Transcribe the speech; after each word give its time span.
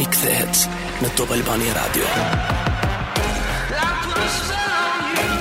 rikthehet 0.02 0.62
në 1.02 1.10
Top 1.18 1.34
Albani 1.34 1.72
Radio. 1.80 2.12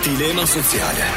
Dilema 0.10 0.48
sociale. 0.56 1.12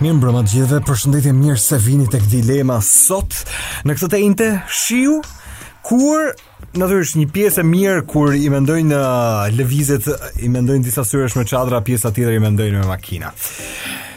Mirë 0.00 0.16
mbrëma 0.22 0.46
gjithëve, 0.48 0.80
përshëndetje 0.88 1.36
mirë 1.44 1.60
se 1.68 1.82
vini 1.84 2.08
tek 2.08 2.24
dilema 2.32 2.80
sot. 2.82 3.42
Në 3.84 4.00
këtë 4.00 4.14
të 4.14 4.22
inte, 4.32 4.50
shiu, 4.72 5.18
kur 5.88 6.32
Në 6.74 6.88
është 6.90 7.20
një 7.20 7.26
pjesë 7.30 7.60
e 7.62 7.66
mirë 7.70 8.00
kur 8.10 8.32
i 8.34 8.48
mendojnë 8.50 8.88
në 8.90 8.96
uh, 8.98 9.44
lëvizet, 9.54 10.08
i 10.42 10.48
mendojnë 10.50 10.82
disa 10.88 11.04
syresh 11.06 11.36
me 11.38 11.44
qadra, 11.46 11.78
pjesa 11.86 12.10
tjetër 12.10 12.34
i 12.34 12.40
mendojnë 12.42 12.80
me 12.80 12.88
makina. 12.88 13.28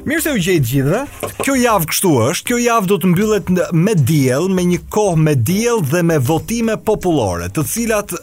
Mirë 0.09 0.23
se 0.23 0.34
u 0.34 0.39
gjejtë 0.41 0.72
gjithë, 0.72 1.02
kjo 1.44 1.58
javë 1.61 1.89
kështu 1.91 2.13
është, 2.23 2.48
kjo 2.49 2.58
javë 2.63 2.89
do 2.89 2.98
të 3.03 3.11
mbyllet 3.11 3.53
me 3.77 3.94
diel, 4.09 4.49
me 4.58 4.66
një 4.72 4.81
kohë 4.95 5.22
me 5.27 5.35
diel 5.52 5.84
dhe 5.91 6.02
me 6.09 6.17
votime 6.31 6.80
populore, 6.89 7.52
të 7.53 7.67
cilat 7.75 8.17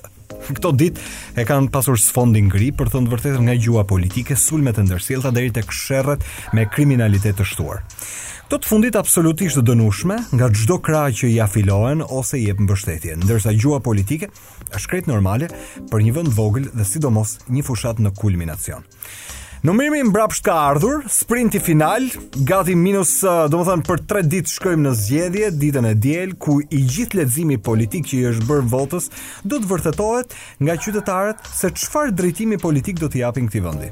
këto 0.51 0.75
ditë 0.83 1.09
e 1.39 1.47
kanë 1.49 1.71
pasur 1.73 1.95
sfondin 2.03 2.51
gri 2.53 2.73
për 2.75 2.91
thënë 2.91 3.15
vërtet 3.15 3.39
nga 3.47 3.55
gjua 3.55 3.87
politike, 3.87 4.35
sulmet 4.35 4.83
e 4.83 4.89
ndërsjelta 4.89 5.31
deri 5.33 5.55
tek 5.55 5.71
sherrët 5.73 6.27
me 6.59 6.67
kriminalitet 6.75 7.39
të 7.39 7.47
shtuar. 7.55 7.85
Do 8.53 8.59
të 8.61 8.69
fundit 8.69 8.97
absolutisht 9.01 9.57
të 9.57 9.63
dënushme 9.71 10.17
nga 10.37 10.51
gjdo 10.53 10.77
kraj 10.87 11.15
që 11.21 11.31
i 11.33 11.39
afilohen 11.45 12.03
ose 12.13 12.37
i 12.43 12.51
e 12.53 12.57
mbështetje, 12.61 13.15
ndërsa 13.25 13.55
gjua 13.57 13.79
politike 13.87 14.29
është 14.77 14.93
kretë 14.93 15.11
normale 15.15 15.49
për 15.91 16.05
një 16.05 16.13
vënd 16.19 16.35
vogël 16.39 16.69
dhe 16.77 16.85
sidomos 16.91 17.39
një 17.49 17.65
fushat 17.65 18.05
në 18.05 18.13
kulminacion. 18.21 18.85
Numërimi 19.65 20.03
mbrapsht 20.11 20.45
ka 20.45 20.53
ardhur, 20.69 20.99
sprinti 21.09 21.57
final, 21.65 22.05
gati 22.45 22.75
minus, 22.77 23.15
do 23.49 23.63
thënë, 23.65 23.85
për 23.89 24.01
tre 24.11 24.21
ditë 24.29 24.51
shkojmë 24.59 24.83
në 24.85 24.91
zgjedhje, 25.01 25.47
ditën 25.63 25.87
e 25.89 25.93
diel 26.05 26.35
ku 26.37 26.59
i 26.67 26.81
gjithë 26.85 27.23
ledzimi 27.23 27.57
politik 27.65 28.05
që 28.11 28.19
i 28.19 28.27
është 28.35 28.49
bërë 28.51 28.67
votës, 28.75 29.07
do 29.49 29.57
të 29.63 29.71
vërtetohet 29.71 30.35
nga 30.67 30.75
qytetarët 30.85 31.49
se 31.49 31.71
qëfar 31.81 32.13
drejtimi 32.19 32.59
politik 32.61 33.01
do 33.01 33.09
të 33.09 33.23
japin 33.23 33.47
këti 33.49 33.63
vëndi. 33.65 33.89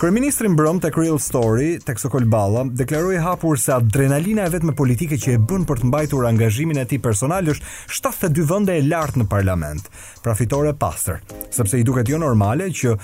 Kërëministrin 0.00 0.58
Brëm 0.58 0.82
të 0.82 0.90
Real 0.98 1.22
Story, 1.22 1.68
të 1.86 1.94
Kësokol 2.00 2.26
Balla, 2.34 2.66
deklaroi 2.66 3.22
hapur 3.22 3.62
se 3.62 3.76
adrenalina 3.78 4.48
e 4.50 4.54
vetë 4.56 4.72
me 4.72 4.74
politike 4.76 5.20
që 5.22 5.36
e 5.36 5.38
bën 5.38 5.68
për 5.70 5.84
të 5.84 5.92
mbajtur 5.92 6.26
angazhimin 6.32 6.82
e 6.82 6.88
ti 6.90 6.98
personal 7.00 7.46
është 7.54 7.94
72 8.02 8.50
vënde 8.50 8.74
e 8.74 8.82
lartë 8.90 9.22
në 9.22 9.30
parlament, 9.30 9.86
pra 10.26 10.34
fitore 10.36 10.74
pastër, 10.74 11.22
sepse 11.54 11.78
i 11.78 11.86
duket 11.86 12.10
jo 12.12 12.18
normale 12.20 12.72
që 12.74 12.98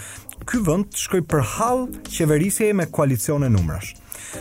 ky 0.47 0.59
vend 0.67 0.87
shkoi 0.99 1.23
hall 1.57 1.87
qeverisje 2.11 2.73
me 2.73 2.87
koalicione 2.91 3.49
numrash. 3.49 3.95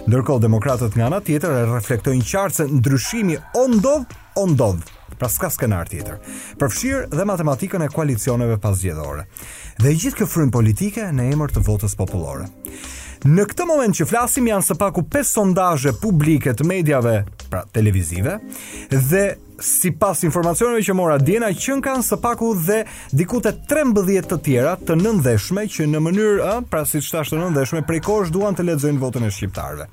Ndërkohë 0.08 0.40
demokratët 0.44 0.94
nga 0.96 1.08
ana 1.10 1.20
tjetër 1.20 1.52
e 1.52 1.66
reflektojnë 1.74 2.24
qartë 2.26 2.56
se 2.56 2.66
ndryshimi 2.72 3.36
o 3.60 3.66
ndodh 3.74 4.16
o 4.40 4.46
ndodh, 4.48 4.86
pra 5.20 5.28
s'ka 5.30 5.50
skenar 5.52 5.90
tjetër. 5.92 6.20
Përfshirë 6.62 7.02
dhe 7.12 7.26
matematikën 7.28 7.84
e 7.84 7.90
koalicioneve 7.92 8.56
pasgjedhore. 8.64 9.26
Dhe 9.84 9.92
gjithë 9.94 10.22
kjo 10.22 10.30
frymë 10.32 10.56
politike 10.56 11.10
në 11.12 11.28
emër 11.36 11.54
të 11.58 11.66
votës 11.68 11.98
popullore. 12.00 12.48
Në 13.22 13.46
këtë 13.52 13.68
moment 13.70 13.98
që 14.00 14.08
flasim 14.10 14.48
janë 14.50 14.70
së 14.72 14.78
paku 14.82 15.04
5 15.14 15.30
sondazhe 15.30 15.92
publike 16.02 16.56
të 16.58 16.66
mediave, 16.72 17.16
pra 17.52 17.66
televizive, 17.76 18.40
dhe 18.92 19.26
si 19.62 19.92
pas 19.94 20.20
informacionëve 20.26 20.82
që 20.84 20.94
mora 20.98 21.18
djena 21.22 21.52
që 21.54 21.78
në 21.78 21.84
kanë 21.86 22.04
së 22.08 22.18
paku 22.24 22.50
dhe 22.66 22.78
dikute 23.18 23.52
tre 23.70 23.84
mbëdhjet 23.88 24.28
të 24.32 24.38
tjera 24.46 24.74
të 24.88 24.96
nëndeshme 25.02 25.64
që 25.76 25.86
në 25.90 26.02
mënyrë 26.06 26.44
ë, 26.44 26.56
pra 26.72 26.82
si 26.88 27.02
qëta 27.04 27.22
shtë 27.28 27.40
nëndeshme, 27.44 27.84
prej 27.88 28.02
kosh 28.06 28.32
duan 28.34 28.58
të 28.58 28.66
ledzojnë 28.68 29.02
votën 29.02 29.26
e 29.28 29.32
shqiptarve. 29.34 29.88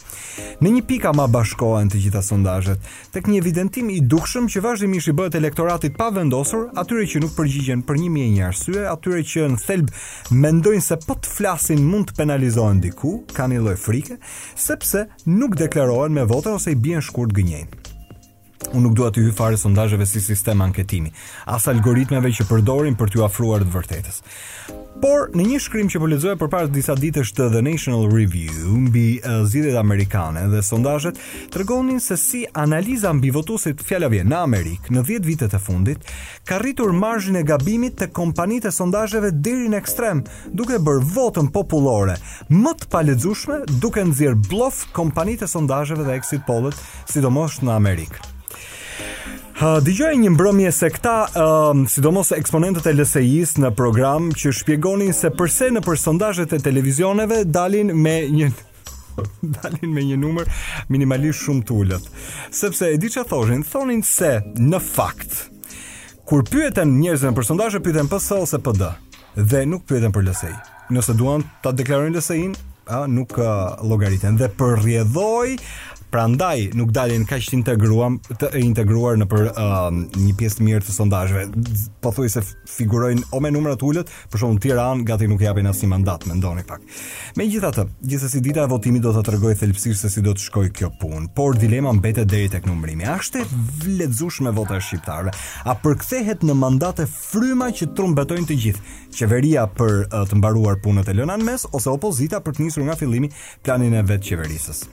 Në 0.64 0.72
një 0.76 0.84
pika 0.88 1.12
ma 1.16 1.26
bashkohen 1.32 1.90
të 1.92 2.00
gjitha 2.04 2.22
sondajet, 2.24 2.88
tek 3.14 3.28
një 3.28 3.40
evidentim 3.42 3.90
i 3.92 4.00
dukshëm 4.00 4.48
që 4.52 4.64
vazhdim 4.64 4.96
i 4.98 5.02
bëhet 5.20 5.36
elektoratit 5.38 5.96
pa 5.98 6.08
vendosur, 6.14 6.68
atyre 6.78 7.06
që 7.12 7.22
nuk 7.24 7.36
përgjigjen 7.36 7.82
për 7.86 8.00
një 8.02 8.10
mje 8.16 8.28
një 8.36 8.46
arsue, 8.48 8.86
atyre 8.88 9.22
që 9.32 9.48
në 9.54 9.60
thelb 9.66 9.92
mendojnë 10.30 10.86
se 10.88 10.96
pot 11.06 11.26
flasin 11.28 11.84
mund 11.90 12.10
të 12.10 12.18
penalizohen 12.22 12.80
diku, 12.80 13.18
ka 13.34 13.48
një 13.50 13.64
loj 13.66 13.76
frike, 13.80 14.18
sepse 14.56 15.08
nuk 15.28 15.58
deklarohen 15.60 16.14
me 16.16 16.26
votën 16.30 16.56
ose 16.56 16.72
i 16.72 16.78
bjen 16.78 17.02
shkurt 17.04 17.36
gënjen. 17.36 17.68
Unë 18.74 18.82
nuk 18.84 18.94
duhet 18.98 19.14
të 19.14 19.22
hy 19.28 19.32
fare 19.38 19.56
sondazheve 19.58 20.06
si 20.08 20.20
sistem 20.22 20.62
anketimi, 20.66 21.12
as 21.46 21.66
algoritmeve 21.70 22.30
që 22.40 22.46
përdorin 22.50 22.96
për 22.98 23.12
t'ju 23.14 23.24
afruar 23.24 23.62
të 23.62 23.70
vërtetës. 23.74 24.22
Por 24.98 25.28
në 25.30 25.44
një 25.46 25.58
shkrim 25.62 25.86
që 25.92 26.00
po 26.02 26.08
për 26.10 26.38
përpara 26.40 26.68
disa 26.74 26.96
ditësh 26.98 27.30
të 27.36 27.44
The 27.54 27.60
National 27.62 28.08
Review 28.10 28.72
mbi 28.80 29.20
uh, 29.22 29.78
amerikane 29.78 30.48
dhe 30.50 30.62
sondazhet 30.66 31.16
tregonin 31.54 32.00
se 32.02 32.16
si 32.18 32.40
analiza 32.54 33.12
mbi 33.14 33.30
votuesit 33.30 33.82
fjallavje 33.86 34.24
në 34.26 34.38
Amerikë 34.42 34.90
në 34.96 35.02
10 35.06 35.24
vitet 35.26 35.54
e 35.54 35.58
fundit 35.62 36.02
ka 36.46 36.58
rritur 36.58 36.90
marzhin 36.92 37.36
e 37.38 37.44
gabimit 37.46 37.94
të 38.00 38.08
kompanit 38.12 38.64
e 38.66 38.72
sondazheve 38.74 39.30
deri 39.30 39.68
në 39.70 39.78
ekstrem, 39.78 40.24
duke 40.50 40.82
bërë 40.82 41.04
votën 41.14 41.46
popullore 41.54 42.16
më 42.50 42.74
të 42.82 42.90
palexueshme 42.96 43.62
duke 43.78 44.02
nxjerr 44.10 44.34
blof 44.50 44.82
kompanitë 44.98 45.44
e 45.46 45.52
sondazheve 45.54 46.04
dhe 46.10 46.18
exit 46.18 46.42
pollet, 46.46 46.74
sidomos 47.08 47.60
në 47.62 47.76
Amerikë. 47.76 48.26
Uh, 49.58 49.80
Dëgjoj 49.82 50.12
një 50.22 50.30
mbrëmje 50.36 50.70
se 50.72 50.88
këta, 50.94 51.12
uh, 51.34 51.82
sidomos 51.90 52.30
eksponentët 52.36 52.86
e 52.86 52.92
LSI-s 52.94 53.56
në 53.58 53.72
program 53.78 54.28
që 54.38 54.52
shpjegonin 54.60 55.10
se 55.16 55.32
përse 55.34 55.72
në 55.74 55.82
për 55.82 55.98
sondazhet 55.98 56.54
e 56.56 56.60
televizioneve 56.62 57.40
dalin 57.44 57.90
me 57.94 58.20
një 58.30 58.52
dalin 59.58 59.94
me 59.96 60.04
një 60.12 60.18
numër 60.22 60.52
minimalisht 60.94 61.42
shumë 61.48 61.66
të 61.68 61.78
ulët. 61.82 62.06
Sepse 62.54 62.92
e 62.94 63.00
di 63.02 63.10
çfarë 63.10 63.30
thoshin, 63.32 63.66
thonin 63.66 64.04
se 64.06 64.32
në 64.54 64.82
fakt 64.84 65.46
kur 66.28 66.44
pyeten 66.46 66.92
njerëzën 67.00 67.30
në 67.32 67.38
për 67.40 67.48
sondazhe 67.50 67.80
pyeten 67.82 68.06
PS 68.12 68.30
ose 68.38 68.60
PD 68.62 68.92
dhe 69.42 69.66
nuk 69.70 69.86
pyeten 69.90 70.12
për 70.14 70.28
LSI. 70.30 70.54
Nëse 70.94 71.14
duan 71.18 71.42
ta 71.66 71.72
deklarojnë 71.76 72.14
LSI-n, 72.20 72.54
a 72.94 73.02
nuk 73.10 73.34
uh, 73.42 73.74
llogariten 73.84 74.38
dhe 74.40 74.48
për 74.58 74.76
rrjedhoi 74.80 75.58
Prandaj 76.08 76.70
nuk 76.72 76.88
dalin 76.96 77.26
kaq 77.28 77.42
të 77.50 77.54
integruam 77.58 78.14
të 78.40 78.48
integruar 78.62 79.18
në 79.20 79.26
për 79.28 79.42
uh, 79.50 79.88
një 80.16 80.30
pjesë 80.40 80.58
të 80.60 80.64
mirë 80.64 80.82
të 80.86 80.94
sondazheve. 80.94 81.68
Pothuajse 82.02 82.40
figurojnë 82.68 83.26
o 83.36 83.40
me 83.44 83.50
numrat 83.52 83.82
ulët, 83.84 84.08
për 84.32 84.40
shkakun 84.40 84.60
Tiranë 84.64 85.04
gati 85.08 85.28
nuk 85.28 85.44
japin 85.44 85.68
një 85.68 85.90
mandat, 85.92 86.24
mendoni 86.30 86.64
pak. 86.64 86.80
Megjithatë, 87.36 87.84
gjithsesi 88.08 88.40
dita 88.40 88.64
e 88.64 88.70
votimit 88.72 89.04
do 89.04 89.12
ta 89.18 89.24
tregojë 89.28 89.58
thelbësisht 89.60 90.00
se 90.06 90.10
si 90.14 90.24
do 90.24 90.32
të 90.32 90.46
shkojë 90.46 90.72
kjo 90.78 90.90
punë, 91.02 91.28
por 91.36 91.58
dilema 91.60 91.92
mbetet 91.98 92.28
deri 92.28 92.48
tek 92.54 92.64
numërimi 92.68 93.04
A 93.08 93.18
është 93.20 93.44
vledzush 93.84 94.40
me 94.46 94.50
vota 94.56 94.78
e 94.80 94.82
shqiptarëve? 94.84 95.34
A 95.68 95.76
përkthehet 95.84 96.42
në 96.48 96.56
mandate 96.58 97.04
fryma 97.08 97.68
që 97.70 97.92
trumbetojnë 97.96 98.48
të 98.50 98.58
gjithë? 98.64 98.94
Qeveria 99.20 99.68
për 99.68 100.06
uh, 100.06 100.22
të 100.30 100.40
mbaruar 100.40 100.80
punët 100.84 101.12
e 101.12 101.18
lënë 101.20 101.38
mes 101.46 101.68
ose 101.72 101.92
opozita 101.92 102.40
për 102.40 102.56
të 102.58 102.64
nisur 102.68 102.86
nga 102.88 102.96
fillimi 103.00 103.32
planin 103.64 104.00
e 104.00 104.04
vetë 104.08 104.30
qeverisës? 104.32 104.86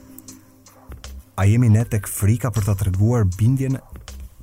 A 1.36 1.44
jemi 1.44 1.68
ne 1.68 1.84
tek 1.84 2.08
frika 2.08 2.48
për 2.48 2.64
të 2.70 2.74
treguar 2.80 3.26
bindjen 3.36 3.76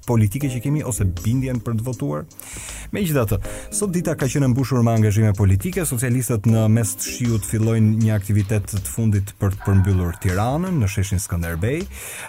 politike 0.05 0.49
që 0.51 0.59
kemi 0.61 0.83
ose 0.85 1.05
bindjen 1.23 1.57
për 1.63 1.79
të 1.79 1.85
votuar? 1.87 2.25
Megjithatë, 2.93 3.39
sot 3.73 3.89
dita 3.95 4.13
ka 4.19 4.27
qenë 4.29 4.51
mbushur 4.51 4.83
me 4.85 4.93
angazhime 4.93 5.31
politike. 5.33 5.87
Socialistët 5.89 6.45
në 6.51 6.67
mes 6.75 6.91
të 6.99 7.15
shiut 7.15 7.47
fillojnë 7.49 7.95
një 8.03 8.13
aktivitet 8.13 8.69
të 8.75 8.85
fundit 8.93 9.33
për 9.41 9.55
të 9.57 9.65
përmbyllur 9.65 10.19
Tiranën 10.21 10.77
në 10.83 10.91
sheshin 10.93 11.23
Skënderbej, 11.23 11.81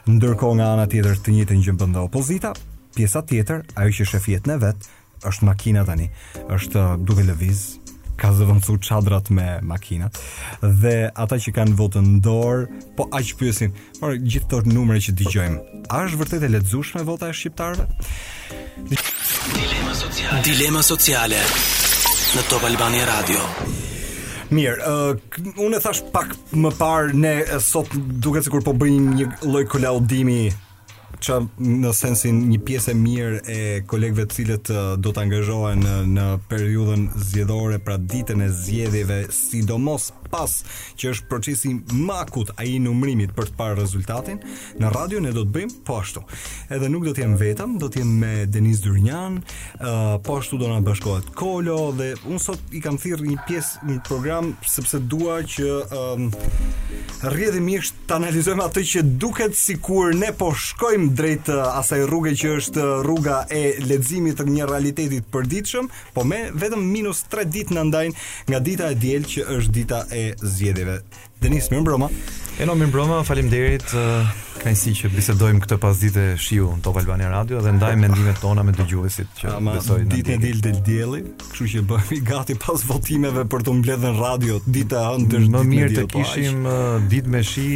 ndërkohë 0.08 0.56
nga 0.62 0.70
ana 0.78 0.88
tjetër 0.94 1.20
të 1.26 1.36
njëjtën 1.36 1.64
gjë 1.66 1.76
bën 1.82 1.98
dhe 1.98 2.06
opozita. 2.08 2.54
Pjesa 2.96 3.20
tjetër, 3.22 3.66
ajo 3.76 3.92
që 3.98 4.08
shefiet 4.14 4.48
në 4.48 4.56
vet, 4.64 4.88
është 5.28 5.50
makina 5.50 5.84
tani. 5.84 6.08
Është 6.49 6.88
duke 7.05 7.26
lëviz 7.28 7.69
ka 8.20 8.31
zëvëndësu 8.37 8.76
qadrat 8.87 9.31
me 9.34 9.44
makinat 9.69 10.19
dhe 10.82 10.94
ata 11.25 11.38
që 11.44 11.52
kanë 11.58 11.76
votën 11.78 12.11
dorë 12.25 12.82
po 12.99 13.08
aq 13.19 13.32
pyesin 13.40 13.75
por 14.00 14.14
gjithë 14.16 14.46
këto 14.50 14.75
numre 14.75 15.00
që 15.06 15.14
gjojmë 15.22 15.81
a 15.90 16.02
është 16.06 16.20
vërtet 16.22 16.46
e 16.49 16.52
me 16.55 17.06
vota 17.11 17.31
e 17.32 17.37
shqiptarve? 17.40 17.87
dilema 18.90 19.94
sociale 20.02 20.43
dilema 20.50 20.82
sociale 20.82 21.43
në 22.34 22.46
Top 22.50 22.69
Albani 22.70 23.02
Radio 23.11 23.49
Mirë, 24.55 24.76
uh, 24.87 25.40
unë 25.64 25.78
e 25.78 25.81
thash 25.82 26.02
pak 26.14 26.34
më 26.62 26.70
parë 26.78 27.14
ne 27.19 27.32
sot 27.64 27.90
duket 27.96 28.44
sikur 28.46 28.62
po 28.62 28.75
bëjmë 28.76 29.19
një 29.19 29.31
lloj 29.49 29.64
që 31.25 31.38
në 31.59 31.93
sensin 31.97 32.41
një 32.50 32.59
pjesë 32.67 32.93
e 32.93 32.97
mirë 33.00 33.38
e 33.55 33.61
kolegëve 33.91 34.26
të 34.31 34.37
cilët 34.38 34.71
uh, 34.75 34.82
do 35.03 35.12
të 35.15 35.23
angazhohen 35.25 35.81
në, 35.81 35.94
uh, 35.94 36.11
në 36.19 36.26
periudhën 36.50 37.06
zgjedhore, 37.31 37.79
pra 37.85 37.97
ditën 38.00 38.44
e 38.44 38.50
zgjedhjeve, 38.55 39.23
sidomos 39.35 40.11
pas 40.35 40.55
që 40.99 41.12
është 41.15 41.29
procesi 41.31 41.71
makut 41.94 42.50
ai 42.61 42.76
numrimit 42.82 43.32
për 43.37 43.53
të 43.53 43.59
parë 43.59 43.79
rezultatin, 43.79 44.41
në 44.81 44.91
radio 44.94 45.21
ne 45.23 45.32
do 45.37 45.44
të 45.47 45.53
bëjmë 45.55 45.79
po 45.87 46.00
ashtu. 46.03 46.25
Edhe 46.75 46.88
nuk 46.93 47.05
do 47.06 47.12
të 47.15 47.23
jem 47.23 47.37
vetëm, 47.41 47.77
do 47.81 47.88
të 47.93 48.03
jem 48.03 48.11
me 48.23 48.32
Denis 48.55 48.82
Dyrnjan, 48.85 49.41
uh, 49.41 50.05
po 50.27 50.41
ashtu 50.43 50.59
do 50.61 50.69
na 50.70 50.81
bashkohet 50.85 51.31
Kolo 51.38 51.91
dhe 51.97 52.12
unë 52.29 52.41
sot 52.43 52.73
i 52.77 52.81
kam 52.85 52.97
thirr 53.00 53.23
një 53.25 53.37
pjesë 53.49 53.88
një 53.88 53.99
program 54.09 54.53
sepse 54.69 54.99
dua 54.99 55.38
që 55.47 55.69
um, 56.03 56.29
rrjedhimisht 57.31 58.03
të 58.09 58.17
analizojmë 58.20 58.65
atë 58.69 58.82
që 58.93 59.05
duket 59.23 59.55
sikur 59.59 60.12
ne 60.19 60.32
po 60.38 60.50
shkojmë 60.59 61.13
drejt 61.14 61.46
asaj 61.78 62.02
rruge 62.11 62.34
që 62.38 62.52
është 62.61 62.84
rruga 63.06 63.43
e 63.55 63.62
leximit 63.88 64.37
të 64.40 64.46
një 64.50 64.66
realiteti 64.70 65.20
të 65.22 65.32
përditshëm, 65.34 65.90
po 66.16 66.26
me 66.28 66.43
vetëm 66.62 66.84
minus 66.94 67.25
3 67.32 67.46
ditë 67.56 67.76
na 67.78 67.84
ndajnë 67.88 68.26
nga 68.50 68.62
dita 68.69 68.90
e 68.93 68.99
diel 69.05 69.26
që 69.34 69.46
është 69.58 69.75
dita 69.78 70.02
e 70.11 70.25
zgjedhjeve. 70.43 70.99
Denis, 71.44 71.70
mirë 71.72 71.84
mbroma. 71.87 72.08
Eno, 72.62 72.75
mirë 72.78 72.93
mbroma, 72.93 73.22
faleminderit 73.28 73.93
kënaqësi 74.64 74.93
që 74.96 75.08
bisedojmë 75.12 75.62
këtë 75.64 75.76
pasdite 75.82 76.22
shiu 76.40 76.70
në 76.78 76.81
Top 76.87 76.96
Albania 76.96 77.28
Radio 77.28 77.61
dhe 77.62 77.72
ndaj 77.76 77.93
mendimet 78.00 78.38
tona 78.40 78.62
me 78.64 78.72
dëgjuesit 78.72 79.34
që 79.43 79.50
Ama, 79.58 79.75
besojnë. 79.76 80.08
Ditë 80.14 80.32
e 80.32 80.37
dil 80.40 80.61
del 80.64 80.78
dielli, 80.87 81.19
kështu 81.50 81.66
që 81.75 81.82
bëhemi 81.90 82.19
gati 82.31 82.55
pas 82.62 82.84
votimeve 82.88 83.44
për 83.52 83.64
të 83.66 83.75
mbledhur 83.82 84.19
radio 84.22 84.56
ditë 84.64 85.02
ëndër 85.16 85.49
Më 85.52 85.64
mirë 85.70 85.90
të 85.99 86.05
po 86.14 86.22
kishim 86.31 86.69
ditë 87.12 87.32
me 87.34 87.43
shi 87.44 87.70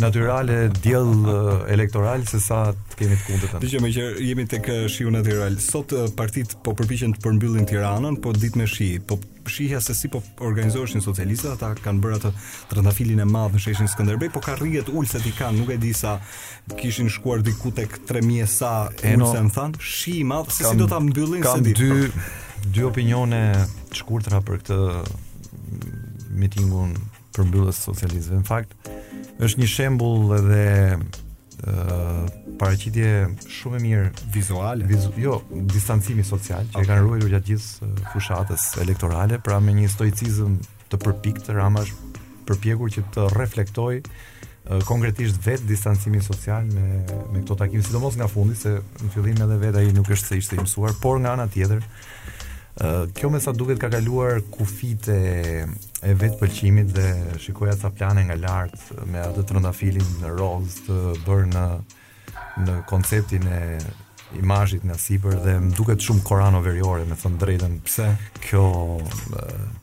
natyrale, 0.00 0.60
diell 0.78 1.28
elektoral 1.76 2.24
sesa 2.32 2.62
të 2.94 3.02
kemi 3.02 3.18
të 3.18 3.26
kundërtën. 3.26 3.66
Dhe 3.66 3.74
që 3.74 3.82
më 3.84 3.90
që 3.98 4.06
jemi 4.30 4.48
tek 4.54 4.72
shiu 4.96 5.12
natyral. 5.14 5.60
Sot 5.60 5.92
partitë 6.16 6.62
po 6.64 6.72
përpiqen 6.80 7.12
të 7.18 7.22
përmbyllin 7.26 7.68
Tiranën, 7.70 8.16
po 8.24 8.32
ditë 8.36 8.62
me 8.62 8.68
shi, 8.70 8.94
po 9.04 9.20
shihja 9.50 9.80
se 9.82 9.94
si 9.98 10.06
po 10.06 10.20
organizoheshin 10.46 11.02
socialistët, 11.02 11.56
ata 11.56 11.72
kanë 11.82 12.02
bërë 12.04 12.18
atë 12.20 12.28
trëndafilin 12.70 13.24
e 13.24 13.24
madh 13.26 13.56
në 13.56 13.62
sheshin 13.64 13.88
Skënderbej, 13.90 14.28
po 14.30 14.38
ka 14.44 14.52
rrjet 14.60 14.92
ulset 14.94 15.24
i 15.26 15.32
kanë, 15.34 15.58
nuk 15.64 15.72
e 15.74 15.78
di 15.82 15.90
sa 15.96 16.12
kishin 16.78 17.08
shkuar 17.10 17.42
diku 17.42 17.72
tek 17.74 17.98
3000 18.06 18.46
sa 18.46 18.72
ulse 18.90 19.44
më 19.44 19.52
thanë, 19.56 19.80
shi 19.80 20.16
i 20.22 20.26
madh, 20.32 20.52
si 20.54 20.76
do 20.78 20.86
ta 20.90 21.00
mbyllin 21.02 21.42
kam 21.44 21.58
se 21.58 21.64
di. 21.64 21.74
Kam 21.74 21.96
dy 21.96 22.76
dy 22.76 22.84
opinione 22.86 23.42
të 23.90 24.00
shkurtra 24.02 24.42
për 24.46 24.60
këtë 24.60 24.78
mitingun 26.40 26.92
për 27.34 27.48
mbyllës 27.48 27.80
socializme. 27.86 28.42
Në 28.44 28.48
fakt, 28.50 28.90
është 29.42 29.62
një 29.62 29.68
shembul 29.72 30.34
edhe 30.36 31.00
uh, 31.00 32.28
paraqitje 32.60 33.10
shumë 33.60 33.80
e 33.80 33.82
mirë 33.86 34.04
vizuale. 34.36 34.86
Vizu, 34.90 35.14
jo, 35.24 35.40
distancimi 35.72 36.24
social 36.28 36.66
që 36.68 36.76
okay. 36.76 36.84
e 36.86 36.90
kanë 36.92 37.06
ruajtur 37.06 37.32
gjatë 37.34 37.48
gjithë 37.50 37.90
fushatës 38.12 38.68
elektorale, 38.84 39.40
pra 39.42 39.58
me 39.64 39.74
një 39.80 39.88
stoicizëm 39.96 40.60
të 40.92 41.00
përpiktë 41.04 41.56
ramash 41.58 41.94
është 41.96 42.08
përpjekur 42.50 42.90
që 42.92 43.02
të 43.14 43.24
reflektojë 43.38 43.98
konkretisht 44.86 45.38
vetë 45.42 45.64
distancimin 45.68 46.22
social 46.22 46.66
me 46.68 47.02
me 47.32 47.40
këto 47.40 47.56
takime, 47.58 47.82
sidomos 47.82 48.16
nga 48.20 48.28
fundi 48.28 48.54
se 48.60 48.74
në 48.78 49.08
fillim 49.14 49.40
edhe 49.44 49.56
vetë 49.64 49.80
ai 49.80 49.92
nuk 49.96 50.08
është 50.12 50.26
se 50.26 50.36
ishte 50.42 50.56
i 50.56 50.60
mësuar, 50.60 50.92
por 51.00 51.18
nga 51.20 51.32
ana 51.32 51.46
tjetër 51.50 51.82
kjo 53.16 53.30
me 53.32 53.40
sa 53.42 53.52
duket 53.52 53.80
ka 53.82 53.88
kaluar 53.92 54.40
kufit 54.54 55.08
e, 55.08 55.66
vetë 56.04 56.38
pëlqimit 56.40 56.92
dhe 56.96 57.06
shikoja 57.42 57.74
ca 57.80 57.90
plane 57.90 58.22
nga 58.28 58.36
lart 58.38 58.76
me 59.10 59.20
atë 59.20 59.46
trëndafilin 59.50 60.12
në 60.22 60.36
rozë 60.36 60.84
të 60.86 61.00
bërë 61.24 61.50
në 61.56 61.66
në 62.68 62.78
konceptin 62.88 63.46
e 63.48 63.62
imazhit 64.38 64.84
nga 64.86 64.96
Sipër 64.98 65.34
dhe 65.44 65.54
më 65.62 65.72
duket 65.76 66.02
shumë 66.04 66.22
korano 66.26 66.60
veriore, 66.62 67.02
me 67.08 67.16
thënë 67.18 67.38
drejtën, 67.40 67.74
pse 67.86 68.06
kjo 68.46 68.64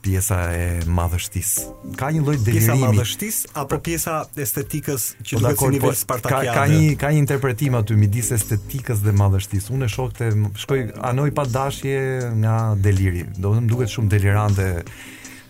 pjesa 0.04 0.38
e 0.56 0.64
madhështisë. 0.96 1.64
Ka 2.00 2.08
një 2.14 2.22
lloj 2.24 2.36
delirimi. 2.40 2.64
Pjesa 2.64 2.78
madhështisë 2.80 3.52
apo 3.62 3.78
pjesa 3.84 4.18
estetikës 4.46 5.08
që 5.20 5.40
po 5.40 5.42
duket 5.44 5.64
si 5.64 5.72
nivel 5.76 5.94
spartakian. 6.00 6.56
Po, 6.56 6.62
ka 6.62 6.64
ka 6.64 6.72
një 6.72 6.96
ka 7.04 7.12
një 7.14 7.22
interpretim 7.24 7.76
aty 7.80 7.98
midis 7.98 8.32
estetikës 8.38 9.04
dhe 9.04 9.16
madhështisë. 9.20 9.72
Unë 9.76 9.90
shoh 9.94 10.10
këtë 10.14 10.30
shkoj 10.64 10.82
anoj 11.10 11.28
pa 11.38 11.44
dashje 11.48 11.98
nga 12.40 12.56
deliri. 12.80 13.26
Do 13.36 13.52
të 13.54 13.64
më 13.64 13.72
duket 13.74 13.94
shumë 13.98 14.12
delirante 14.16 14.68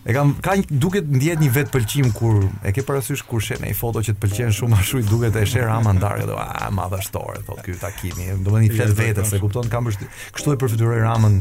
E 0.07 0.13
kam 0.15 0.31
ka 0.43 0.53
duket 0.71 1.07
ndjehet 1.11 1.41
një 1.43 1.49
vetë 1.57 1.73
pëlqim 1.73 2.13
kur 2.15 2.45
e 2.63 2.71
ke 2.75 2.85
parasysh 2.87 3.25
kur 3.27 3.43
shen 3.43 3.65
ai 3.67 3.73
foto 3.75 3.99
që 4.05 4.15
të 4.15 4.21
pëlqen 4.23 4.55
shumë 4.55 4.77
a 4.79 4.85
shuj 4.87 5.03
duket 5.09 5.35
e 5.35 5.43
sher 5.49 5.67
ama 5.73 5.91
ndarë 5.97 6.29
do 6.29 6.37
a 6.39 6.69
madhështor 6.75 7.41
thotë 7.49 7.65
ky 7.67 7.75
takimi 7.83 8.29
do 8.45 8.53
të 8.53 8.63
thënë 8.63 8.75
flet 8.79 8.97
vetë 9.01 9.27
se 9.33 9.41
kupton 9.43 9.67
kam 9.73 9.89
bështi, 9.89 10.07
kështu 10.37 10.55
e 10.55 10.61
përfituroj 10.63 11.01
ramën 11.03 11.39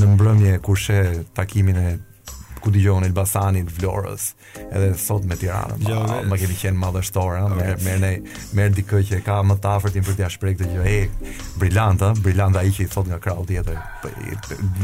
në 0.00 0.12
mbrëmje 0.14 0.56
kur 0.64 0.80
she 0.80 1.02
takimin 1.36 1.82
e 1.84 1.88
ku 2.58 2.72
dëgjon 2.74 3.04
Elbasanit, 3.06 3.68
Vlorës, 3.70 4.32
edhe 4.58 4.88
sot 4.98 5.22
me 5.30 5.36
Tiranën. 5.38 5.78
ma 5.86 6.34
kemi 6.36 6.40
keni 6.42 6.56
qenë 6.62 6.80
madhështore 6.82 7.36
ha, 7.44 7.52
merr 7.54 7.76
okay. 7.76 7.84
merr 7.84 8.00
ne 8.02 8.10
merr 8.58 8.72
dikë 8.74 9.00
që 9.12 9.20
ka 9.28 9.36
më 9.46 9.60
të 9.62 9.78
tim 9.94 10.08
për 10.08 10.16
t'ia 10.18 10.26
ja 10.26 10.32
shprehë 10.34 10.56
këtë 10.56 10.70
gjë. 10.74 10.86
Ej, 10.90 11.36
brillant, 11.62 12.02
ha, 12.02 12.08
brillant 12.18 12.58
ai 12.58 12.72
që 12.74 12.88
i 12.88 12.90
thot 12.90 13.06
nga 13.12 13.20
krau 13.22 13.46
tjetër. 13.46 13.78
Po, 14.02 14.10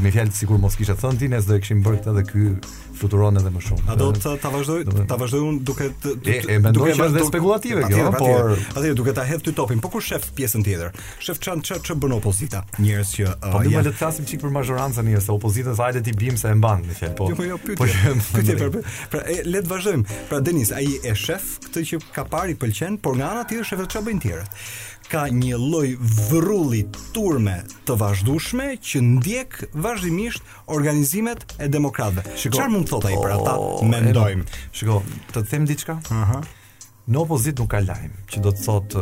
me 0.06 0.14
fjalë 0.14 0.36
sikur 0.38 0.62
mos 0.62 0.78
kishte 0.78 0.94
thënë 1.02 1.18
ti, 1.24 1.32
ne 1.34 1.42
s'do 1.42 1.58
e 1.58 1.64
kishim 1.64 1.82
bërë 1.82 1.98
këtë 2.04 2.14
edhe 2.14 2.24
ky. 2.30 2.46
Kë 2.62 2.74
futuron 2.98 3.36
edhe 3.38 3.50
më 3.52 3.62
shumë. 3.66 3.84
A 3.90 3.96
do 3.98 4.10
të 4.14 4.32
ta 4.42 4.50
vazhdoj? 4.54 4.84
Ta 5.10 5.18
vazhdoj 5.20 5.42
unë 5.48 5.60
duke 5.66 5.88
të 6.04 6.12
duke 6.22 6.58
të 6.64 6.86
bëj 6.98 7.26
spekulative 7.28 7.86
kjo, 7.90 8.08
por 8.18 8.54
atë 8.76 8.92
duke 8.98 9.14
ta 9.16 9.24
hedh 9.26 9.42
ty 9.46 9.54
topin. 9.56 9.82
Po 9.82 9.90
kush 9.92 10.12
shef 10.12 10.28
pjesën 10.36 10.62
tjetër? 10.66 10.94
Shef 11.22 11.40
çan 11.42 11.62
ç 11.64 11.78
ç 11.82 11.96
bën 12.00 12.14
opozita? 12.16 12.62
Njerëz 12.78 13.12
që 13.16 13.26
po 13.42 13.62
uh, 13.62 13.70
do 13.74 13.84
të 13.90 13.94
thasim 14.00 14.26
çik 14.30 14.42
për 14.44 14.54
mazhorancën 14.54 15.10
e 15.12 15.18
opozita 15.34 15.74
hajde 15.78 16.02
ti 16.06 16.14
bim 16.18 16.38
se 16.40 16.48
e 16.54 16.58
mban, 16.58 16.84
më 16.86 16.98
thënë. 17.00 17.14
Po 17.18 17.30
jo, 17.30 17.36
po 17.36 17.46
jo. 17.48 17.60
Po 17.74 18.80
pra 19.10 19.22
le 19.48 19.62
të 19.62 19.72
vazhdojmë. 19.72 20.18
Pra 20.30 20.40
Denis 20.44 20.72
ai 20.72 20.86
e 21.02 21.14
shef, 21.18 21.58
këtë 21.68 21.84
që 21.90 22.02
ka 22.14 22.26
parë 22.30 22.54
i 22.54 22.58
pëlqen, 22.60 23.00
por 23.02 23.18
nga 23.18 23.32
ana 23.34 23.46
tjetër 23.48 23.70
shef 23.72 23.84
çfarë 23.90 24.08
bëjnë 24.10 24.24
tjerët? 24.28 24.64
ka 25.10 25.26
një 25.32 25.56
lloj 25.60 25.88
vrrulli 26.00 26.84
turme 27.14 27.58
të 27.88 27.96
vazhdueshme 28.00 28.68
që 28.80 29.02
ndjek 29.10 29.58
vazhdimisht 29.74 30.42
organizimet 30.76 31.44
e 31.60 31.68
demokratëve. 31.76 32.24
Çfarë 32.46 32.72
mund 32.74 32.88
të 32.88 32.94
thotë 32.96 33.12
ai 33.12 33.16
për 33.24 33.34
ata? 33.36 33.54
Mendojmë. 33.94 34.50
Shikoj, 34.80 35.14
të 35.34 35.46
them 35.52 35.66
diçka? 35.70 35.98
Aha. 36.10 36.20
Uh 36.38 36.38
-huh. 36.38 36.60
Në 37.04 37.18
opozit 37.20 37.58
nuk 37.60 37.68
ka 37.68 37.82
lajmë, 37.84 38.22
që 38.32 38.40
do 38.40 38.50
të 38.56 38.62
thot, 38.64 38.94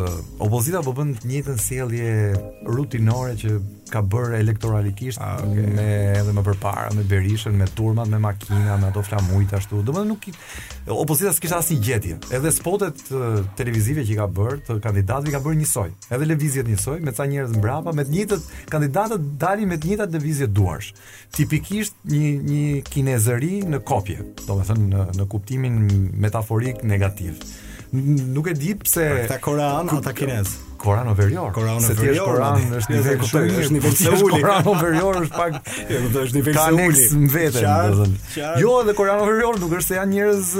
opozita 0.42 0.80
po 0.82 0.90
bën 0.96 1.12
të 1.22 1.28
njëjtën 1.30 1.60
sjellje 1.62 2.08
rutinore 2.66 3.36
që 3.38 3.52
ka 3.92 4.00
bërë 4.10 4.40
elektoralikisht 4.42 5.20
ah, 5.22 5.36
okay. 5.44 5.68
me 5.76 5.84
edhe 6.16 6.32
më 6.34 6.42
përpara 6.48 6.88
me 6.96 7.04
Berishën, 7.06 7.54
me 7.60 7.68
turmat, 7.78 8.10
me 8.10 8.18
makina, 8.24 8.74
me 8.80 8.88
ato 8.90 9.04
flamujt 9.06 9.54
ashtu. 9.54 9.84
Domethënë 9.86 10.10
nuk 10.16 10.26
opozita 10.96 11.30
s'kishte 11.36 11.60
asnjë 11.60 11.78
gjetje. 11.86 12.18
Edhe 12.40 12.50
spotet 12.56 13.04
televizive 13.60 14.02
që 14.08 14.18
ka 14.24 14.28
bërë, 14.40 14.58
të 14.66 14.78
kandidatëve 14.82 15.36
ka 15.36 15.44
bërë 15.46 15.62
njësoj. 15.62 15.88
Edhe 16.10 16.30
lëvizjet 16.32 16.72
njësoj, 16.74 16.98
me 17.06 17.14
ca 17.14 17.28
njerëz 17.30 17.54
mbrapa, 17.60 17.94
me 17.94 18.08
të 18.08 18.16
njëtët, 18.18 18.50
kandidatët 18.72 19.30
dalin 19.44 19.70
me 19.70 19.78
të 19.78 19.92
njëjtat 19.92 20.14
lëvizje 20.18 20.50
duarsh. 20.56 20.90
Tipikisht 21.38 21.94
një 22.10 22.34
një 22.50 22.62
kinezëri 22.90 23.56
në 23.76 23.84
kopje, 23.86 24.18
domethënë 24.48 24.88
në 24.90 25.08
në 25.20 25.32
kuptimin 25.36 25.84
metaforik 26.26 26.82
negativ 26.82 27.38
nuk 27.92 28.46
e 28.48 28.52
di 28.54 28.74
pse 28.74 29.04
ata 29.04 29.26
pra, 29.26 29.38
koran 29.38 29.88
ata 29.90 30.12
kinez 30.12 30.48
Koran 30.82 31.06
Overior. 31.08 31.52
Koran 31.52 31.76
Overior. 31.76 31.80
Se 31.80 31.94
ti 32.10 32.18
Koran 32.18 32.58
është 32.66 32.90
nivel 32.96 33.18
kuptoj, 33.22 33.50
është 33.62 33.74
nivel 33.76 33.92
se 34.00 34.14
uli. 34.24 34.38
Koran 34.42 34.66
Overior 34.66 35.18
është 35.20 35.36
pak, 35.36 35.58
do 35.86 36.22
të 36.24 36.24
thosh 36.24 36.34
nivel 36.34 36.56
se 36.58 36.72
uli. 36.72 37.28
Vetëm, 37.30 37.60
do 37.60 37.66
të 37.68 37.68
thënë. 37.92 38.48
Jo, 38.64 38.72
edhe 38.82 38.94
Koran 38.98 39.22
Overior 39.22 39.60
nuk 39.62 39.76
është 39.78 39.86
se 39.92 40.00
janë 40.00 40.12
njerëz 40.16 40.50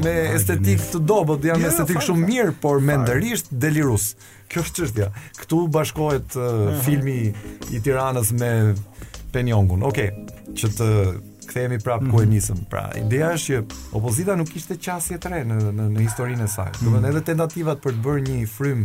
me 0.00 0.14
estetik 0.32 0.80
të 0.94 1.02
dobët, 1.10 1.44
janë 1.50 1.60
jo, 1.60 1.66
me 1.66 1.74
estetik 1.74 2.00
shumë 2.08 2.24
mirë, 2.32 2.56
por 2.64 2.80
mendërisht 2.88 3.52
delirus. 3.66 4.14
Kjo 4.48 4.64
është 4.64 4.80
çështja. 4.82 5.10
Ktu 5.42 5.60
bashkohet 5.76 6.40
filmi 6.88 7.18
i 7.76 7.84
Tiranës 7.84 8.32
me 8.32 8.52
Penjongun. 9.36 9.84
Okej, 9.90 10.08
që 10.56 10.72
të 10.80 10.90
kthehemi 11.46 11.78
prap 11.78 12.02
ku 12.10 12.20
e 12.20 12.24
mhm. 12.26 12.32
nisëm. 12.34 12.58
Pra, 12.70 12.84
ideja 12.98 13.30
është 13.34 13.52
që 13.52 13.80
opozita 13.96 14.34
nuk 14.36 14.50
kishte 14.52 14.76
qasje 14.82 15.18
të 15.22 15.30
re 15.32 15.40
në 15.46 15.58
në, 15.78 15.86
në 15.94 16.04
historinë 16.08 16.44
e 16.44 16.48
saj. 16.50 16.72
Do 16.80 16.88
të 16.88 16.94
thënë 16.94 17.00
mhm. 17.00 17.08
edhe 17.10 17.22
tentativat 17.30 17.82
për 17.84 17.96
të 17.96 18.04
bërë 18.06 18.24
një 18.26 18.38
frym 18.50 18.84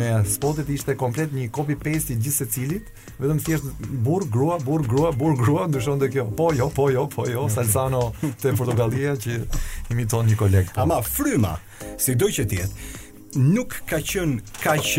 me 0.00 0.08
spotet 0.32 0.68
ishte 0.74 0.96
komplet 1.00 1.32
një 1.34 1.48
copy 1.54 1.76
paste 1.80 2.14
i 2.14 2.18
gjithë 2.18 2.36
secilit, 2.40 2.90
vetëm 3.20 3.40
thjesht 3.46 3.82
burr, 4.06 4.26
grua, 4.30 4.58
burr, 4.62 4.84
grua, 4.90 5.12
burr, 5.14 5.36
grua 5.38 5.68
ndryshon 5.70 6.02
dhe 6.02 6.10
kjo. 6.14 6.26
Po, 6.38 6.50
jo, 6.58 6.70
po, 6.74 6.90
jo, 6.92 7.06
po, 7.14 7.26
jo, 7.30 7.46
mhm. 7.46 7.54
Salsano 7.54 8.04
te 8.42 8.52
Portugalia 8.58 9.16
që 9.16 9.38
imiton 9.94 10.26
një 10.30 10.40
koleg. 10.42 10.72
Po. 10.74 10.82
Ama 10.86 11.00
fryma, 11.06 11.56
sido 12.00 12.28
që 12.30 12.48
të 12.50 12.60
jetë, 12.62 12.90
nuk 13.54 13.78
ka 13.90 14.02
qenë 14.12 14.60
kaq 14.62 14.92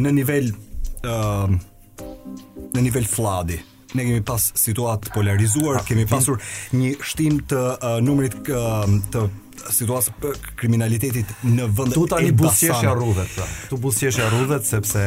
në 0.00 0.14
nivel 0.20 0.52
ë 1.00 1.18
uh, 1.18 1.58
në 2.76 2.82
nivel 2.86 3.06
fladi 3.08 3.56
ne 3.94 4.04
kemi 4.06 4.22
pas 4.26 4.50
situatë 4.64 5.12
polarizuar, 5.14 5.80
kemi 5.86 6.04
pasur 6.10 6.38
një 6.76 6.92
shtim 7.06 7.40
të 7.50 7.62
uh, 7.74 7.94
numrit 8.04 8.36
uh, 8.52 8.84
të 9.14 9.24
situatës 9.60 10.12
për 10.22 10.38
kriminalitetit 10.58 11.32
në 11.44 11.66
vend 11.76 11.92
Tu 11.94 12.06
tani 12.08 12.30
busqesh 12.32 12.80
ja 12.86 12.94
rrudhet. 12.96 13.28
Pra. 13.36 13.48
Tu 13.68 13.76
busqesh 13.82 14.16
ja 14.22 14.30
rrudhet 14.32 14.64
sepse 14.68 15.02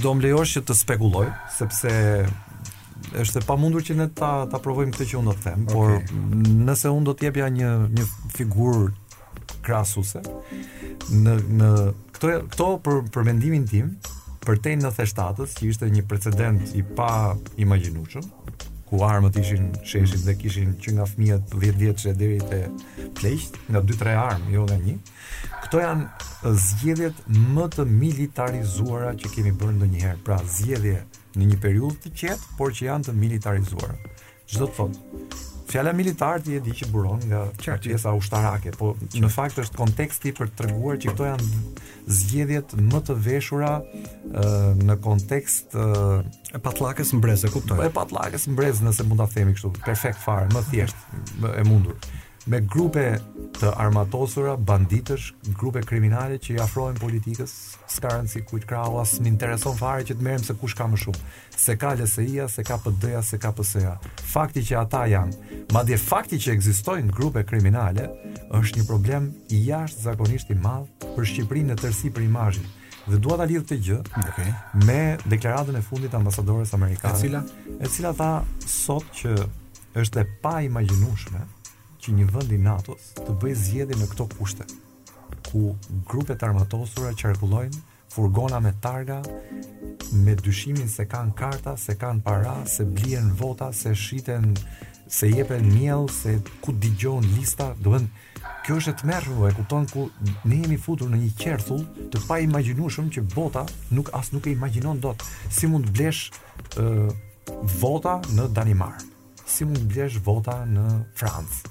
do 0.00 0.14
më 0.16 0.28
lejosh 0.28 0.58
që 0.58 0.66
të 0.70 0.78
spekuloj 0.84 1.26
sepse 1.56 1.98
është 3.18 3.40
e 3.42 3.46
pamundur 3.46 3.82
që 3.84 3.96
ne 3.98 4.06
ta 4.14 4.30
ta 4.50 4.60
provojmë 4.62 4.94
këtë 4.94 5.06
që 5.10 5.18
unë 5.20 5.30
do 5.30 5.36
të 5.36 5.46
them, 5.46 5.64
okay. 5.64 5.74
por 5.74 6.48
nëse 6.70 6.92
unë 6.94 7.08
do 7.10 7.14
të 7.18 7.32
ja 7.40 7.48
një 7.56 7.70
një 7.98 8.06
figurë 8.38 8.92
krasuse 9.66 10.22
në 11.10 11.38
në 11.58 11.70
këto 12.16 12.30
këto 12.54 12.68
për 12.86 13.00
për 13.14 13.28
mendimin 13.28 13.66
tim 13.68 13.94
për 14.40 14.56
te 14.64 14.72
në 14.80 14.88
theshtatës, 14.96 15.52
që 15.58 15.66
ishte 15.68 15.86
një 15.92 16.04
precedent 16.08 16.70
i 16.74 16.80
pa 16.96 17.10
imaginushëm, 17.60 18.24
ku 18.88 19.02
armët 19.06 19.36
ishin 19.38 19.66
sheshit 19.86 20.22
dhe 20.26 20.34
kishin 20.40 20.72
që 20.82 20.94
nga 20.96 21.04
fëmijët 21.10 21.52
10 21.54 21.76
vjeç 21.82 22.04
që 22.04 22.08
e 22.08 22.14
deri 22.24 22.38
te 22.48 22.62
plejht, 23.20 23.60
nga 23.70 23.82
2-3 23.86 24.16
armë, 24.22 24.50
jo 24.56 24.64
nga 24.66 24.78
një, 24.80 24.96
këto 25.66 25.84
janë 25.84 26.54
zgjedhjet 26.64 27.20
më 27.36 27.68
të 27.76 27.86
militarizuara 27.92 29.12
që 29.20 29.34
kemi 29.36 29.52
bërë 29.60 29.76
ndonjëherë, 29.76 30.22
pra 30.26 30.40
zgjedhje 30.56 30.96
në 31.38 31.50
një 31.52 31.58
periudhë 31.62 32.00
të 32.06 32.12
qetë, 32.22 32.50
por 32.58 32.74
që 32.74 32.88
janë 32.88 33.08
të 33.10 33.14
militarizuara. 33.18 33.96
Çdo 34.50 34.66
të 34.66 34.76
thotë. 34.78 35.38
Fjala 35.70 35.92
militar 35.94 36.40
ti 36.42 36.56
e 36.58 36.60
di 36.60 36.72
që 36.74 36.88
buron 36.90 37.20
nga 37.30 37.44
pjesa 37.78 38.10
ushtarake, 38.18 38.72
po 38.74 38.88
në 39.14 39.28
fakt 39.30 39.60
është 39.62 39.78
konteksti 39.78 40.32
për 40.34 40.48
të 40.50 40.56
treguar 40.58 40.98
që 40.98 41.12
këto 41.12 41.28
janë 41.28 41.50
zgjedhjet 42.10 42.74
më 42.88 43.00
të 43.06 43.14
veshura 43.28 43.76
ë 43.78 44.54
në 44.82 44.96
kontekst 45.04 45.78
e 45.78 46.62
patllakës 46.64 47.14
mbrezë, 47.20 47.52
kuptoj. 47.54 47.78
Po 47.78 47.86
e 47.86 47.92
patllakës 48.00 48.48
mbrezë 48.50 48.88
nëse 48.88 49.06
mund 49.06 49.22
ta 49.22 49.28
themi 49.30 49.54
kështu, 49.54 49.70
perfekt 49.86 50.18
fare, 50.26 50.50
më 50.56 50.64
thjesht, 50.72 51.06
më 51.38 51.54
e 51.62 51.68
mundur 51.70 52.02
me 52.50 52.58
grupe 52.66 53.02
të 53.60 53.68
armatosura, 53.78 54.56
banditësh, 54.66 55.24
grupe 55.58 55.80
kriminale 55.86 56.36
që 56.42 56.56
i 56.56 56.62
afrohen 56.64 56.96
politikës, 56.98 57.50
s'ka 57.92 58.10
rëndësi 58.10 58.40
kujt 58.48 58.64
krau, 58.68 58.96
as 58.98 59.12
më 59.22 59.28
intereson 59.30 59.76
fare 59.78 60.02
që 60.08 60.16
të 60.18 60.26
merrem 60.26 60.42
se 60.42 60.56
kush 60.58 60.74
ka 60.78 60.88
më 60.90 60.98
shumë. 61.02 61.20
Se 61.62 61.76
ka 61.78 61.92
LSI-ja, 61.98 62.48
se 62.50 62.64
ka 62.66 62.80
PD-ja, 62.82 63.20
se 63.22 63.38
ka 63.42 63.52
PS-ja. 63.54 63.92
Fakti 64.32 64.64
që 64.66 64.80
ata 64.80 65.04
janë, 65.12 65.54
madje 65.76 66.00
fakti 66.02 66.40
që 66.42 66.56
ekzistojnë 66.56 67.14
grupe 67.14 67.44
kriminale, 67.46 68.08
është 68.58 68.80
një 68.82 68.86
problem 68.90 69.30
i 69.54 69.62
jashtëzakonisht 69.68 70.50
i 70.50 70.58
madh 70.58 71.06
për 71.14 71.30
Shqipërinë 71.32 71.70
në 71.70 71.78
tërësi 71.84 72.10
për 72.18 72.26
imazhin. 72.26 72.66
Dhe 73.10 73.18
dua 73.22 73.38
ta 73.40 73.46
lidh 73.48 73.62
këtë 73.62 73.78
gjë 73.86 74.00
okay. 74.24 74.50
me 74.88 75.00
deklaratën 75.32 75.78
e 75.78 75.84
fundit 75.86 76.10
të 76.12 76.18
ambasadores 76.18 76.74
amerikane, 76.74 77.14
e 77.14 77.22
cila 77.22 77.46
e 77.88 77.94
cila 77.94 78.12
tha 78.18 78.32
sot 78.70 79.06
që 79.22 79.38
është 80.02 80.22
e 80.22 80.28
pa 80.44 80.58
imagjinueshme, 80.66 81.46
që 82.04 82.12
një 82.16 82.26
vend 82.32 82.52
i 82.56 82.58
NATO-s 82.64 83.10
të 83.18 83.34
bëjë 83.42 83.58
zgjedhje 83.64 83.98
në 84.00 84.06
këto 84.14 84.26
kushte, 84.36 84.66
ku 85.50 85.74
grupe 86.08 86.34
të 86.38 86.46
armatosura 86.48 87.12
qarkullojnë 87.20 87.80
furgona 88.10 88.58
me 88.64 88.72
targa 88.82 89.20
me 90.24 90.32
dyshimin 90.40 90.88
se 90.90 91.04
kanë 91.06 91.34
karta, 91.38 91.76
se 91.78 91.94
kanë 92.00 92.22
para, 92.26 92.56
se 92.66 92.84
blien 92.86 93.28
vota, 93.40 93.68
se 93.76 93.92
shiten, 93.94 94.54
se 95.06 95.28
jepen 95.30 95.68
miell, 95.74 96.08
se 96.10 96.38
ku 96.64 96.72
dëgjojnë 96.72 97.34
lista, 97.36 97.72
do 97.78 97.94
të 97.94 98.00
thënë 98.04 98.28
Kjo 98.64 98.76
është 98.80 98.92
e 98.92 99.04
të 99.04 99.44
e 99.48 99.50
kuptonë 99.56 99.86
ku 99.92 100.02
ne 100.50 100.56
jemi 100.60 100.76
futur 100.80 101.08
në 101.10 101.18
një 101.20 101.28
qertull 101.40 101.82
të 102.12 102.20
pa 102.28 102.38
imaginushëm 102.44 103.08
që 103.14 103.22
vota 103.34 103.62
nuk 103.96 104.10
asë 104.16 104.34
nuk 104.36 104.46
e 104.48 104.52
imaginon 104.54 105.00
do 105.00 105.12
të 105.18 105.28
si 105.58 105.68
mund 105.70 105.88
blesh 105.96 106.28
uh, 106.76 107.08
vota 107.80 108.18
në 108.36 108.46
Danimarë, 108.56 109.04
si 109.46 109.64
mund 109.68 109.80
blesh 109.92 110.20
vota 110.24 110.62
në 110.68 110.84
Francë, 111.18 111.64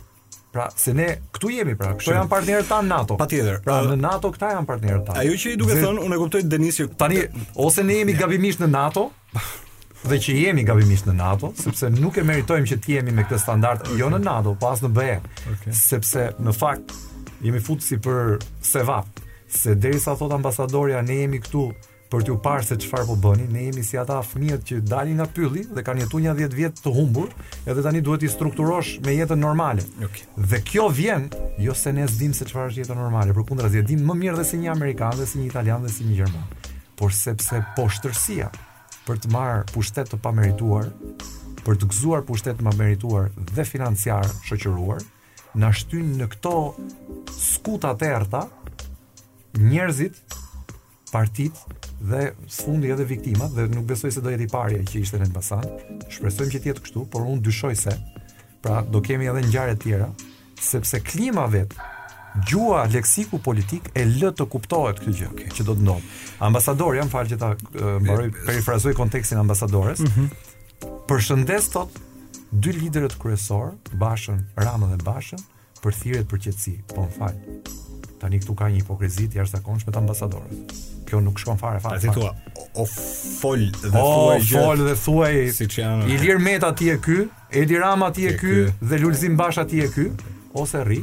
Pra, 0.51 0.67
se 0.75 0.93
ne 0.93 1.07
këtu 1.35 1.49
jemi 1.53 1.75
pra, 1.77 1.91
këto 1.97 2.13
janë 2.15 2.29
partnerët 2.31 2.69
tan 2.71 2.87
NATO. 2.89 3.17
Patjetër. 3.19 3.59
Pra, 3.61 3.81
pra, 3.83 3.91
në 3.93 3.97
NATO 4.01 4.31
këta 4.33 4.53
janë 4.55 4.67
partnerët 4.69 5.03
tan. 5.05 5.19
Ajo 5.21 5.35
që 5.43 5.51
i 5.53 5.59
duhet 5.61 5.81
thonë, 5.83 6.01
unë 6.07 6.15
e 6.15 6.19
kuptoj 6.23 6.41
Denisi, 6.49 6.87
tani 6.97 7.19
ose 7.69 7.83
ne 7.85 7.99
jemi 7.99 8.15
gabimisht 8.17 8.63
në 8.63 8.69
NATO, 8.73 9.03
dhe 10.09 10.17
që 10.25 10.37
jemi 10.39 10.63
gabimisht 10.65 11.05
në 11.11 11.15
NATO, 11.19 11.51
sepse 11.59 11.91
nuk 11.93 12.17
e 12.17 12.25
meritojmë 12.25 12.71
që 12.73 12.79
të 12.85 12.95
jemi 12.95 13.13
me 13.19 13.27
këtë 13.29 13.41
standard 13.43 13.91
jo 13.99 14.09
në 14.09 14.23
NATO, 14.25 14.55
pa 14.55 14.65
po 14.65 14.73
as 14.73 14.81
në 14.87 14.91
BE. 14.97 15.19
Okej. 15.53 15.75
Sepse 15.83 16.25
në 16.41 16.55
fakt 16.57 16.95
jemi 17.45 17.61
futë 17.69 17.85
si 17.91 18.01
për 18.09 18.39
sevap, 18.71 19.21
se 19.53 19.77
derisa 19.81 20.17
thot 20.19 20.33
ambasadoria 20.35 21.05
ne 21.05 21.21
jemi 21.23 21.43
këtu 21.45 21.67
për 22.09 22.23
t'ju 22.25 22.35
parë 22.41 22.65
se 22.65 22.77
çfarë 22.81 23.05
po 23.11 23.15
bëni. 23.21 23.45
Ne 23.53 23.63
jemi 23.67 23.83
si 23.85 23.97
ata 24.01 24.17
fëmijët 24.25 24.63
që 24.65 24.77
dalin 24.89 25.19
nga 25.19 25.27
pylli 25.33 25.63
dhe 25.77 25.83
kanë 25.85 26.05
jetuar 26.07 26.23
një 26.25 26.33
10 26.41 26.55
vjet 26.57 26.81
të 26.83 26.93
humbur, 26.95 27.29
edhe 27.69 27.83
tani 27.85 28.01
duhet 28.05 28.23
i 28.25 28.31
strukturosh 28.33 28.95
me 29.05 29.13
jetën 29.15 29.39
normale. 29.43 29.85
Okay. 30.09 30.25
Dhe 30.37 30.61
kjo 30.65 30.87
vjen 30.97 31.27
jo 31.61 31.75
se 31.77 31.93
ne 31.93 32.07
s'dim 32.09 32.33
se 32.33 32.47
çfarë 32.49 32.71
është 32.73 32.81
jeta 32.83 32.97
normale, 32.97 33.35
përkundrazi 33.37 33.81
e 33.81 33.85
dim 33.91 34.01
më 34.09 34.17
mirë 34.23 34.39
dhe 34.41 34.47
se 34.51 34.57
një 34.61 34.71
amerikan 34.73 35.15
dhe 35.19 35.29
se 35.29 35.37
një 35.41 35.51
italian 35.51 35.85
dhe 35.85 35.93
se 35.93 36.07
një 36.09 36.17
gjerman. 36.23 36.49
Por 36.99 37.13
sepse 37.13 37.61
poshtërsia 37.77 38.49
për 39.05 39.21
të 39.23 39.31
marrë 39.35 39.61
pushtet 39.75 40.09
të 40.11 40.17
pamerituar, 40.25 40.89
për 41.65 41.77
të 41.81 41.91
gëzuar 41.93 42.25
pushtet 42.27 42.57
të 42.59 42.65
pamerituar 42.67 43.29
dhe 43.53 43.65
financiar 43.69 44.25
shoqëruar, 44.49 45.05
na 45.57 45.69
shtyn 45.73 46.15
në 46.19 46.27
këto 46.33 46.55
skuta 47.37 47.93
të 47.97 48.09
errta 48.17 48.43
njerëzit, 49.57 50.17
partit 51.09 51.57
dhe 52.01 52.31
së 52.47 52.63
fundi 52.65 52.89
edhe 52.93 53.03
viktimat 53.05 53.51
dhe 53.55 53.67
nuk 53.73 53.85
besoj 53.89 54.11
se 54.15 54.21
do 54.23 54.31
jetë 54.31 54.45
i 54.45 54.49
pari 54.51 54.79
që 54.87 55.01
ishte 55.01 55.19
në 55.19 55.27
Elbasan. 55.27 55.65
Shpresojmë 56.11 56.53
që 56.55 56.59
të 56.63 56.69
jetë 56.71 56.83
kështu, 56.85 57.03
por 57.11 57.27
unë 57.27 57.43
dyshoj 57.45 57.73
se 57.75 57.95
pra 58.63 58.81
do 58.87 59.01
kemi 59.03 59.27
edhe 59.29 59.43
ngjarje 59.47 59.77
të 59.79 59.83
tjera, 59.85 60.07
sepse 60.59 60.99
klima 61.05 61.45
vet 61.51 61.75
gjua 62.47 62.85
leksiku 62.91 63.39
politik 63.43 63.87
e 63.97 64.03
lë 64.05 64.29
të 64.37 64.45
kuptohet 64.53 64.99
këtë 65.01 65.13
gjë 65.19 65.29
okay. 65.33 65.49
që 65.55 65.65
do 65.67 65.75
të 65.75 65.85
ndodh. 65.87 66.09
Ambasadori, 66.47 66.99
jam 67.01 67.09
falë 67.11 67.33
që 67.35 67.39
ta 67.41 67.51
mbaroj 68.03 68.29
perifrazoj 68.45 68.93
kontekstin 68.97 69.37
ambasadores. 69.41 69.99
Mm 69.99 70.05
-hmm. 70.05 70.97
Përshëndes 71.09 71.71
sot 71.71 71.99
dy 72.51 72.71
liderët 72.73 73.15
kryesor, 73.21 73.71
Bashën, 73.97 74.39
Ramën 74.57 74.95
dhe 74.95 75.03
Bashën, 75.03 75.39
për 75.83 75.97
thirrje 76.03 76.25
për 76.29 76.41
qetësi, 76.47 76.73
po 76.91 77.05
fal. 77.15 77.35
Tani 78.19 78.39
këtu 78.41 78.55
ka 78.59 78.67
një 78.67 78.81
hipokrizi 78.81 79.29
të 79.31 79.39
jashtëzakonshme 79.39 79.93
të 79.95 80.01
ambasadorëve. 80.01 80.57
Kjo 81.07 81.21
nuk 81.25 81.39
shkon 81.39 81.59
fare 81.61 81.79
fare. 81.83 82.01
Ti 82.03 82.11
thua 82.15 82.33
o 82.75 82.85
fol 82.91 83.63
dhe 83.79 83.91
thua 83.93 84.35
gjë. 84.35 84.59
O 84.59 84.95
fol 84.99 85.23
dhe 85.23 85.47
i 85.47 86.17
Ilir 86.17 86.41
Meta 86.43 86.73
ti 86.77 86.91
e 86.91 86.97
ky, 87.01 87.21
Edi 87.61 87.79
Rama 87.81 88.11
ti 88.13 88.27
e 88.29 88.35
ky 88.37 88.67
dhe 88.81 88.99
Lulzim 89.01 89.37
Basha 89.39 89.63
ti 89.65 89.79
e 89.85 89.87
ky 89.95 90.09
ose 90.59 90.83
rri, 90.83 90.99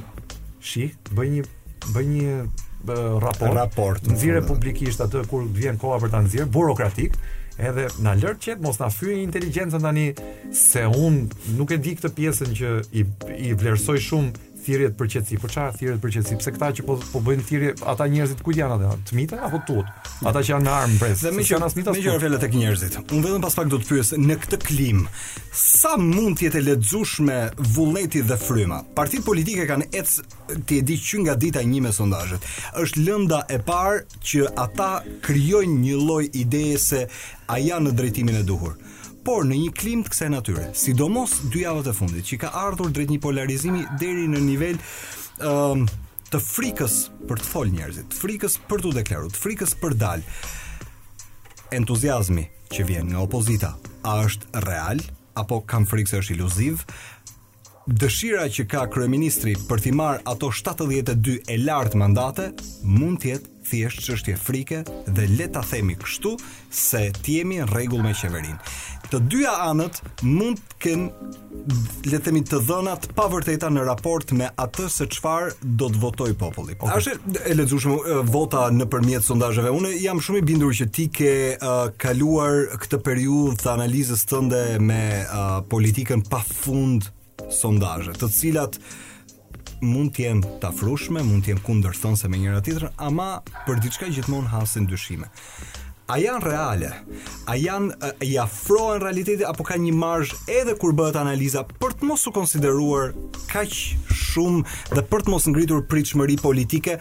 shih, 0.61 0.93
bëj 1.17 1.33
një 1.39 1.47
bëj 1.87 2.05
një 2.11 2.37
raport, 3.23 3.53
raport 3.57 4.09
nxirë 4.11 4.41
publikisht 4.47 5.01
atë 5.03 5.23
kur 5.31 5.45
vjen 5.55 5.79
koha 5.79 6.01
për 6.03 6.11
ta 6.11 6.21
nxirë 6.23 6.47
burokratik 6.55 7.15
edhe 7.63 7.87
na 8.03 8.13
lërë 8.19 8.41
qëtë, 8.43 8.63
mos 8.63 8.79
na 8.83 8.89
fyë 8.93 9.21
inteligjencën 9.23 9.83
tani 9.87 10.09
një 10.09 10.27
se 10.57 10.83
un 10.91 11.21
nuk 11.55 11.73
e 11.75 11.79
di 11.83 11.95
këtë 11.99 12.11
pjesën 12.19 12.55
që 12.59 12.73
i, 13.01 13.05
i 13.49 13.53
vlerësoj 13.59 14.03
shumë 14.09 14.56
thirrjet 14.67 14.97
për 14.99 15.09
qetësi. 15.15 15.37
Po 15.43 15.49
çfarë 15.51 15.75
thirrjet 15.79 16.01
për 16.03 16.13
qetësi? 16.17 16.37
Pse 16.41 16.53
këta 16.57 16.69
që 16.81 16.85
po 16.89 16.97
po 17.13 17.21
bëjnë 17.25 17.45
thirrje, 17.51 17.75
ata 17.93 18.07
njerëzit 18.11 18.43
ku 18.45 18.55
janë 18.55 18.77
ata? 18.79 18.95
Tmita 19.11 19.39
apo 19.47 19.61
tut? 19.69 20.11
Ata 20.27 20.43
që 20.43 20.53
janë 20.55 20.67
në 20.67 20.73
armë 20.81 20.99
pres. 21.03 21.23
Dhe 21.25 21.33
më 21.37 21.47
që 21.47 21.55
janë 21.55 21.69
tmita. 21.75 21.95
Më 21.95 22.05
që 22.07 22.15
fjalë 22.25 22.41
tek 22.45 22.57
njerëzit. 22.61 22.97
Unë 23.15 23.29
vetëm 23.29 23.45
pas 23.47 23.57
pak 23.61 23.71
do 23.73 23.81
të 23.81 23.89
pyes 23.93 24.13
në 24.27 24.39
këtë 24.43 24.61
klim, 24.67 25.03
sa 25.57 25.95
mund 26.01 26.39
të 26.41 26.49
jetë 26.49 26.65
lexueshme 26.71 27.39
vullneti 27.77 28.25
dhe 28.27 28.39
fryma? 28.41 28.83
Partitë 28.99 29.27
politike 29.29 29.69
kanë 29.71 29.89
ec 30.01 30.19
ti 30.69 30.81
e 30.83 30.87
di 30.87 30.99
që 30.99 31.23
nga 31.27 31.39
dita 31.47 31.63
1 31.63 31.85
me 31.87 31.95
sondazhet. 31.95 32.49
Është 32.83 33.07
lënda 33.07 33.45
e 33.57 33.61
parë 33.71 34.03
që 34.33 34.49
ata 34.67 34.91
krijojnë 35.27 35.79
një 35.87 36.03
lloj 36.03 36.25
ideje 36.43 36.83
se 36.89 37.05
a 37.07 37.63
janë 37.63 37.91
në 37.91 37.97
drejtimin 38.01 38.43
e 38.43 38.45
duhur 38.47 38.75
por 39.27 39.43
në 39.43 39.57
një 39.59 39.71
klim 39.75 40.03
të 40.07 40.13
kësaj 40.13 40.29
natyre. 40.31 40.65
Sidomos 40.79 41.33
dy 41.51 41.65
javët 41.65 41.89
e 41.91 41.95
fundit 41.97 42.29
që 42.29 42.37
ka 42.45 42.53
ardhur 42.61 42.93
drejt 42.95 43.11
një 43.11 43.19
polarizimi 43.25 43.81
deri 43.99 44.29
në 44.31 44.43
nivel 44.45 44.79
um, 45.43 45.83
të 46.31 46.41
frikës 46.45 46.95
për 47.27 47.43
të 47.43 47.49
folur 47.49 47.75
njerëzit, 47.75 48.15
frikës 48.15 48.55
për 48.71 48.85
të 48.85 48.95
deklaruar, 49.01 49.35
frikës 49.35 49.75
për 49.83 49.99
dal. 49.99 50.23
Entuziazmi 51.75 52.47
që 52.71 52.87
vjen 52.87 53.11
nga 53.11 53.25
opozita 53.27 53.73
a 54.07 54.15
është 54.29 54.63
real 54.69 55.03
apo 55.43 55.59
kam 55.71 55.91
frikë 55.91 56.13
se 56.15 56.23
është 56.23 56.35
iluziv? 56.37 56.87
Dëshira 57.87 58.47
që 58.51 58.65
ka 58.71 58.85
kryeministri 58.91 59.53
për 59.69 59.83
të 59.85 59.93
marr 59.95 60.23
ato 60.27 60.49
72 60.55 61.37
e 61.47 61.59
lart 61.63 61.95
mandate 61.99 62.53
mund 62.87 63.21
të 63.23 63.33
jetë 63.33 63.53
thjesht 63.67 64.03
çështje 64.07 64.35
frike 64.39 64.81
dhe 65.07 65.25
le 65.37 65.47
ta 65.55 65.63
themi 65.67 65.95
kështu 65.99 66.33
se 66.81 67.05
të 67.21 67.39
jemi 67.41 67.61
në 67.63 67.69
rregull 67.71 68.03
me 68.03 68.13
qeverinë 68.15 68.59
të 69.11 69.19
dyja 69.31 69.53
anët 69.69 70.01
mund 70.27 70.61
të 70.61 70.79
kenë 70.85 71.31
le 72.07 72.19
të 72.19 72.21
themi 72.27 72.41
të 72.47 72.59
dhëna 72.69 72.95
të 73.03 73.13
pavërteta 73.17 73.69
në 73.73 73.85
raport 73.89 74.33
me 74.37 74.49
atë 74.61 74.89
se 74.93 75.07
çfarë 75.17 75.71
do 75.81 75.89
të 75.93 76.01
votoj 76.03 76.31
populli. 76.39 76.77
Okay. 76.79 77.13
Është 77.13 77.47
e 77.53 77.57
lezushme 77.59 78.21
vota 78.29 78.67
nëpërmjet 78.75 79.27
sondazheve. 79.27 79.73
Unë 79.75 79.95
jam 80.03 80.21
shumë 80.23 80.43
i 80.43 80.45
bindur 80.49 80.75
që 80.77 80.89
ti 80.97 81.07
ke 81.19 81.33
uh, 81.55 81.87
kaluar 82.03 82.65
këtë 82.83 83.01
periudhë 83.07 83.61
të 83.63 83.73
analizës 83.77 84.27
tënde 84.31 84.63
me 84.83 85.01
uh, 85.23 85.59
politikën 85.73 86.27
pafund 86.31 87.09
sondazhe, 87.61 88.15
të 88.17 88.29
cilat 88.33 88.81
mund 89.85 90.15
të 90.17 90.23
jenë 90.27 90.53
të 90.63 90.71
afrushme, 90.71 91.21
mund 91.23 91.45
të 91.45 91.53
jenë 91.53 91.63
kundërshtonse 91.67 92.31
me 92.33 92.39
njëra 92.41 92.63
tjetrën, 92.65 92.95
ama 93.05 93.39
për 93.67 93.83
diçka 93.85 94.09
gjithmonë 94.11 94.55
hasin 94.55 94.87
dyshime 94.89 95.29
a 96.07 96.17
janë 96.23 96.43
reale? 96.45 96.91
A 97.51 97.57
janë 97.59 98.11
i 98.25 98.37
afrohen 98.39 99.01
realitetit 99.03 99.47
apo 99.47 99.65
ka 99.67 99.75
një 99.81 99.95
marzh 99.97 100.35
edhe 100.51 100.77
kur 100.79 100.95
bëhet 100.97 101.19
analiza 101.19 101.65
për 101.81 101.97
të 101.99 102.09
mos 102.11 102.27
u 102.29 102.33
konsideruar 102.35 103.15
kaq 103.51 103.73
shumë 103.73 104.63
dhe 104.95 105.05
për 105.11 105.27
të 105.27 105.33
mos 105.35 105.49
ngritur 105.51 105.83
pritshmëri 105.91 106.39
politike 106.43 106.99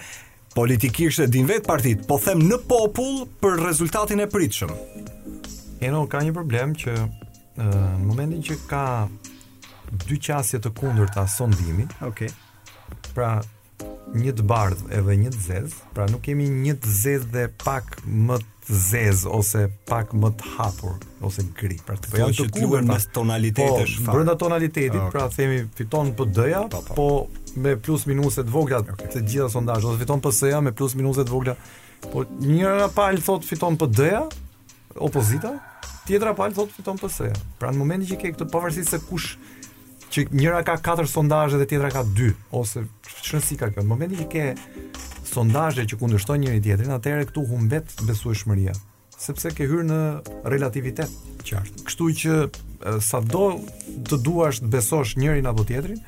politikisht 0.55 1.19
e 1.19 1.27
din 1.27 1.47
vetë 1.49 1.67
partit, 1.67 2.05
po 2.07 2.15
them 2.23 2.45
në 2.47 2.57
popull 2.63 3.25
për 3.43 3.59
rezultatin 3.65 4.21
e 4.23 4.27
pritshëm. 4.31 4.71
Eno, 5.83 6.05
ka 6.07 6.21
një 6.23 6.31
problem 6.33 6.71
që 6.79 6.93
e, 6.95 7.07
në 7.59 8.05
momentin 8.05 8.45
që 8.47 8.57
ka 8.71 8.83
dy 10.07 10.15
qasje 10.17 10.61
të 10.63 10.71
kundur 10.79 11.11
të 11.11 11.25
asondimi, 11.25 11.89
okay. 12.07 12.31
pra 13.11 13.33
një 14.15 14.31
të 14.39 14.45
bardhë 14.47 14.95
edhe 14.95 15.17
një 15.25 15.33
të 15.35 15.43
zezë, 15.49 15.83
pra 15.97 16.07
nuk 16.07 16.23
kemi 16.23 16.47
një 16.47 16.77
të 16.85 16.95
zezë 17.03 17.31
dhe 17.35 17.45
pak 17.65 17.99
më 18.07 18.39
të 18.39 18.53
të 18.65 18.77
zezë 18.89 19.29
ose 19.29 19.65
pak 19.87 20.13
më 20.17 20.31
të 20.39 20.53
hapur 20.55 20.95
ose 21.25 21.41
gri. 21.57 21.77
Pra 21.85 21.95
të 22.01 22.09
bëjë 22.11 22.35
të 22.39 22.45
kuën 22.55 22.85
me 22.89 22.95
pra. 22.95 22.99
tonalitetesh. 23.13 23.95
Po, 24.05 24.13
brenda 24.15 24.35
tonalitetit, 24.41 24.95
ah, 24.97 25.07
okay. 25.07 25.11
pra 25.13 25.27
themi 25.33 25.59
fiton 25.77 26.09
PD-ja, 26.17 26.63
po, 26.71 26.81
po. 26.87 26.95
po, 26.95 27.59
me 27.61 27.75
plus 27.77 28.05
minuse 28.09 28.41
të 28.43 28.51
vogla 28.55 28.79
okay. 28.81 29.11
të 29.15 29.21
gjitha 29.29 29.49
sondazhet, 29.53 29.85
ose 29.91 30.01
fiton 30.01 30.23
PS-ja 30.23 30.61
me 30.65 30.73
plus 30.75 30.95
minuse 30.97 31.23
të 31.27 31.33
vogla. 31.35 31.57
Po 32.09 32.25
njëra 32.45 32.89
palë 32.95 33.21
thot 33.25 33.45
fiton 33.47 33.77
PD-ja, 33.81 34.23
opozita, 35.05 35.53
tjetra 36.09 36.33
palë 36.37 36.57
thot 36.57 36.73
fiton 36.73 36.97
PS-ja. 37.01 37.29
Pra 37.61 37.69
në 37.73 37.81
momentin 37.83 38.13
që 38.15 38.21
ke 38.23 38.33
këtë 38.35 38.49
pavarësisht 38.53 38.95
se 38.97 39.01
kush 39.09 39.35
që 40.13 40.27
njëra 40.33 40.61
ka 40.65 40.77
4 40.81 41.09
sondazhe 41.11 41.61
dhe 41.61 41.67
tjetra 41.73 41.91
ka 41.99 42.05
2 42.17 42.31
ose 42.55 42.85
ç'është 43.25 43.59
ka 43.61 43.69
kjo 43.73 43.83
në 43.85 43.89
momentin 43.91 44.21
që 44.21 44.27
ke 44.31 44.43
sondazhe 45.35 45.83
që 45.89 45.97
kundërshtojnë 45.99 46.45
njëri 46.45 46.61
tjetrin, 46.63 46.93
atëherë 46.95 47.25
këtu 47.33 47.41
humbet 47.49 47.91
besueshmëria, 48.07 48.71
sepse 49.11 49.51
ke 49.57 49.67
hyrë 49.67 49.87
në 49.89 49.97
relativitet 50.53 51.11
qartë. 51.47 51.83
Kështu 51.89 52.07
që 52.21 52.37
sado 53.09 53.49
të 54.09 54.19
duash 54.25 54.61
të 54.63 54.71
besosh 54.77 55.17
njërin 55.19 55.49
apo 55.51 55.67
tjetrin, 55.67 55.99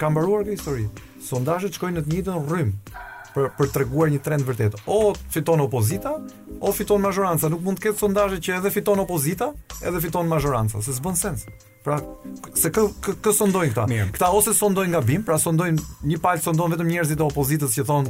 ka 0.00 0.12
mbaruar 0.12 0.44
kjo 0.46 0.56
histori. 0.58 0.86
Sondazhet 1.30 1.76
shkojnë 1.78 2.00
në 2.02 2.06
të 2.08 2.14
njëjtën 2.18 2.48
rrymë 2.50 3.02
për 3.34 3.48
për 3.58 3.70
treguar 3.74 4.12
një 4.12 4.20
trend 4.24 4.46
vërtet. 4.46 4.76
O 4.90 5.00
fiton 5.34 5.62
opozita, 5.64 6.12
o 6.60 6.72
fiton 6.76 7.02
majoranca, 7.02 7.50
nuk 7.52 7.62
mund 7.66 7.80
të 7.80 7.88
ketë 7.88 8.00
sondazhe 8.04 8.38
që 8.44 8.58
edhe 8.60 8.72
fiton 8.74 9.02
opozita, 9.02 9.50
edhe 9.82 10.02
fiton 10.04 10.30
majoranca, 10.30 10.82
se 10.86 10.94
s'bën 10.94 11.18
sens. 11.18 11.48
Pra, 11.84 11.98
se 12.56 12.70
kë 12.72 12.84
kë, 13.04 13.16
kë 13.24 13.32
sondojnë 13.36 13.74
këta? 13.74 13.88
Mirë. 13.90 14.06
Këta 14.16 14.30
ose 14.38 14.54
sondojnë 14.56 14.94
nga 14.94 15.02
BIM, 15.04 15.26
pra 15.26 15.36
sondojnë 15.40 16.06
një 16.08 16.20
palë 16.24 16.44
sondon 16.46 16.72
vetëm 16.72 16.92
njerëzit 16.94 17.20
e 17.20 17.26
opozitës 17.26 17.74
që 17.76 17.84
thon 17.90 18.08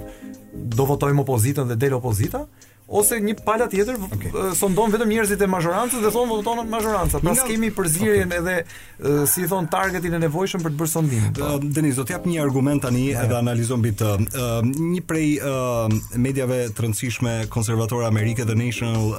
do 0.78 0.86
votojmë 0.92 1.24
opozitën 1.24 1.72
dhe 1.72 1.80
del 1.82 1.96
opozita, 1.96 2.44
ose 2.88 3.16
një 3.20 3.38
pala 3.44 3.64
tjetër 3.70 3.96
okay. 3.96 4.30
sondon 4.56 4.92
vetëm 4.92 5.08
njerëzit 5.08 5.40
e 5.40 5.46
majorancës 5.48 6.02
dhe 6.04 6.10
thon 6.12 6.28
voton 6.28 6.60
majoranca. 6.68 7.18
Pra, 7.20 7.30
Pas 7.30 7.38
Minat... 7.40 7.48
kemi 7.48 7.70
përzierjen 7.72 8.32
okay. 8.32 8.42
edhe 8.42 9.26
si 9.30 9.44
i 9.44 9.48
thon 9.48 9.68
targetin 9.72 10.18
e 10.18 10.20
nevojshëm 10.26 10.62
për 10.64 10.74
të 10.74 10.80
bërë 10.82 10.92
sondimin. 10.92 11.38
Uh, 11.38 11.64
do 11.64 12.04
të 12.04 12.12
jap 12.12 12.28
një 12.28 12.42
argument 12.44 12.84
tani 12.84 13.06
yeah. 13.10 13.24
edhe 13.24 13.38
analizon 13.38 13.80
mbi 13.80 13.94
të 13.96 14.10
uh, 14.20 14.52
një 14.68 15.00
prej 15.08 15.24
uh, 15.38 16.18
mediave 16.20 16.60
të 16.76 16.84
rëndësishme 16.86 17.34
konservatore 17.54 18.06
Amerike 18.10 18.44
The 18.44 18.56
National 18.58 19.08
uh, 19.08 19.18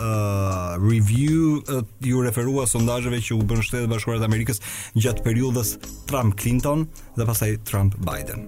Review 0.77 1.63
uh, 1.65 1.81
ju 2.05 2.22
referua 2.22 2.67
sondazheve 2.69 3.17
që 3.17 3.39
u 3.39 3.43
bën 3.50 3.65
shtetet 3.65 3.89
bashkuara 3.89 4.22
të 4.24 4.29
Amerikës 4.29 4.62
gjatë 4.95 5.25
periudhës 5.25 5.77
Trump 6.10 6.38
Clinton 6.39 6.86
dhe 7.17 7.25
pastaj 7.25 7.57
Trump 7.65 7.98
Biden. 8.05 8.45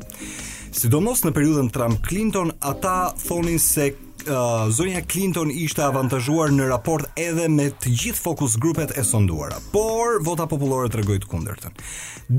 Sidomos 0.78 1.26
në 1.26 1.34
periudhën 1.34 1.74
Trump 1.74 2.04
Clinton 2.06 2.54
ata 2.62 3.10
thonin 3.24 3.58
se 3.58 3.92
Uh, 4.28 4.68
zonja 4.72 5.00
Clinton 5.08 5.48
ishte 5.54 5.80
avantazhuar 5.86 6.52
në 6.52 6.66
raport 6.68 7.06
edhe 7.16 7.46
me 7.48 7.70
të 7.72 7.94
gjithë 8.02 8.20
fokus 8.20 8.56
grupet 8.60 8.92
e 9.00 9.04
sonduara, 9.08 9.56
por 9.72 10.18
vota 10.26 10.44
popullore 10.52 10.90
tregoi 10.92 11.16
të 11.24 11.30
kundërtën. 11.32 11.78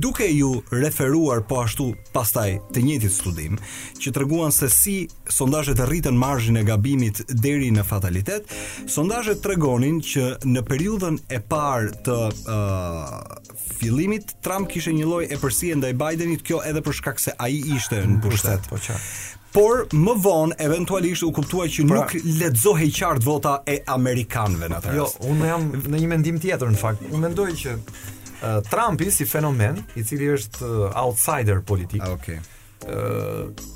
Duke 0.04 0.26
ju 0.28 0.50
referuar 0.68 1.40
po 1.48 1.62
ashtu 1.62 1.86
pastaj 2.12 2.58
të 2.76 2.82
njëjtit 2.84 3.14
studim 3.14 3.56
që 4.04 4.12
treguan 4.18 4.52
se 4.52 4.68
si 4.68 4.98
sondazhet 5.32 5.80
rritën 5.88 6.12
marzhin 6.20 6.60
e 6.60 6.66
gabimit 6.68 7.22
deri 7.32 7.70
në 7.72 7.86
fatalitet, 7.88 8.52
sondazhet 8.84 9.40
tregonin 9.46 10.02
që 10.04 10.26
në 10.44 10.64
periudhën 10.68 11.16
e 11.30 11.40
parë 11.54 12.04
të 12.04 12.18
uh, 12.28 13.72
fillimit 13.80 14.36
Trump 14.44 14.68
kishte 14.68 14.92
një 14.92 15.08
lloj 15.08 15.24
epërsie 15.38 15.78
ndaj 15.80 15.96
Bidenit, 16.04 16.44
kjo 16.44 16.60
edhe 16.68 16.84
për 16.84 17.00
shkak 17.00 17.24
se 17.28 17.32
ai 17.48 17.54
ishte 17.78 18.04
në 18.04 18.20
pushtet. 18.26 18.68
Po 18.68 18.76
çfarë? 18.82 19.37
por 19.52 19.86
më 19.96 20.14
vonë 20.22 20.56
eventualisht 20.60 21.22
u 21.24 21.30
kuptua 21.32 21.68
që 21.72 21.86
pra, 21.88 22.02
nuk 22.02 22.16
lexohej 22.40 22.90
qartë 22.94 23.24
vota 23.26 23.56
e 23.64 23.78
amerikanëve 23.88 24.68
në 24.68 24.78
atë 24.80 24.94
jo, 24.96 25.06
rast. 25.08 25.18
Jo, 25.22 25.32
unë 25.32 25.48
jam 25.50 25.66
në 25.74 26.00
një 26.04 26.10
mendim 26.12 26.40
tjetër 26.42 26.72
në 26.74 26.80
fakt. 26.80 27.04
Unë 27.08 27.22
mendoj 27.26 27.48
që 27.62 27.76
uh, 27.78 28.30
Trumpi 28.68 29.08
si 29.14 29.26
fenomen, 29.30 29.80
i 29.96 30.04
cili 30.06 30.28
është 30.34 30.64
uh, 30.64 31.02
outsider 31.04 31.62
politik. 31.62 32.04
Okej. 32.04 32.38
Ah, 32.38 32.38
okay. 32.38 32.54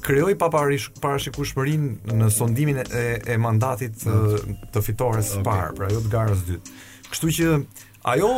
krijoi 0.00 0.36
paparish 0.38 0.88
në 1.02 2.28
sondimin 2.30 2.76
e, 2.78 3.22
e 3.26 3.36
mandatit 3.42 3.96
të 3.98 4.80
fitores 4.86 5.26
së 5.32 5.40
okay. 5.40 5.46
parë, 5.48 5.72
pra 5.74 5.88
jo 5.90 5.98
të 6.04 6.12
garës 6.12 6.44
dytë. 6.46 6.76
Kështu 7.10 7.32
që 7.38 7.48
Ajo 8.10 8.28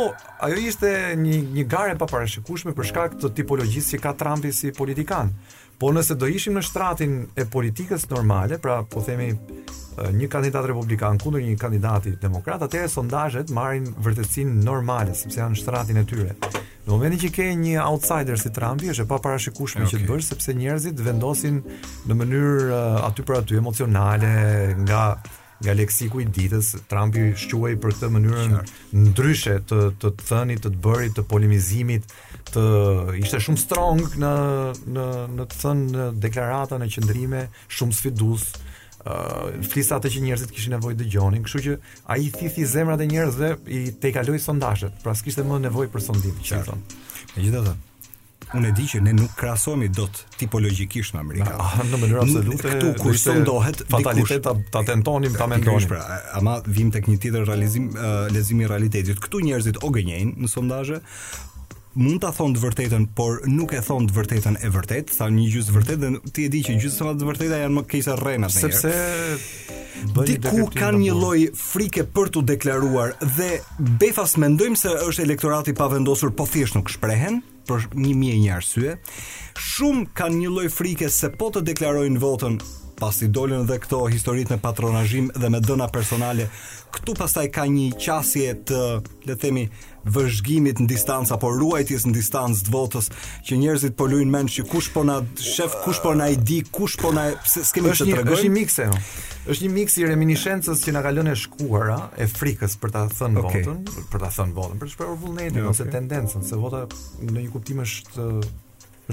ajo 0.45 0.57
ishte 0.61 0.89
një 1.17 1.37
një 1.57 1.63
garë 1.69 1.93
paparashikueshme 1.97 2.75
për 2.77 2.85
shkak 2.89 3.13
të 3.17 3.31
tipologjisë 3.39 3.95
që 3.95 3.99
ka 4.03 4.11
Trumpi 4.19 4.51
si 4.53 4.69
politikan. 4.77 5.31
Po 5.79 5.91
nëse 5.91 6.15
do 6.15 6.27
ishim 6.31 6.55
në 6.55 6.61
shtratin 6.63 7.15
e 7.35 7.43
politikës 7.51 8.05
normale, 8.09 8.59
pra 8.63 8.77
po 8.87 9.01
themi 9.03 9.27
një 10.15 10.29
kandidat 10.31 10.67
republikan 10.69 11.19
kundër 11.19 11.43
një 11.47 11.57
kandidati 11.59 12.13
demokrat, 12.21 12.63
atëherë 12.67 12.91
sondazhet 12.93 13.51
marrin 13.55 13.89
vërtetësinë 14.03 14.63
normale 14.63 15.15
sepse 15.15 15.41
janë 15.41 15.55
në 15.57 15.61
shtratin 15.61 15.99
e 16.01 16.05
tyre. 16.11 16.37
Në 16.85 16.93
momentin 16.93 17.21
që 17.25 17.31
ke 17.35 17.47
një 17.59 17.75
outsider 17.83 18.39
si 18.39 18.51
Trumpi, 18.55 18.91
është 18.93 19.03
e 19.03 19.09
pa 19.11 19.19
parashikushme 19.25 19.83
okay. 19.83 19.95
që 19.97 20.01
të 20.03 20.09
bësh 20.13 20.27
sepse 20.31 20.55
njerëzit 20.55 21.01
vendosin 21.09 21.59
në 22.11 22.19
mënyrë 22.21 22.83
aty 23.09 23.25
për 23.27 23.41
aty 23.41 23.57
emocionale 23.59 24.33
nga 24.85 25.03
nga 25.63 25.73
leksiku 25.75 26.19
i 26.19 26.25
ditës, 26.27 26.71
Trumpi 26.91 27.29
shquaj 27.39 27.75
për 27.81 27.93
këtë 27.95 28.09
mënyrën 28.11 28.55
ndryshe 29.07 29.55
të 29.69 29.79
të 30.03 30.11
thënit, 30.27 30.61
të 30.65 30.71
të 30.75 30.81
bërit, 30.83 31.13
të 31.15 31.23
polemizimit, 31.31 32.09
të 32.51 32.65
ishte 33.21 33.39
shumë 33.47 33.61
strong 33.63 34.01
në 34.21 34.33
në 34.95 35.05
në 35.37 35.47
të 35.53 35.61
thënë 35.63 36.07
deklarata 36.27 36.79
në 36.81 36.89
qendrime 36.97 37.45
shumë 37.77 37.97
sfidues 38.01 38.45
ë 39.05 39.15
uh, 39.15 39.65
flisat 39.71 39.99
ato 39.99 40.09
që 40.09 40.23
njerëzit 40.25 40.51
kishin 40.53 40.73
nevojë 40.75 40.97
dëgjonin, 41.03 41.43
kështu 41.45 41.59
që 41.67 41.75
ai 42.15 42.23
thithi 42.35 42.65
zemrat 42.71 43.03
e 43.05 43.09
njerëzve 43.13 43.51
i 43.77 43.81
tejkaloi 44.01 44.39
sondazhet, 44.41 44.95
pra 45.05 45.13
s'kishte 45.15 45.45
më 45.45 45.59
nevojë 45.69 45.93
për 45.93 46.07
sondim, 46.09 46.39
i 46.41 46.63
thon. 46.65 46.81
Megjithatë, 47.35 47.75
unë 48.55 48.69
e 48.69 48.75
di 48.75 48.85
që 48.89 49.01
ne 49.05 49.13
nuk 49.15 49.33
krahasohemi 49.39 49.89
dot 49.93 50.21
tipologjikisht 50.39 51.15
me 51.15 51.23
Amerikanë. 51.23 51.87
Në 51.91 51.99
mënyrë 52.03 52.21
absolute, 52.23 52.67
këtu 52.71 52.93
kur 53.01 53.17
sundohet 53.19 53.81
fataliteta 53.91 54.55
ta 54.73 54.83
tentonim 54.87 55.35
ta 55.37 55.47
mendosh 55.51 55.87
pra, 55.91 56.01
ama 56.39 56.59
vim 56.67 56.91
tek 56.95 57.09
një 57.11 57.17
tjetër 57.25 57.45
realizim 57.49 57.91
lezimi 58.33 58.65
i 58.65 58.71
realitetit. 58.71 59.19
Këtu 59.25 59.43
njerëzit 59.47 59.81
o 59.85 59.91
gënjejnë 59.95 60.37
në 60.45 60.51
sondazhe 60.51 61.01
mund 61.95 62.19
ta 62.19 62.33
thon 62.35 62.51
të 62.51 62.59
vërtetën, 62.59 63.03
por 63.15 63.37
nuk 63.47 63.71
e 63.71 63.77
thon 63.85 64.03
të 64.09 64.15
vërtetën 64.17 64.57
e 64.67 64.67
vërtet, 64.73 65.13
thon 65.15 65.31
një 65.37 65.45
gjysë 65.53 65.75
vërtet 65.77 66.01
dhe 66.01 66.09
ti 66.35 66.43
e 66.43 66.49
di 66.51 66.59
që 66.65 66.73
gjysma 66.81 67.13
e 67.13 67.13
vërtetë 67.13 67.29
vërtet, 67.29 67.55
janë 67.61 67.77
më 67.77 67.83
keq 67.93 68.03
se 68.09 68.15
rrenat 68.19 68.51
ne. 68.51 68.65
Sepse 68.65 68.91
Diku 70.27 70.65
kanë 70.75 70.99
një 71.05 71.13
lloj 71.15 71.39
frike 71.55 72.03
për 72.11 72.33
tu 72.35 72.41
deklaruar 72.43 73.13
dhe 73.37 73.47
befas 74.01 74.33
mendojmë 74.43 74.81
se 74.83 74.91
është 75.07 75.23
elektorati 75.23 75.71
pavendosur, 75.79 76.33
po 76.35 76.43
thjesht 76.51 76.75
nuk 76.75 76.91
shprehen, 76.91 77.39
për 77.67 77.87
mje 77.97 78.35
një 78.39 78.51
arsye, 78.55 78.95
shumë 79.73 80.09
kanë 80.17 80.41
një 80.43 80.53
lloj 80.55 80.67
frike 80.73 81.09
se 81.11 81.31
po 81.39 81.49
të 81.53 81.65
deklarojnë 81.73 82.21
votën 82.21 82.59
pasi 82.99 83.27
dolën 83.37 83.65
edhe 83.65 83.75
këto 83.83 84.03
historitë 84.13 84.55
me 84.55 84.61
patronazhim 84.63 85.27
dhe 85.35 85.49
me 85.51 85.59
dëna 85.59 85.89
personale. 85.91 86.45
Ktu 86.95 87.15
pastaj 87.19 87.49
ka 87.57 87.65
një 87.67 87.89
qasje 87.99 88.53
të, 88.69 88.83
le 89.27 89.33
të 89.33 89.41
themi, 89.41 89.65
vëzhgimit 90.05 90.79
në 90.83 90.87
distancë 90.91 91.33
apo 91.35 91.49
ruajtjes 91.57 92.05
në 92.05 92.13
distancë 92.15 92.67
të 92.67 92.73
votës 92.73 93.07
që 93.47 93.57
njerëzit 93.61 93.95
po 93.97 94.07
luajnë 94.09 94.31
mend 94.33 94.51
se 94.53 94.65
kush 94.69 94.91
po 94.93 95.03
na 95.07 95.17
shef, 95.41 95.73
kush 95.85 96.01
po 96.03 96.13
na 96.17 96.27
i 96.33 96.37
di, 96.37 96.61
kush 96.75 96.97
po 97.01 97.11
na 97.15 97.29
pse 97.43 97.63
s'kemë 97.71 97.93
të 97.97 98.07
tregojmë. 98.11 98.35
Është 98.37 98.45
një 98.49 98.55
mikse. 98.55 98.87
No? 98.91 98.99
Është 99.45 99.65
një 99.67 99.71
miks 99.75 99.95
i 100.01 100.05
reminiscencës 100.09 100.79
që 100.85 100.93
na 100.95 101.03
ka 101.05 101.11
lënë 101.13 101.35
shkuara 101.45 101.97
e 102.17 102.25
frikës 102.29 102.73
për 102.81 102.93
ta 102.95 103.03
thënë 103.13 103.41
okay. 103.43 103.61
votën, 103.69 104.05
për 104.13 104.23
ta 104.25 104.31
thënë 104.37 104.55
votën, 104.57 104.79
për 104.81 104.89
të 104.89 104.95
shprehur 104.95 105.19
vullnetin 105.21 105.59
okay. 105.63 105.71
ose 105.73 105.87
tendencën, 105.93 106.45
se 106.49 106.57
vota 106.61 106.85
në 107.21 107.35
një 107.45 107.49
kuptim 107.53 107.81
është 107.85 108.27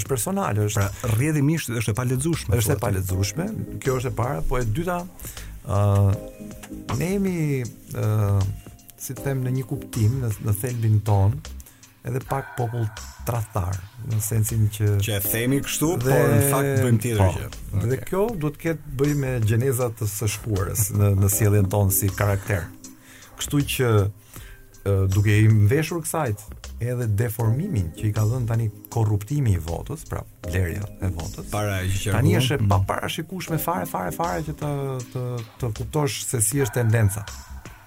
është 0.01 0.09
personale, 0.09 0.65
është 0.71 0.81
pra, 0.87 1.11
rrjedhimisht 1.19 1.69
është 1.81 1.93
e 1.93 1.97
palexueshme. 1.99 2.57
Është 2.63 2.73
e 2.73 2.77
palexueshme. 2.81 3.49
Kjo 3.85 3.99
është 4.01 4.09
e 4.09 4.17
para, 4.17 4.41
po 4.49 4.57
e 4.57 4.65
dyta, 4.65 5.03
ë 5.03 5.09
uh, 5.69 6.15
ne 6.97 7.09
jemi 7.13 7.37
ë 7.61 8.09
uh, 8.09 8.47
si 9.03 9.15
them 9.19 9.41
në 9.43 9.51
një 9.57 9.65
kuptim 9.67 10.21
në 10.23 10.29
në 10.47 10.55
thelbin 10.63 11.01
ton 11.07 11.33
edhe 12.07 12.21
pak 12.29 12.53
popull 12.59 12.85
tradhtar 13.27 13.77
në 14.11 14.21
sensin 14.23 14.65
që 14.77 14.93
që 15.03 15.17
e 15.19 15.21
themi 15.27 15.59
kështu 15.67 15.89
dhe, 16.05 16.15
por 16.15 16.33
në 16.33 16.47
fakt 16.49 16.73
bëjmë 16.85 17.01
tjetër 17.05 17.21
po. 17.21 17.31
gjë. 17.37 17.49
Okay. 17.51 17.91
Dhe 17.93 17.99
kjo 18.09 18.23
duhet 18.43 18.57
të 18.57 18.63
ketë 18.65 18.95
bëjë 19.03 19.19
me 19.25 19.33
gjeneza 19.47 19.89
të 19.99 20.09
së 20.15 20.29
shkuarës 20.37 20.85
në 20.99 21.11
në 21.23 21.33
sjelljen 21.37 21.69
ton 21.75 21.93
si 21.95 22.11
karakter. 22.19 22.67
Kështu 23.41 23.63
që 23.77 23.91
duke 25.15 25.37
i 25.41 25.47
mveshur 25.53 26.01
kësajt 26.03 26.43
edhe 26.83 27.07
deformimin 27.23 27.93
që 27.99 28.09
i 28.09 28.15
ka 28.17 28.25
dhënë 28.27 28.49
tani 28.51 28.67
korruptimi 28.91 29.53
i 29.55 29.61
votës, 29.63 30.03
pra 30.11 30.25
blerja 30.47 30.83
e 31.07 31.11
votës. 31.15 31.47
Para 31.55 31.79
tani 31.87 32.35
është 32.39 32.59
e 32.61 32.65
mhm. 32.65 32.71
pa 32.75 32.81
parashikueshme 32.93 33.59
fare 33.63 33.87
fare 33.95 34.11
fare 34.19 34.43
që 34.51 34.59
të 34.63 34.75
të 35.15 35.25
të 35.63 35.73
kuptosh 35.81 36.23
se 36.33 36.43
si 36.49 36.63
është 36.67 36.81
tendenca 36.83 37.27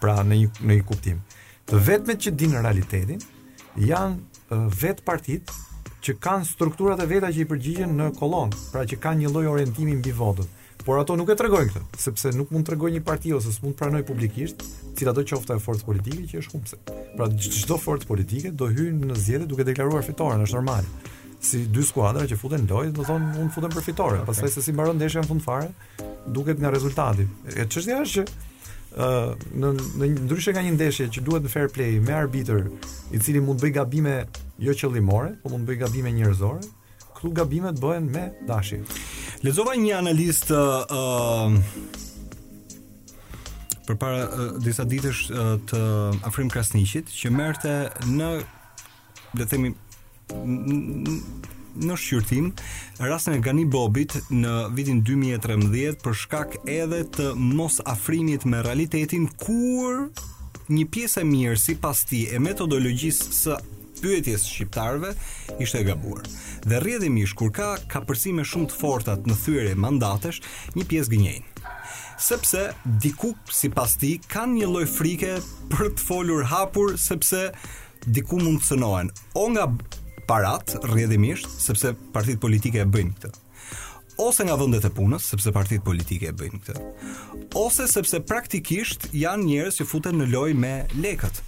pra 0.05 0.21
në 0.21 0.35
një 0.37 0.49
në 0.69 0.75
një 0.77 0.83
kuptim. 0.85 1.21
Të 1.65 1.79
vetmet 1.87 2.19
që 2.21 2.35
dinë 2.37 2.59
realitetin 2.61 3.23
janë 3.89 4.59
vet 4.81 4.99
partit 5.07 5.49
që 6.05 6.13
kanë 6.21 6.45
strukturat 6.45 7.01
e 7.01 7.07
veta 7.09 7.31
që 7.33 7.41
i 7.41 7.47
përgjigjen 7.49 7.95
në 7.97 8.11
kolon, 8.19 8.51
pra 8.69 8.83
që 8.85 8.99
kanë 9.01 9.23
një 9.23 9.31
lloj 9.33 9.47
orientimi 9.55 9.95
mbi 9.97 10.13
votën. 10.13 10.51
Por 10.85 10.99
ato 11.01 11.15
nuk 11.17 11.31
e 11.33 11.37
tregojnë 11.39 11.71
këtë, 11.73 11.97
sepse 11.97 12.29
nuk 12.37 12.51
mund 12.53 12.67
të 12.67 12.75
tregojë 12.75 12.93
një 12.99 13.03
parti 13.07 13.31
ose 13.33 13.49
s'mund 13.55 13.73
të 13.73 13.79
pranojë 13.81 14.05
publikisht, 14.11 14.61
do 14.99 15.23
qoftë 15.31 15.57
e 15.57 15.63
forcë 15.63 15.87
politike 15.89 16.27
që 16.35 16.43
është 16.43 16.53
humbse. 16.53 16.77
Pra 17.17 17.31
çdo 17.41 17.79
forcë 17.81 18.05
politike 18.11 18.53
do 18.53 18.69
hyjnë 18.69 19.09
në 19.09 19.17
zgjedhje 19.23 19.49
duke 19.55 19.65
deklaruar 19.65 20.05
fitoren, 20.05 20.45
është 20.45 20.59
normal 20.59 20.85
si 21.45 21.65
dy 21.73 21.81
skuadra 21.85 22.25
që 22.29 22.37
futen 22.41 22.63
lojë, 22.69 22.91
do 22.97 23.03
thonë 23.05 23.35
unë 23.41 23.53
futem 23.57 23.73
për 23.73 23.83
fitore, 23.89 24.19
okay. 24.21 24.27
pastaj 24.29 24.51
se 24.53 24.61
si 24.69 24.73
mbaron 24.73 24.95
ndeshja 25.01 25.21
në 25.25 25.29
fund 25.33 25.43
fare, 25.45 25.67
duket 26.35 26.61
nga 26.61 26.71
rezultati. 26.73 27.25
E 27.53 27.65
çështja 27.69 27.99
është 28.05 28.21
që 28.23 28.54
në 28.95 29.71
në 29.99 30.07
ndryshe 30.23 30.53
nga 30.55 30.61
një 30.63 30.73
ndeshje 30.77 31.07
që 31.11 31.21
duhet 31.25 31.43
në 31.45 31.51
fair 31.51 31.69
play 31.75 31.97
me 31.99 32.13
arbitër, 32.15 32.61
i 33.13 33.19
cili 33.19 33.41
mund 33.43 33.59
të 33.59 33.67
bëj 33.67 33.71
gabime 33.75 34.13
jo 34.63 34.71
qëllimore, 34.75 35.33
por 35.43 35.51
mund 35.53 35.67
të 35.67 35.71
bëj 35.73 35.79
gabime 35.83 36.11
njerëzore, 36.15 36.63
këtu 37.17 37.31
gabimet 37.35 37.79
bëhen 37.79 38.07
me 38.11 38.27
dashje. 38.47 38.81
Lexova 39.43 39.75
një 39.77 39.97
analist 39.99 40.49
ë 40.49 40.55
uh, 40.55 41.57
përpara 43.89 44.23
uh, 44.29 44.61
disa 44.63 44.85
ditësh 44.89 45.25
uh, 45.31 45.55
të 45.69 45.81
Afrim 46.25 46.49
Krasniqit 46.49 47.11
që 47.13 47.33
merrte 47.35 47.75
në 48.09 48.31
le 49.35 49.43
të 49.45 49.49
themi 49.51 49.73
në 51.83 51.95
shqyrtim 51.99 52.49
rastin 53.01 53.35
e 53.37 53.41
Gani 53.43 53.65
Bobit 53.67 54.15
në 54.31 54.55
vitin 54.77 55.01
2013 55.05 56.03
për 56.05 56.15
shkak 56.21 56.57
edhe 56.71 57.01
të 57.17 57.31
mos 57.37 57.81
afrimit 57.89 58.45
me 58.47 58.61
realitetin 58.65 59.27
kur 59.41 60.07
një 60.71 60.85
pjesë 60.93 61.23
e 61.23 61.29
mirë 61.29 61.57
si 61.61 61.75
pas 61.79 62.03
ti 62.09 62.23
e 62.33 62.39
metodologjisë 62.41 63.29
së 63.39 63.57
pyetjes 64.01 64.45
shqiptarve 64.49 65.11
ishte 65.63 65.79
e 65.81 65.87
gabuar. 65.87 66.25
Dhe 66.65 66.79
rrjedhimish 66.81 67.35
kur 67.37 67.51
ka 67.55 67.75
kapërcime 67.91 68.43
shumë 68.47 68.71
të 68.71 68.79
forta 68.79 69.17
në 69.25 69.37
thyerje 69.43 69.75
mandatesh, 69.79 70.41
një 70.75 70.87
pjesë 70.89 71.13
gënjein. 71.13 71.45
Sepse 72.21 72.69
diku 73.03 73.33
sipas 73.51 73.95
ti 73.99 74.15
kanë 74.31 74.61
një 74.61 74.69
lloj 74.71 74.85
frike 74.89 75.35
për 75.73 75.93
të 75.97 76.05
folur 76.07 76.45
hapur 76.51 76.95
sepse 77.01 77.49
diku 78.07 78.39
mund 78.39 78.61
të 78.63 78.71
cënohen. 78.71 79.11
O 79.35 79.47
nga 79.51 79.67
parat 80.29 80.75
rrjedhimisht 80.85 81.47
sepse 81.61 81.93
partitë 82.13 82.41
politike 82.41 82.81
e 82.83 82.87
bëjnë 82.89 83.17
këtë. 83.21 83.41
Ose 84.25 84.45
nga 84.47 84.55
vendet 84.55 84.85
e 84.87 84.91
punës 84.95 85.25
sepse 85.31 85.51
partitë 85.53 85.83
politike 85.85 86.29
e 86.31 86.35
bëjnë 86.39 86.59
këtë. 86.67 86.85
Ose 87.59 87.87
sepse 87.91 88.21
praktikisht 88.25 89.09
janë 89.15 89.47
njerëz 89.49 89.81
që 89.81 89.87
futen 89.89 90.21
në 90.21 90.29
lojë 90.31 90.55
me 90.61 90.71
lekët. 91.03 91.41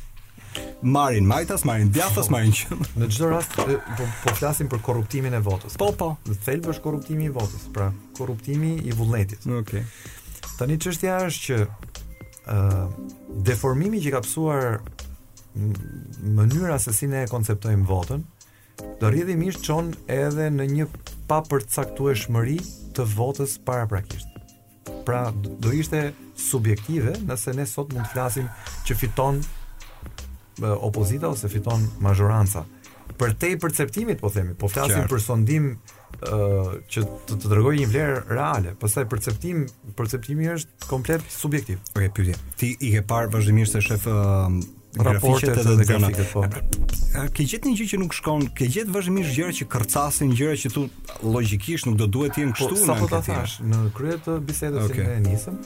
Marin 0.82 1.26
Majtas, 1.30 1.64
Marin 1.70 1.92
Djafas, 1.94 2.32
Marin 2.34 2.52
Qëm. 2.56 2.82
Në 2.98 3.08
çdo 3.14 3.30
rast 3.32 3.54
po 3.56 3.66
po 3.98 4.36
flasim 4.40 4.68
për 4.72 4.82
korruptimin 4.86 5.36
e 5.38 5.42
votës. 5.46 5.78
Po 5.80 5.92
po, 5.98 6.12
në 6.28 6.38
thelb 6.46 6.68
është 6.74 6.86
korruptimi 6.86 7.28
i 7.30 7.34
votës, 7.36 7.68
pra 7.76 7.92
korruptimi 8.18 8.74
i 8.90 8.96
vullnetit. 8.98 9.46
Okej. 9.48 9.86
Okay. 9.86 10.56
Tani 10.58 10.80
çështja 10.82 11.18
është 11.30 11.46
që 11.46 11.58
ë 11.64 12.56
uh, 12.56 13.12
deformimi 13.48 14.00
që 14.02 14.14
ka 14.18 14.22
psuar 14.26 14.82
mënyra 15.58 16.78
se 16.82 16.92
si 16.96 17.08
ne 17.12 17.24
e 17.26 17.30
konceptojmë 17.30 17.86
votën, 17.90 18.24
do 19.02 19.10
rrjedhi 19.10 19.52
çon 19.66 19.92
edhe 20.20 20.50
në 20.54 20.66
një 20.74 20.86
papërcaktueshmëri 21.30 22.58
shmëri 22.62 22.92
të 22.98 23.06
votës 23.16 23.58
para 23.68 23.88
prakisht. 23.90 24.30
Pra, 25.08 25.28
do 25.34 25.72
ishte 25.74 26.10
subjektive 26.40 27.16
nëse 27.26 27.54
ne 27.58 27.66
sot 27.70 27.94
mund 27.96 28.06
të 28.08 28.12
flasim 28.14 28.48
që 28.88 28.98
fiton 29.00 29.42
opozita 30.68 31.30
ose 31.32 31.50
fiton 31.52 31.84
majoranca. 32.04 32.64
Për 33.18 33.34
te 33.40 33.50
i 33.54 33.58
perceptimit, 33.58 34.20
po 34.22 34.30
themi, 34.34 34.54
po 34.60 34.68
flasim 34.70 35.08
për 35.10 35.22
sondim 35.24 35.70
që 36.18 37.04
të 37.30 37.38
të 37.42 37.52
dërgoj 37.52 37.76
një 37.80 37.88
vlerë 37.92 38.20
reale, 38.30 38.74
pastaj 38.82 39.06
perceptim, 39.12 39.66
perceptimi 39.98 40.50
është 40.54 40.90
komplet 40.90 41.24
subjektiv. 41.34 41.80
Okej, 41.96 42.10
okay, 42.10 42.14
pyetje. 42.14 42.56
Ti 42.62 42.72
i 42.88 42.94
ke 42.96 43.04
parë 43.10 43.32
vazhdimisht 43.34 43.78
se 43.78 43.84
shef 43.90 44.08
raportet 45.04 45.58
edhe 45.58 45.76
dhe 45.78 45.86
grafiket 45.86 46.32
po. 46.34 46.42
po. 46.44 47.28
Ke 47.34 47.44
gjetë 47.46 47.72
një 47.72 47.78
gjithë 47.80 47.92
që 47.94 48.00
nuk 48.02 48.16
shkon, 48.16 48.46
ke 48.58 48.68
gjetë 48.72 48.94
vazhdimisht 48.94 49.34
gjëra 49.36 49.56
që 49.60 49.68
kërcasin 49.74 50.34
gjëra 50.38 50.58
që 50.64 50.72
tu 50.74 50.84
logikisht 51.26 51.88
nuk 51.90 51.98
do 52.02 52.08
duhet 52.18 52.36
t'jen 52.38 52.52
po, 52.52 52.58
kështu 52.62 52.76
po, 52.76 52.84
në 52.84 52.98
në 52.98 53.04
këtë 53.04 53.22
tjesh. 53.28 53.56
Në 53.72 53.82
kryet 53.98 54.26
të 54.28 54.36
bisedës 54.50 54.84
okay. 54.86 55.08
në 55.08 55.16
e 55.16 55.24
njësëm, 55.26 55.62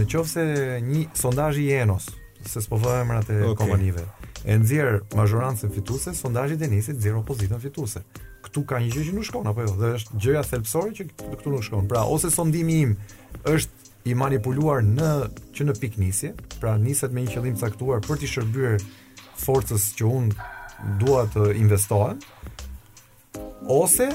në 0.00 0.06
qofë 0.14 0.32
se 0.32 0.46
një 0.88 1.02
sondazh 1.22 1.60
i 1.60 1.66
enos, 1.80 2.08
se 2.46 2.62
s'po 2.64 2.80
vëhe 2.82 3.20
e 3.20 3.52
kompanive, 3.60 4.06
e 4.44 4.58
nëzirë 4.60 5.02
majorancën 5.18 5.70
e 5.70 5.74
fituse, 5.76 6.14
i 6.26 6.56
denisit 6.64 7.00
zirë 7.02 7.20
opozitën 7.24 7.62
fituse 7.62 8.04
këtu 8.46 8.62
ka 8.62 8.78
një 8.78 8.92
gjë 8.94 9.02
që 9.08 9.12
nuk 9.16 9.24
shkon 9.26 9.48
apo 9.50 9.64
jo 9.66 9.72
dhe 9.74 9.88
është 9.96 10.18
gjëja 10.22 10.42
thelpsore 10.46 10.92
që 10.94 11.06
këtu 11.18 11.50
nuk 11.50 11.64
shkon. 11.66 11.88
Pra 11.90 12.04
ose 12.06 12.28
sondimi 12.30 12.76
im 12.84 12.92
është 13.50 13.75
i 14.06 14.14
manipuluar 14.14 14.84
në 14.86 15.08
që 15.56 15.64
në 15.66 15.74
piknisje, 15.82 16.30
pra 16.62 16.76
niset 16.78 17.12
me 17.14 17.24
një 17.26 17.34
qëllim 17.34 17.56
caktuar 17.58 18.02
për 18.06 18.20
të 18.22 18.28
shërbyer 18.34 18.84
forcës 19.42 19.88
që 19.98 20.06
un 20.06 20.28
dua 21.00 21.24
të 21.34 21.48
investohem 21.58 22.20
ose 23.74 24.06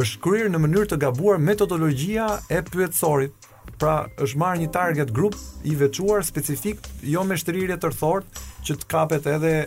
është 0.00 0.20
kryer 0.24 0.48
në 0.54 0.60
mënyrë 0.62 0.88
të 0.94 0.98
gabuar 1.02 1.40
metodologjia 1.42 2.28
e 2.54 2.60
pyetësorit. 2.66 3.34
Pra, 3.80 4.06
është 4.20 4.38
marrë 4.40 4.60
një 4.62 4.68
target 4.74 5.10
group 5.14 5.36
i 5.68 5.72
veçuar 5.78 6.22
specifik, 6.24 6.80
jo 7.02 7.22
me 7.24 7.36
shtrirje 7.40 7.78
të 7.80 7.90
rthort 7.94 8.40
që 8.66 8.76
të 8.82 8.88
kapet 8.90 9.28
edhe 9.34 9.52
ë 9.60 9.66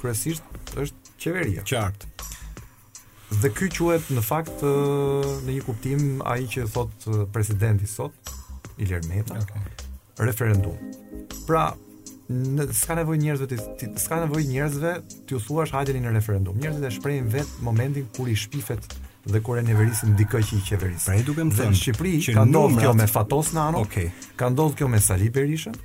kryesisht 0.00 0.76
është 0.78 1.16
qeveria 1.22 1.64
qartë 1.68 2.08
dhe 3.42 3.50
ky 3.54 3.70
quhet 3.76 4.08
në 4.16 4.24
fakt 4.26 4.64
në 4.64 5.50
një 5.54 5.60
kuptim 5.66 6.06
ai 6.30 6.40
që 6.50 6.66
thot 6.74 7.08
presidenti 7.34 7.86
sot 7.90 8.36
Ilir 8.80 9.04
Meta 9.12 9.36
okay. 9.36 9.84
referendum 10.24 10.76
pra 11.46 11.70
në 12.30 12.68
s'ka 12.78 12.94
nevojë 13.00 13.20
njerëzve 13.24 13.50
të 13.50 13.88
s'ka 13.98 14.22
nevojë 14.24 14.48
njerëzve 14.54 14.94
të 15.28 15.36
u 15.36 15.42
thuash 15.46 15.74
hajdeni 15.74 16.04
në 16.06 16.14
referendum 16.18 16.58
njerëzit 16.62 16.88
e 16.88 16.92
shprehin 16.96 17.30
vet 17.34 17.56
momentin 17.66 18.06
kur 18.16 18.30
i 18.32 18.36
shpifet 18.44 18.86
dhe 19.26 19.40
kur 19.42 19.58
e 19.58 19.62
neverisin 19.62 20.16
diku 20.16 20.40
që 20.40 20.56
i 20.58 20.64
qeverisë. 20.68 21.04
Pra 21.06 21.18
i 21.18 21.24
dukem 21.26 21.50
se 21.52 21.66
në 21.68 21.76
Shqipëri 21.78 22.34
ka 22.36 22.46
ndodhur 22.48 22.80
kjo 22.84 22.94
me 22.96 23.06
Fatos 23.10 23.52
Nano. 23.56 23.84
Okay. 23.86 24.08
Ka 24.36 24.48
ndodhur 24.50 24.78
kjo 24.80 24.88
me 24.88 25.00
Sali 25.00 25.28
Berishën 25.30 25.76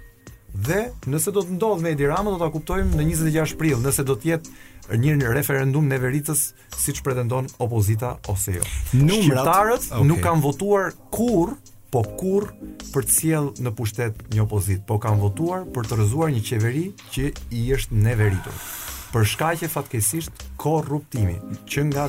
dhe 0.56 0.86
nëse 1.12 1.34
do 1.36 1.42
të 1.44 1.58
ndodhë 1.58 1.84
me 1.84 1.92
Edi 1.92 2.08
Rama 2.08 2.32
do 2.32 2.40
ta 2.40 2.48
kuptojmë 2.48 2.96
në 2.96 3.10
26 3.10 3.56
aprill, 3.58 3.82
nëse 3.84 4.06
do 4.08 4.14
të 4.16 4.30
jetë 4.30 5.00
një 5.02 5.34
referendum 5.36 5.84
neveritës 5.92 6.46
siç 6.80 7.02
pretendon 7.04 7.50
opozita 7.60 8.14
ose 8.32 8.54
jo. 8.62 8.70
Numratarët 8.96 9.90
okay. 9.90 10.08
nuk 10.08 10.22
kanë 10.24 10.46
votuar 10.46 10.94
kurr 11.12 11.58
po 11.92 12.06
kur 12.20 12.48
për 12.94 13.04
të 13.04 13.16
sjellë 13.18 13.66
në 13.68 13.76
pushtet 13.76 14.24
një 14.32 14.46
opozit, 14.46 14.86
po 14.88 14.96
kanë 15.04 15.20
votuar 15.26 15.68
për 15.76 15.90
të 15.90 16.00
rrëzuar 16.00 16.32
një 16.32 16.46
qeveri 16.48 16.86
që 17.12 17.28
i 17.60 17.66
është 17.76 18.00
neveritur. 18.08 18.56
Për 19.12 19.28
shkaqe 19.34 19.70
fatkesisht 19.72 20.48
korruptimi 20.60 21.36
që 21.68 21.86
nga 21.92 22.08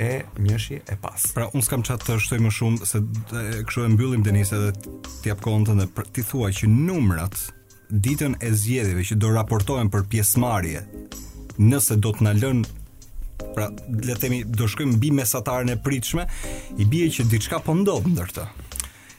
e 0.00 0.24
njëshi 0.40 0.80
e 0.92 0.96
pas. 1.02 1.24
Pra, 1.36 1.46
unë 1.52 1.66
s'kam 1.66 1.82
qatë 1.84 2.06
të 2.08 2.16
shtoj 2.24 2.38
më 2.46 2.52
shumë, 2.56 2.88
se 2.88 3.02
kështu 3.68 3.84
e 3.84 3.90
mbyllim 3.94 4.22
Denise 4.24 4.58
dhe 4.62 4.70
t'jap 5.22 5.42
kontën 5.44 5.82
dhe 5.82 5.86
pra, 5.96 6.06
ti 6.14 6.24
thua 6.26 6.48
që 6.58 6.70
numrat 6.72 7.36
ditën 8.06 8.38
e 8.40 8.52
zjedhjeve 8.62 9.04
që 9.10 9.18
do 9.20 9.32
raportohen 9.34 9.90
për 9.92 10.04
pjesëmarrje, 10.12 10.84
nëse 11.66 11.98
do 12.04 12.14
të 12.16 12.26
na 12.28 12.32
lën 12.40 12.62
pra 13.56 13.68
le 14.06 14.42
do 14.46 14.68
shkojmë 14.70 14.96
mbi 14.96 15.10
mesatarën 15.20 15.72
e 15.74 15.76
pritshme, 15.84 16.24
i 16.80 16.86
bie 16.88 17.08
që 17.16 17.26
diçka 17.32 17.58
po 17.66 17.76
ndodh 17.80 18.06
ndër 18.12 18.32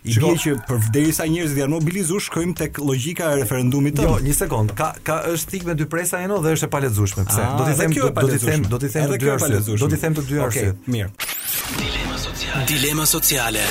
i 0.03 0.15
bie 0.17 0.29
që 0.41 0.53
për 0.65 0.85
derisa 0.95 1.25
njerëzit 1.29 1.59
janë 1.61 1.75
mobilizuar 1.75 2.23
shkojmë 2.25 2.55
tek 2.57 2.79
logjika 2.81 3.27
e 3.35 3.39
referendumit 3.43 3.97
të. 3.99 4.07
Jo, 4.07 4.13
një 4.25 4.33
sekond. 4.37 4.73
Ka 4.77 4.91
ka 5.05 5.19
është 5.29 5.51
tik 5.55 5.65
me 5.67 5.75
dy 5.77 5.85
presa 5.91 6.23
ajo 6.25 6.39
dhe 6.41 6.55
është 6.57 6.69
e 6.69 6.71
palezueshme. 6.75 7.25
Pse? 7.29 7.43
Ah, 7.45 7.53
do 7.59 7.67
t'i 7.67 7.75
them 7.77 7.93
do 7.93 8.07
t'i 8.07 8.39
them 8.43 8.69
do 8.73 8.81
t'i 8.81 8.87
them 8.87 9.11
të 9.13 9.19
dy 9.21 9.33
arsye. 9.35 9.77
Do 9.83 9.91
t'i 9.93 9.99
them 10.05 10.17
të 10.17 10.23
dy 10.31 10.39
arsye. 10.47 10.63
Okej, 10.71 10.95
mirë. 10.95 11.11
Dilema 11.83 12.23
sociale. 12.25 12.65
Dilema 12.73 13.05
sociale 13.13 13.67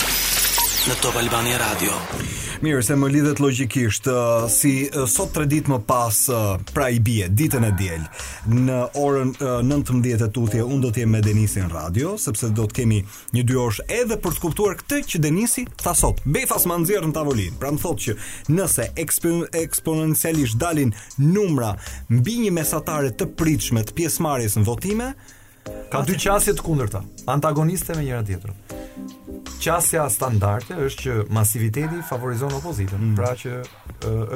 në 0.87 1.01
Top 1.03 1.19
Albania 1.21 1.59
Radio. 1.67 1.99
Mirë, 2.61 2.83
se 2.85 2.93
më 2.99 3.09
lidhet 3.09 3.39
logikisht 3.41 4.09
uh, 4.13 4.43
si 4.53 4.85
uh, 4.93 5.07
sot 5.09 5.31
tre 5.33 5.47
ditë 5.49 5.71
më 5.73 5.79
pas 5.89 6.17
uh, 6.29 6.59
pra 6.77 6.91
i 6.93 6.99
bie 7.01 7.25
ditën 7.33 7.65
e 7.65 7.71
diel 7.79 8.03
në 8.53 8.77
orën 9.01 9.31
uh, 9.41 9.55
19:00 9.65 10.29
tutje 10.37 10.61
unë 10.67 10.83
do 10.85 10.91
të 10.93 11.01
jem 11.03 11.11
me 11.17 11.23
Denisin 11.25 11.73
radio 11.73 12.19
sepse 12.21 12.51
do 12.53 12.67
të 12.69 12.77
kemi 12.83 12.99
një 13.39 13.47
dy 13.49 13.57
orë 13.63 13.87
edhe 14.03 14.21
për 14.21 14.37
të 14.37 14.45
kuptuar 14.45 14.77
këtë 14.83 15.01
që 15.15 15.23
Denisi 15.25 15.65
tha 15.85 15.97
sot. 15.97 16.21
Befas 16.37 16.69
ma 16.69 16.77
nxjerr 16.83 17.09
në 17.09 17.17
tavolinë. 17.17 17.57
Pra 17.63 17.73
më 17.73 17.81
thotë 17.81 18.05
që 18.05 18.19
nëse 18.59 18.91
ekspo, 19.01 19.33
eksponencialisht 19.57 20.61
dalin 20.61 20.93
numra 21.17 21.73
mbi 22.13 22.37
një 22.45 22.53
mesatare 22.61 23.15
të 23.17 23.31
pritshme 23.41 23.87
të 23.89 23.97
pjesëmarrjes 23.97 24.61
në 24.61 24.69
votime, 24.69 25.15
Ka 25.91 26.01
dy 26.07 26.15
qasje 26.23 26.55
të 26.57 26.63
kundërta, 26.65 27.01
antagoniste 27.29 27.97
me 27.99 28.05
njëra 28.07 28.23
tjetrën. 28.27 28.59
Qasja 29.61 30.07
standarde 30.11 30.77
është 30.87 31.03
që 31.03 31.15
masiviteti 31.37 31.99
favorizon 32.09 32.55
opozitën, 32.61 33.01
mm. 33.11 33.17
pra 33.19 33.33
që 33.37 33.59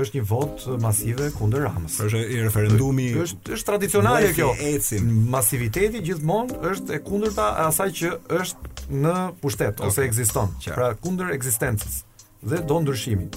është 0.03 0.19
një 0.19 0.25
vot 0.29 0.65
masive 0.83 1.31
kundër 1.39 1.63
Ramës. 1.69 1.97
Është 2.05 2.21
i 2.35 2.41
referendumi. 2.45 3.07
është 3.23 3.55
është 3.57 3.69
tradicionale 3.71 4.33
kjo. 4.37 4.51
Ecin. 4.75 5.07
Masiviteti 5.33 6.03
gjithmonë 6.05 6.59
është 6.73 6.99
e 6.99 7.01
kundërta 7.07 7.47
e 7.55 7.63
asaj 7.71 7.95
që 8.03 8.13
është 8.41 8.91
në 9.01 9.15
pushtet 9.41 9.81
okay. 9.81 9.89
ose 9.89 10.05
ekziston, 10.11 10.53
pra 10.67 10.91
kundër 11.01 11.33
ekzistencës 11.39 12.03
dhe 12.45 12.61
do 12.69 12.83
ndryshimin. 12.85 13.31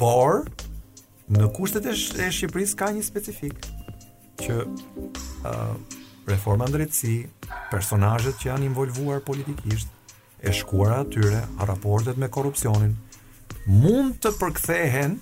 Por 0.00 0.42
në 1.30 1.50
kushtet 1.58 1.86
e 1.92 1.94
Shqipërisë 2.02 2.80
ka 2.80 2.90
një 2.98 3.06
specifik 3.06 3.62
që 4.42 4.60
ë 4.64 5.56
reforma 6.28 6.66
në 6.68 6.74
drejtësi, 6.76 7.14
personajët 7.72 8.38
që 8.42 8.50
janë 8.52 8.66
involvuar 8.68 9.22
politikisht, 9.24 9.88
e 10.38 10.52
shkuara 10.54 11.00
atyre, 11.02 11.40
a 11.58 11.66
raportet 11.66 12.18
me 12.20 12.28
korupcionin, 12.30 12.92
mund 13.66 14.20
të 14.22 14.34
përkthehen 14.38 15.16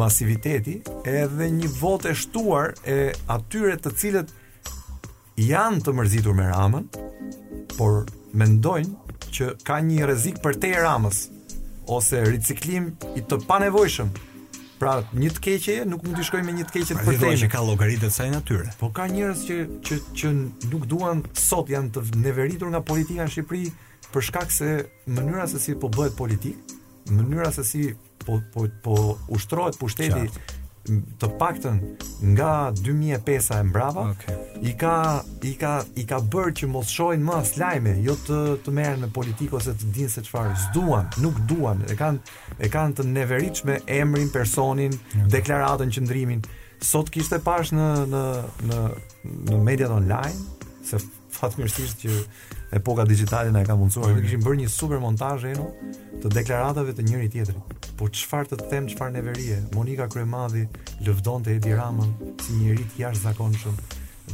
masiviteti 0.00 0.76
edhe 1.10 1.48
një 1.56 1.72
vot 1.80 2.06
e 2.06 2.14
shtuar 2.14 2.76
e 2.88 2.98
atyre 3.34 3.74
të 3.82 3.92
cilët 3.98 4.36
janë 5.40 5.82
të 5.84 5.96
mërzitur 5.98 6.36
me 6.38 6.46
ramën, 6.52 6.86
por 7.76 8.04
mendojnë 8.38 9.18
që 9.34 9.50
ka 9.66 9.80
një 9.82 10.06
rezik 10.12 10.38
për 10.44 10.60
te 10.62 10.70
e 10.76 10.82
ramës, 10.84 11.24
ose 11.90 12.20
riciklim 12.28 12.92
i 13.18 13.24
të 13.26 13.40
panevojshëm 13.48 14.12
Pra, 14.80 14.94
një 15.12 15.28
të 15.36 15.40
keqe 15.44 15.74
nuk 15.84 16.06
mund 16.06 16.16
të 16.16 16.22
shkoj 16.24 16.40
me 16.46 16.54
një 16.56 16.64
të 16.68 16.72
keqe 16.72 16.86
të 16.94 17.02
përtej. 17.02 17.16
Pra 17.18 17.20
duhet 17.20 17.52
ka 17.52 17.60
llogaritë 17.68 18.08
të 18.08 18.14
saj 18.14 18.28
natyrë. 18.32 18.70
Po 18.80 18.88
ka 18.96 19.04
njerëz 19.12 19.42
që 19.48 19.56
që 19.88 19.98
që 20.22 20.30
nuk 20.70 20.86
duan 20.88 21.20
sot 21.36 21.68
janë 21.74 21.90
të 21.98 22.04
neveritur 22.22 22.70
nga 22.72 22.80
politika 22.90 23.26
në 23.28 23.34
Shqipëri 23.34 23.66
për 24.14 24.26
shkak 24.30 24.54
se 24.54 24.70
mënyra 25.18 25.44
se 25.52 25.60
si 25.66 25.76
po 25.82 25.92
bëhet 25.92 26.16
politik, 26.16 26.72
mënyra 27.12 27.52
se 27.58 27.66
si 27.70 27.82
po 28.24 28.40
po 28.56 28.66
po 28.86 28.96
ushtrohet 29.36 29.76
pushteti 29.80 30.30
të 31.20 31.28
paktën 31.38 31.78
nga 32.32 32.52
2005-a 32.74 33.58
e 33.60 33.64
mbrava, 33.68 34.04
okay. 34.14 34.36
i 34.64 34.72
ka 34.80 35.20
i 35.44 35.52
ka 35.60 35.72
i 36.00 36.06
ka 36.08 36.20
bërë 36.32 36.54
që 36.60 36.68
mos 36.72 36.88
shohin 36.88 37.24
më 37.24 37.34
as 37.36 37.52
lajme, 37.60 37.92
jo 38.04 38.14
të 38.26 38.38
të 38.64 38.74
merren 38.78 39.02
me 39.04 39.10
politikë 39.12 39.58
ose 39.58 39.74
të 39.76 39.90
dinë 39.96 40.12
se 40.14 40.24
çfarë 40.26 40.54
s'duan, 40.64 41.10
nuk 41.20 41.36
duan, 41.50 41.84
e 41.92 41.96
kanë 41.98 42.56
e 42.64 42.70
kanë 42.72 42.96
të 43.00 43.06
neveritshme 43.12 43.80
emrin, 44.00 44.32
personin, 44.32 44.96
okay. 44.96 45.28
deklaratën, 45.36 45.92
qëndrimin. 45.98 46.42
Sot 46.80 47.12
kishte 47.12 47.36
pash 47.44 47.74
në 47.76 47.90
në 48.14 48.24
në 48.70 48.80
në 49.50 49.60
mediat 49.66 49.92
online 49.92 50.88
se 50.88 51.02
fatmirësisht 51.36 52.06
që 52.06 52.22
epoka 52.72 53.04
digitale 53.04 53.50
na 53.52 53.60
e 53.62 53.64
ka 53.64 53.76
mundsuar 53.76 54.14
ne 54.14 54.20
kishim 54.22 54.42
bër 54.46 54.56
një 54.60 54.68
super 54.70 54.98
montazh 55.02 55.44
enu 55.50 55.66
të 56.22 56.30
deklaratave 56.36 56.92
të 56.94 57.04
njëri 57.06 57.30
tjetrit 57.32 57.88
po 57.98 58.08
çfarë 58.08 58.52
të 58.52 58.68
them 58.70 58.86
çfarë 58.92 59.12
neverie 59.16 59.56
Monika 59.74 60.06
Kryemadhi 60.08 60.62
lëvdonte 61.04 61.50
Edi 61.56 61.74
Ramën 61.74 62.12
si 62.44 62.60
një 62.60 62.76
rit 62.78 62.94
jashtëzakonshëm 63.02 63.80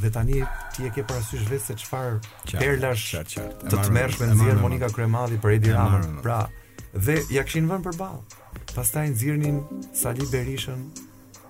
dhe 0.03 0.11
tani 0.12 0.42
ti 0.77 0.85
e 0.85 0.92
ke 0.92 1.03
parasysh 1.09 1.46
vetë 1.49 1.64
se 1.70 1.79
çfarë 1.85 2.20
perlash 2.53 3.09
të 3.25 3.88
tmerrsh 3.88 4.20
me 4.20 4.55
Monika 4.61 4.92
Kryemadhi 4.92 5.40
për 5.40 5.57
Edi 5.57 5.72
Ramën 5.72 6.20
pra 6.22 6.42
dhe 6.92 7.16
ja 7.33 7.44
kishin 7.49 7.72
vënë 7.72 7.88
përballë 7.88 8.77
pastaj 8.77 9.09
nxirrnin 9.14 9.62
Sali 9.96 10.29
Berishën 10.33 10.87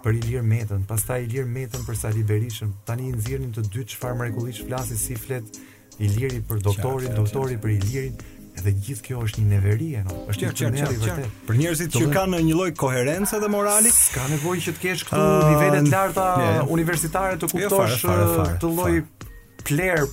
për 0.07 0.21
Ilir 0.21 0.43
Metën, 0.47 0.83
pastaj 0.87 1.25
Ilir 1.25 1.49
Metën 1.51 1.83
për 1.83 1.97
Sali 1.99 2.23
Berishën. 2.23 2.69
Tani 2.87 3.09
i 3.11 3.15
nxirrnin 3.17 3.51
të 3.57 3.65
dy 3.75 3.83
çfarë 3.91 4.15
mrekullisht 4.21 4.63
flasin 4.69 4.95
si 5.01 5.17
flet 5.19 5.59
Iliri 5.99 6.43
për 6.45 6.61
doktorin, 6.67 7.13
doktori 7.17 7.57
për 7.63 7.71
Ilirin, 7.77 8.17
edhe 8.61 8.73
gjithë 8.77 9.05
kjo 9.07 9.23
është 9.25 9.43
një 9.43 9.49
neveri 9.53 9.89
no. 10.05 10.19
Është 10.31 10.49
një 10.49 10.57
çështje 10.61 10.85
e 10.85 10.89
vërtetë. 10.99 11.29
Për 11.49 11.59
njerëzit 11.63 11.97
që 11.97 12.09
kanë 12.15 12.41
një 12.49 12.57
lloj 12.59 12.71
koherence 12.81 13.41
dhe 13.41 13.51
morali, 13.53 13.93
ka 14.13 14.29
nevojë 14.33 14.65
që 14.69 14.75
të 14.77 14.85
kesh 14.85 15.07
këtu 15.09 15.21
uh, 15.21 15.45
nivele 15.53 15.83
të 15.87 15.93
larta 15.95 16.27
universitare 16.77 17.39
të 17.41 17.49
jo, 17.49 17.69
kuptosh 17.69 18.05
eh, 18.05 18.57
të 18.65 18.73
lloj 18.77 18.93
pler 19.67 20.05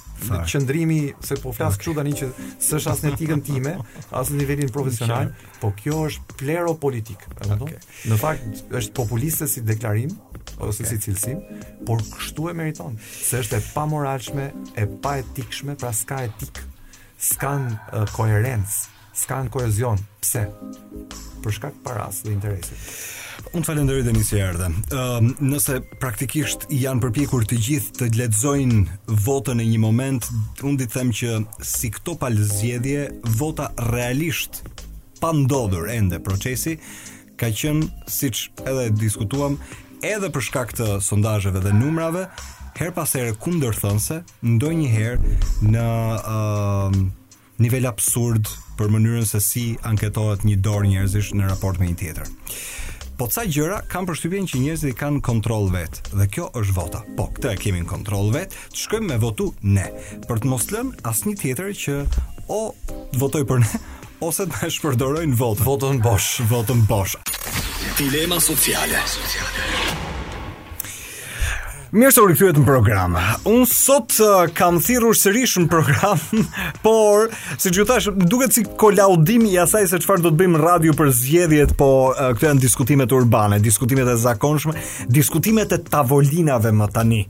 qëndrimi 0.49 1.01
se 1.21 1.35
po 1.43 1.51
flas 1.53 1.75
kështu 1.77 1.93
tani 1.99 2.15
që 2.23 2.29
s'është 2.63 2.93
as 2.95 3.03
në 3.05 3.11
etikën 3.13 3.43
time, 3.45 3.75
as 4.17 4.31
në 4.33 4.39
nivelin 4.39 4.71
profesional, 4.73 5.33
po 5.61 5.73
kjo 5.83 6.07
është 6.07 6.39
plero 6.39 6.73
politik, 6.81 7.27
e 7.27 7.33
kupton? 7.35 7.67
Okay. 7.67 7.83
Në 8.09 8.21
fakt 8.23 8.63
është 8.81 8.95
populiste 8.97 9.45
si 9.51 9.61
deklarim, 9.67 10.15
ose 10.59 10.83
si 10.85 10.97
cilësim, 11.01 11.39
por 11.87 12.01
kështu 12.03 12.49
e 12.51 12.53
meriton, 12.57 12.97
se 13.01 13.41
është 13.43 13.59
e 13.59 13.63
pamoralshme, 13.73 14.49
e 14.77 14.85
pa 15.01 15.17
etikshme, 15.23 15.75
pra 15.79 15.91
s'ka 15.95 16.23
etik, 16.27 16.61
s'kan 17.19 17.69
uh, 17.71 18.03
koherencë, 18.15 18.85
s'kan 19.23 19.49
kohezion. 19.53 20.01
Pse? 20.23 20.47
për 21.43 21.51
shkak 21.57 21.79
paras 21.83 22.21
dhe 22.23 22.31
interesit. 22.31 22.79
Unë 23.51 23.65
të 23.65 23.67
falenderoj 23.67 24.03
Denis 24.05 24.29
Jerdhe. 24.31 24.69
Ëm, 24.71 24.93
uh, 24.95 25.41
nëse 25.43 25.73
praktikisht 25.99 26.61
janë 26.71 27.03
përpjekur 27.03 27.43
të 27.49 27.57
gjithë 27.65 27.97
të 27.97 28.07
gledzojnë 28.13 28.83
votën 29.25 29.59
në 29.59 29.65
një 29.73 29.81
moment, 29.83 30.29
unë 30.63 30.79
ditë 30.85 30.95
them 31.01 31.11
që 31.19 31.33
si 31.73 31.91
këto 31.97 32.15
palë 32.21 32.47
zgjedhje, 32.53 33.01
vota 33.41 33.67
realisht 33.89 34.61
pa 35.19 35.33
ndodhur 35.35 35.91
ende 35.91 36.21
procesi, 36.23 36.77
ka 37.35 37.51
qenë 37.51 37.91
siç 38.07 38.45
edhe 38.63 38.87
diskutuam 39.01 39.59
edhe 40.03 40.27
për 40.35 40.43
shkak 40.49 40.73
të 40.77 40.85
sondazheve 41.03 41.61
dhe 41.63 41.71
numrave, 41.77 42.25
her 42.75 42.91
pas 42.95 43.09
here 43.15 43.31
kundërthënse, 43.39 44.17
ndonjëherë 44.43 45.37
në 45.71 45.83
ë 45.83 46.37
uh, 46.37 46.97
nivel 47.63 47.87
absurd 47.87 48.49
për 48.79 48.89
mënyrën 48.91 49.25
se 49.29 49.39
si 49.45 49.65
anketohet 49.87 50.43
një 50.47 50.57
dorë 50.65 50.89
njerëzish 50.91 51.31
në 51.37 51.47
raport 51.53 51.79
me 51.79 51.87
një 51.91 51.97
tjetër. 52.01 52.31
Po 53.19 53.29
ca 53.29 53.43
gjëra 53.45 53.79
kanë 53.87 54.09
përshtypjen 54.09 54.47
që 54.49 54.61
njerëzit 54.65 54.91
i 54.91 54.97
kanë 54.99 55.21
kontroll 55.23 55.69
vet, 55.71 56.01
dhe 56.17 56.27
kjo 56.33 56.49
është 56.59 56.75
vota. 56.75 57.03
Po, 57.15 57.29
këtë 57.35 57.53
e 57.53 57.59
kemi 57.61 57.83
në 57.83 57.91
kontroll 57.93 58.33
vet, 58.33 58.57
të 58.73 58.83
shkojmë 58.87 59.11
me 59.13 59.19
votu 59.21 59.51
ne, 59.63 59.85
për 60.27 60.41
të 60.43 60.51
mos 60.51 60.67
lënë 60.73 60.97
asnjë 61.13 61.35
tjetër 61.43 61.75
që 61.85 61.99
o 62.51 62.63
votoj 63.21 63.45
për 63.51 63.63
ne, 63.63 63.83
ose 64.23 64.45
të 64.47 64.69
shpërdorojnë 64.71 65.35
votën. 65.39 65.65
Votën 65.67 65.97
bosh, 66.03 66.39
votën 66.49 66.79
bosh. 66.87 67.17
Dilema 67.99 68.37
sociale. 68.41 69.01
Mirë 71.93 72.09
se 72.15 72.21
u 72.23 72.25
rikthyet 72.29 72.57
në 72.57 72.63
program. 72.65 73.17
Unë 73.51 73.65
sot 73.69 74.15
uh, 74.23 74.31
kam 74.57 74.79
thirrur 74.81 75.13
sërish 75.19 75.57
në 75.61 75.67
program, 75.69 76.21
por 76.85 77.27
siç 77.61 77.77
ju 77.77 77.83
thash, 77.89 78.07
duket 78.33 78.55
si 78.55 78.63
kolaudimi 78.81 79.51
i 79.53 79.59
asaj 79.61 79.89
se 79.91 79.99
çfarë 80.01 80.23
do 80.25 80.31
të 80.33 80.39
bëjmë 80.39 80.57
në 80.57 80.63
radio 80.63 80.95
për 80.97 81.11
zgjedhjet, 81.19 81.75
po 81.77 81.91
uh, 82.13 82.31
këto 82.33 82.47
janë 82.49 82.63
diskutimet 82.63 83.13
urbane, 83.13 83.59
diskutimet 83.61 84.09
e 84.09 84.17
zakonshme, 84.23 84.73
diskutimet 85.13 85.75
e 85.77 85.83
tavolinave 85.89 86.73
më 86.73 86.89
tani 86.95 87.21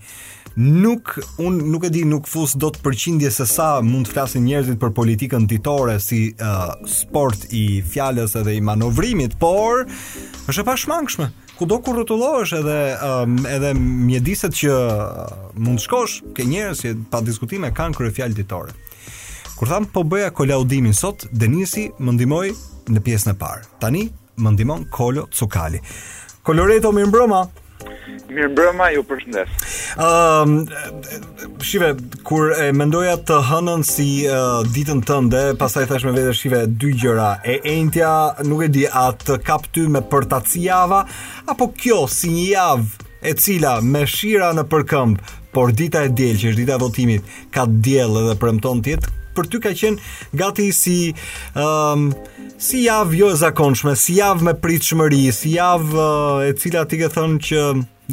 nuk 0.53 1.19
un 1.37 1.53
nuk 1.55 1.83
e 1.85 1.89
di 1.89 2.03
nuk 2.05 2.25
fus 2.29 2.53
dot 2.53 2.77
përqindje 2.85 3.31
se 3.33 3.45
sa 3.49 3.79
mund 3.81 4.05
të 4.07 4.13
flasin 4.13 4.43
njerëzit 4.45 4.77
për 4.81 4.91
politikën 4.93 5.47
ditore 5.49 5.95
si 6.01 6.27
uh, 6.35 6.75
sport 6.85 7.47
i 7.51 7.81
fjalës 7.81 8.35
edhe 8.39 8.53
i 8.57 8.61
manovrimit, 8.61 9.37
por 9.41 9.85
është 10.49 10.61
e 10.61 10.67
pashmangshme. 10.67 11.29
Kudo 11.57 11.79
kur 11.85 11.97
rrotullohesh 11.99 12.53
edhe 12.59 12.75
um, 13.07 13.37
edhe 13.49 13.73
mjediset 13.77 14.53
që 14.61 14.73
uh, 14.73 15.33
mund 15.57 15.79
të 15.81 15.85
shkosh, 15.87 16.19
ke 16.37 16.45
njerëz 16.49 16.83
që 16.85 16.93
pa 17.11 17.21
diskutime 17.25 17.71
kanë 17.73 18.13
fjalë 18.17 18.37
ditore. 18.41 18.75
Kur 19.57 19.69
tham 19.69 19.85
po 19.85 20.03
bëja 20.03 20.31
kolaudimin 20.35 20.93
sot, 20.97 21.27
Denisi 21.31 21.87
më 21.97 22.17
ndihmoi 22.17 22.51
në 22.91 23.03
pjesën 23.05 23.33
e 23.33 23.37
parë. 23.39 23.65
Tani 23.79 24.07
më 24.41 24.55
ndihmon 24.55 24.87
Kolo 24.91 25.27
Cukali. 25.31 25.79
Koloreto 26.43 26.89
mirë 26.91 27.09
mbroma. 27.11 27.43
Mirë 28.33 28.47
mbrëma, 28.53 28.85
ju 28.95 29.01
përshëndes. 29.07 29.63
Ëm, 30.03 30.53
ehm, 30.63 30.97
um, 31.45 31.55
shive, 31.67 31.89
kur 32.27 32.51
e 32.55 32.69
mendoja 32.75 33.15
të 33.27 33.39
hënën 33.49 33.83
si 33.87 34.07
uh, 34.29 34.61
ditën 34.75 35.01
tënde, 35.07 35.41
pastaj 35.59 35.85
thash 35.89 36.05
me 36.07 36.13
vete 36.15 36.33
shive 36.37 36.63
dy 36.79 36.93
gjëra. 37.01 37.29
E 37.43 37.57
entja, 37.75 38.11
nuk 38.47 38.65
e 38.67 38.71
di 38.73 38.85
a 38.87 39.07
të 39.13 39.39
kap 39.47 39.67
ty 39.73 39.87
me 39.91 40.01
përtaci 40.03 40.63
java 40.67 41.03
apo 41.51 41.71
kjo 41.77 42.03
si 42.11 42.31
një 42.37 42.45
javë 42.53 43.09
e 43.31 43.35
cila 43.39 43.77
me 43.85 44.05
shira 44.09 44.51
në 44.57 44.67
përkëmb, 44.71 45.33
por 45.53 45.73
dita 45.77 46.03
e 46.07 46.13
diel 46.17 46.39
që 46.41 46.53
është 46.53 46.61
dita 46.63 46.77
e 46.79 46.83
votimit, 46.87 47.33
ka 47.53 47.67
diell 47.67 48.23
edhe 48.23 48.39
premton 48.41 48.81
ti 48.83 48.97
për 49.35 49.47
ty 49.51 49.59
ka 49.65 49.71
qenë 49.77 50.37
gati 50.39 50.67
si 50.77 50.95
um, 51.59 52.07
si 52.61 52.83
javë 52.85 53.17
jo 53.19 53.31
e 53.33 53.39
zakonshme, 53.41 53.93
si 53.99 54.17
javë 54.19 54.47
me 54.49 54.53
pritshmëri, 54.63 55.23
si 55.37 55.55
javë 55.57 55.93
uh, 55.93 56.43
e 56.47 56.53
cila 56.61 56.85
ti 56.89 56.99
ke 57.01 57.09
thënë 57.15 57.39
që 57.49 57.63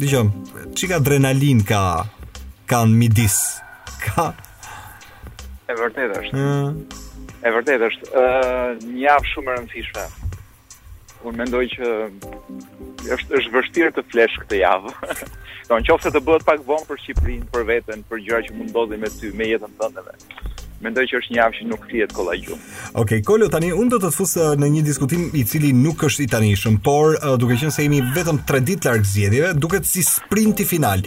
dëgjom, 0.01 0.31
çika 0.79 0.99
adrenalin 1.01 1.61
ka 1.71 1.81
kanë 2.71 2.97
midis. 3.01 3.37
Ka 4.01 4.23
E 5.69 5.75
vërtet 5.77 6.11
është. 6.17 6.37
Uh. 6.37 6.71
E 7.47 7.51
vërtet 7.53 7.83
është. 7.85 8.07
Ë 8.17 8.21
uh, 8.23 8.71
një 8.87 9.03
javë 9.05 9.29
shumë 9.31 9.51
e 9.53 9.59
rëndësishme. 9.59 10.05
Unë 11.21 11.37
mendoj 11.37 11.61
që 11.75 11.89
është 13.13 13.37
është 13.37 13.53
vështirë 13.53 13.93
të 13.99 14.03
flesh 14.09 14.39
këtë 14.41 14.59
javë. 14.63 14.95
Do 15.69 15.77
qofë 15.87 16.03
se 16.07 16.11
të 16.15 16.19
bëhet 16.27 16.43
pak 16.49 16.65
vonë 16.67 16.83
për 16.89 16.99
Shqipërinë, 17.05 17.45
për 17.53 17.67
veten, 17.69 18.01
për 18.09 18.23
gjëra 18.25 18.41
që 18.49 18.55
mund 18.57 18.73
ndodhin 18.73 18.99
me 19.05 19.11
ty, 19.13 19.29
me 19.37 19.45
jetën 19.53 19.77
tënde. 19.83 20.01
Mendoj 20.81 21.03
që 21.11 21.17
është 21.19 21.33
një 21.33 21.37
javë 21.39 21.55
që 21.57 21.65
nuk 21.69 21.81
thiet 21.91 22.13
kollaj 22.17 22.35
gjumë. 22.41 22.59
Okej, 22.59 23.01
okay, 23.01 23.19
Kolo 23.27 23.47
tani 23.53 23.69
un 23.69 23.89
do 23.91 23.99
të 24.01 24.09
të 24.09 24.13
fus 24.15 24.31
uh, 24.41 24.53
në 24.57 24.69
një 24.75 24.81
diskutim 24.87 25.27
i 25.37 25.43
cili 25.45 25.69
nuk 25.77 26.01
është 26.07 26.23
i 26.25 26.29
tanishëm, 26.31 26.79
por 26.87 27.13
uh, 27.19 27.27
duke 27.39 27.57
qenë 27.61 27.73
se 27.75 27.85
jemi 27.85 27.99
vetëm 28.15 28.39
3 28.49 28.61
ditë 28.69 28.89
larg 28.89 29.05
zgjedhjeve, 29.05 29.51
duket 29.61 29.85
si 29.85 30.01
sprinti 30.07 30.65
final. 30.65 31.03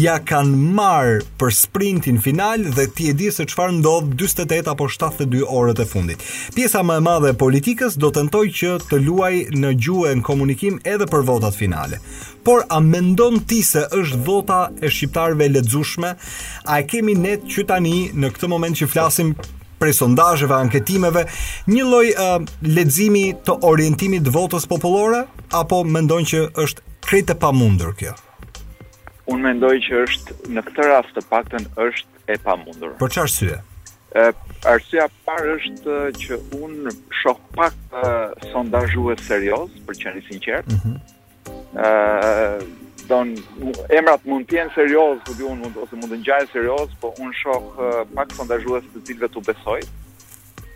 Ja 0.00 0.16
kanë 0.24 0.62
marr 0.78 1.20
për 1.40 1.52
sprintin 1.58 2.22
final 2.24 2.64
dhe 2.78 2.88
ti 2.96 3.10
e 3.12 3.16
di 3.20 3.28
se 3.34 3.44
çfarë 3.44 3.76
ndodh 3.82 4.16
48 4.16 4.72
apo 4.72 4.88
72 4.96 5.44
orët 5.44 5.84
e 5.84 5.88
fundit. 5.92 6.24
Pjesa 6.56 6.80
më 6.82 6.96
e 6.96 7.04
madhe 7.10 7.34
e 7.34 7.38
politikës 7.44 8.00
do 8.00 8.08
tentoj 8.16 8.46
që 8.48 8.78
të 8.88 9.02
luaj 9.04 9.34
në 9.52 9.76
gjuhë 9.84 10.16
në 10.22 10.26
komunikim 10.32 10.80
edhe 10.88 11.04
për 11.06 11.28
votat 11.28 11.56
finale. 11.60 12.00
Por 12.48 12.62
a 12.72 12.78
mendon 12.80 13.42
ti 13.44 13.58
se 13.66 13.82
është 13.92 14.18
vota 14.24 14.70
e 14.80 14.88
shqiptarëve 14.88 15.50
lezhshme? 15.52 16.14
A 16.64 16.78
e 16.80 16.86
kemi 16.88 17.12
ne 17.18 17.34
që 17.44 17.64
tani 17.68 17.96
në 18.16 18.30
këtë 18.32 18.48
moment 18.48 18.78
që 18.78 18.86
flas 18.88 19.17
flasim 19.18 19.34
prej 19.78 19.92
sondazheve, 19.94 20.54
anketimeve, 20.58 21.24
një 21.70 21.84
lloj 21.86 22.08
uh, 22.10 22.44
leximi 22.66 23.28
të 23.46 23.54
orientimit 23.64 24.24
të 24.26 24.32
votës 24.34 24.66
popullore 24.66 25.24
apo 25.54 25.84
mendon 25.86 26.24
që 26.26 26.40
është 26.58 26.82
krejtë 27.06 27.36
pamundur 27.38 27.92
kjo? 27.94 28.16
Unë 29.30 29.44
mendoj 29.44 29.72
që 29.86 30.02
është 30.06 30.36
në 30.56 30.64
këtë 30.66 30.88
rast 30.90 31.14
të 31.14 31.22
paktën 31.30 31.68
është 31.78 32.22
e 32.34 32.38
pamundur. 32.42 32.96
Për 32.98 33.14
çfarë 33.14 33.26
arsye? 33.28 33.60
Ë 34.18 34.26
arsyeja 34.72 35.06
parë 35.28 35.54
është 35.60 35.98
që 36.24 36.40
un 36.58 36.90
shoh 37.20 37.38
pak 37.54 37.76
uh, 37.94 38.34
sondazhues 38.50 39.22
serioz, 39.30 39.70
për 39.86 39.94
të 40.00 40.04
qenë 40.08 40.18
i 40.18 40.26
sinqert. 40.30 40.74
Ë 40.74 40.80
mhm. 40.80 40.98
uh, 41.78 42.86
don 43.08 43.32
emrat 43.98 44.20
mund 44.28 44.46
të 44.48 44.58
jenë 44.58 44.74
serioz, 44.74 45.22
po 45.24 45.34
mund 45.54 45.76
ose 45.80 45.96
mund 45.96 46.12
të 46.12 46.18
ngjaje 46.20 46.48
serioz, 46.52 46.90
po 47.00 47.10
un 47.24 47.32
shoh 47.40 47.80
uh, 47.80 48.02
pak 48.14 48.34
sondazhues 48.36 48.84
të 48.92 49.02
cilëve 49.08 49.30
tu 49.32 49.40
besoj 49.46 49.80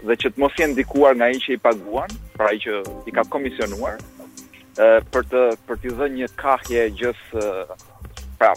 dhe 0.09 0.15
që 0.19 0.31
të 0.33 0.41
mos 0.43 0.57
jenë 0.59 0.75
ndikuar 0.75 1.15
nga 1.15 1.29
ai 1.31 1.37
që 1.45 1.53
i 1.55 1.59
paguan, 1.63 2.11
pra 2.35 2.49
ai 2.51 2.59
që 2.63 2.73
i 3.07 3.13
ka 3.15 3.23
komisionuar, 3.35 4.01
uh, 4.01 4.99
për 5.13 5.29
të 5.31 5.43
për 5.69 5.83
të 5.83 5.93
dhënë 6.01 6.21
një 6.23 6.31
kahje 6.43 6.87
gjës 7.03 7.21
uh, 7.45 7.77
pra 8.41 8.55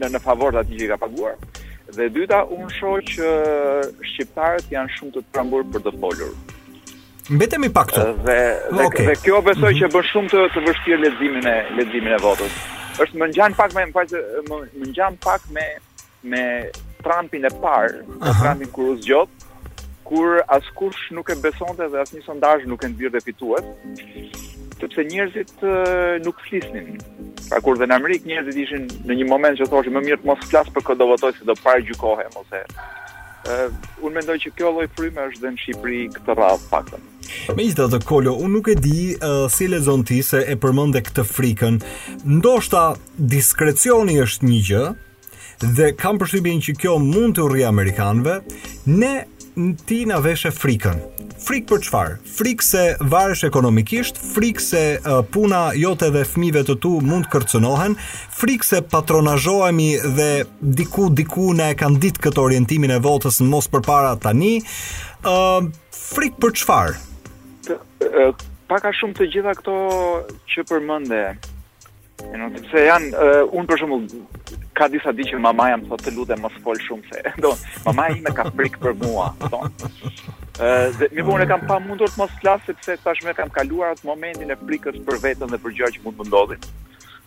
në 0.00 0.10
në 0.12 0.22
favor 0.26 0.52
të 0.58 0.64
atij 0.64 0.80
që 0.80 0.84
i 0.84 0.90
ka 0.92 0.98
paguar. 1.06 1.38
Dhe 1.96 2.10
dyta, 2.12 2.42
unë 2.52 2.68
shoh 2.80 2.98
që 3.14 3.30
shqiptarët 4.10 4.68
janë 4.74 4.92
shumë 4.98 5.16
të 5.16 5.24
prambur 5.32 5.64
për 5.72 5.86
të 5.86 5.94
folur. 6.02 6.34
Mbetemi 7.30 7.70
pak 7.72 7.86
këtu. 7.90 8.00
Dhe 8.22 8.34
dhe, 8.78 8.84
okay. 8.86 9.06
dhe 9.10 9.14
kjo 9.22 9.40
besoj 9.42 9.70
mm 9.72 9.76
-hmm. 9.76 9.82
që 9.82 9.92
bën 9.94 10.04
shumë 10.10 10.28
të 10.32 10.42
të 10.54 10.60
vështirë 10.66 10.98
leximin 11.04 11.46
e 11.52 11.56
leximin 11.78 12.12
e 12.14 12.18
votës. 12.24 12.52
Është 13.02 13.18
më 13.20 13.26
ngjan 13.30 13.54
pak 13.58 13.74
me 13.74 13.84
më, 13.86 14.04
më 14.78 14.86
ngjan 14.90 15.14
pak 15.26 15.40
me 15.54 15.66
me 16.30 16.42
Trumpin 17.06 17.44
e 17.44 17.50
parë, 17.62 17.98
Trumpin 18.42 18.70
kur 18.74 18.86
u 18.92 18.96
zgjodh, 19.02 19.30
kur 20.04 20.40
askush 20.56 21.00
nuk 21.14 21.28
e 21.30 21.36
besonte 21.42 21.88
dhe 21.92 22.00
asnjë 22.02 22.22
sondazh 22.26 22.64
nuk 22.66 22.82
e 22.84 22.88
dhe 23.14 23.20
fitues, 23.26 23.64
sepse 24.80 25.00
njerëzit 25.10 25.54
nuk 26.26 26.36
flisnin. 26.48 26.88
Pra 27.50 27.60
kur 27.60 27.78
dhe 27.78 27.86
në 27.86 27.94
Amerikë 27.94 28.26
njerëzit 28.26 28.62
ishin 28.64 28.84
në 29.06 29.12
një 29.18 29.26
moment 29.28 29.58
që 29.58 29.70
thoshin 29.70 29.94
më 29.94 30.00
mirë 30.06 30.18
të 30.22 30.26
mos 30.26 30.42
flas 30.50 30.66
për 30.74 30.82
këtë 30.86 30.98
do 30.98 31.06
votoj 31.12 31.32
se 31.32 31.44
do 31.46 31.54
parë 31.64 31.84
gjykohem 31.86 32.32
ose 32.42 32.60
Uh, 33.46 33.68
unë 34.02 34.16
mendoj 34.18 34.34
që 34.42 34.50
kjo 34.58 34.70
lloj 34.74 34.84
fryme 34.98 35.22
është 35.28 35.38
dhe 35.44 35.50
në 35.54 35.60
Shqipëri 35.62 35.98
këtë 36.16 36.34
radhë 36.34 36.66
paktën. 36.72 37.02
Me 37.54 37.66
gjithë 37.68 37.86
të 37.92 38.00
kolo, 38.08 38.32
unë 38.42 38.52
nuk 38.56 38.70
e 38.72 38.74
di 38.74 38.94
uh, 39.14 39.44
si 39.54 39.68
le 39.70 39.78
ti 40.08 40.18
se 40.26 40.40
e 40.50 40.56
përmënde 40.62 41.02
këtë 41.06 41.24
frikën. 41.30 41.78
Ndoshta 42.38 42.82
diskrecioni 43.34 44.18
është 44.26 44.50
një 44.50 44.58
gjë, 44.70 44.82
dhe 45.78 45.88
kam 46.00 46.18
përshybin 46.20 46.58
që 46.66 46.74
kjo 46.80 46.96
mund 47.04 47.38
të 47.38 47.46
rri 47.52 47.62
Amerikanve, 47.70 48.40
ne 48.90 49.12
në 49.56 49.72
ti 49.88 50.02
në 50.08 50.18
veshë 50.24 50.50
frikën. 50.52 50.98
Frik 51.46 51.66
për 51.68 51.82
çfarë? 51.86 52.14
Frik 52.36 52.62
se 52.64 52.82
varesh 53.12 53.44
ekonomikisht, 53.46 54.16
frik 54.34 54.60
se 54.60 54.82
uh, 54.98 55.20
puna 55.34 55.66
jote 55.76 56.08
dhe 56.14 56.22
fëmijëve 56.28 56.62
të 56.68 56.76
tu 56.82 56.92
mund 57.04 57.28
kërcënohen, 57.32 57.94
frik 58.38 58.64
se 58.66 58.80
patronazhohemi 58.92 59.88
dhe 60.18 60.30
diku 60.80 61.08
diku 61.16 61.50
na 61.56 61.70
e 61.72 61.78
kanë 61.78 62.00
ditë 62.02 62.24
këtë 62.26 62.42
orientimin 62.44 62.94
e 62.96 63.00
votës 63.04 63.40
në 63.42 63.48
mos 63.52 63.68
përpara 63.74 64.14
tani. 64.24 64.56
Ë 65.24 65.36
uh, 65.36 65.70
frik 66.00 66.38
për 66.42 66.56
çfarë? 66.62 66.96
Uh, 67.72 68.32
pak 68.70 68.88
shumë 68.98 69.16
të 69.20 69.30
gjitha 69.36 69.56
këto 69.60 69.78
që 70.52 70.66
përmende, 70.72 71.22
E 72.24 72.38
në 72.38 72.46
tëpse 72.56 72.82
janë, 72.86 73.08
uh, 73.12 73.42
unë 73.58 73.68
për 73.68 73.80
shumë, 73.82 73.98
ka 74.78 74.86
disa 74.92 75.12
di 75.16 75.26
që 75.28 75.38
mamaja 75.42 75.76
më 75.82 75.88
thotë 75.90 76.06
të 76.06 76.12
lutem 76.16 76.40
më 76.44 76.50
s'folë 76.54 76.84
shumë 76.86 77.08
se, 77.10 77.32
do, 77.44 77.50
mamaja 77.84 78.16
ime 78.16 78.32
ka 78.38 78.46
frikë 78.56 78.80
për 78.86 78.94
mua, 79.02 79.26
do. 79.44 79.60
Uh, 79.60 80.88
dhe 80.96 81.10
mi 81.12 81.24
bërë, 81.26 81.48
kam 81.50 81.66
pa 81.68 81.76
mundur 81.84 82.08
të 82.12 82.22
mos 82.22 82.32
t'lasë, 82.40 82.70
sepse 82.72 82.96
tashme 83.04 83.34
kam 83.36 83.52
kaluar 83.52 83.92
atë 83.94 84.08
momentin 84.08 84.52
e 84.52 84.56
frikës 84.62 84.96
për 85.10 85.20
vetën 85.26 85.52
dhe 85.52 85.60
për 85.66 85.74
gjërë 85.80 85.98
që 85.98 86.04
mund 86.06 86.22
të 86.22 86.28
ndodhin. 86.30 86.64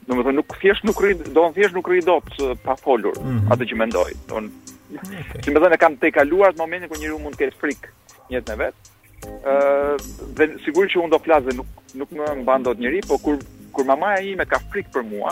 Në 0.09 0.17
më 0.17 0.25
thë, 0.25 0.33
nuk 0.39 0.57
thjesht 0.57 0.87
nuk 0.89 1.03
rrit, 1.05 1.21
do 1.37 1.45
në 1.45 1.55
thjesht 1.59 1.77
nuk 1.77 1.91
rrit 1.91 2.09
do 2.09 2.17
të 2.33 2.55
pa 2.65 2.73
folur 2.81 3.13
mm 3.19 3.29
-hmm. 3.29 3.53
atë 3.53 3.69
që 3.69 3.75
me 3.83 3.89
ndoj. 3.91 4.09
Do 4.31 4.41
në, 4.41 4.75
okay. 4.97 5.53
më 5.53 5.63
thënë, 5.65 5.77
kam 5.85 5.99
të 6.01 6.11
kaluar 6.17 6.49
atë 6.55 6.63
momentin 6.63 6.89
kër 6.89 7.01
njëri 7.03 7.21
mund 7.21 7.35
të 7.37 7.43
ketë 7.43 7.61
frikë 7.61 7.93
njëtë 8.33 8.49
në 8.49 8.57
vetë. 8.63 8.89
Uh, 9.29 9.93
dhe 10.39 10.47
sigur 10.65 10.89
që 10.89 11.01
unë 11.03 11.13
do 11.13 11.19
flasë 11.21 11.51
dhe 11.51 11.57
nuk, 11.59 11.69
nuk 12.01 12.11
më 12.17 12.33
bandot 12.49 12.79
njëri, 12.81 13.03
po 13.07 13.17
kur 13.21 13.37
kur 13.73 13.85
mamaja 13.85 14.21
ime 14.21 14.45
ka 14.49 14.59
frik 14.71 14.87
për 14.93 15.03
mua, 15.09 15.31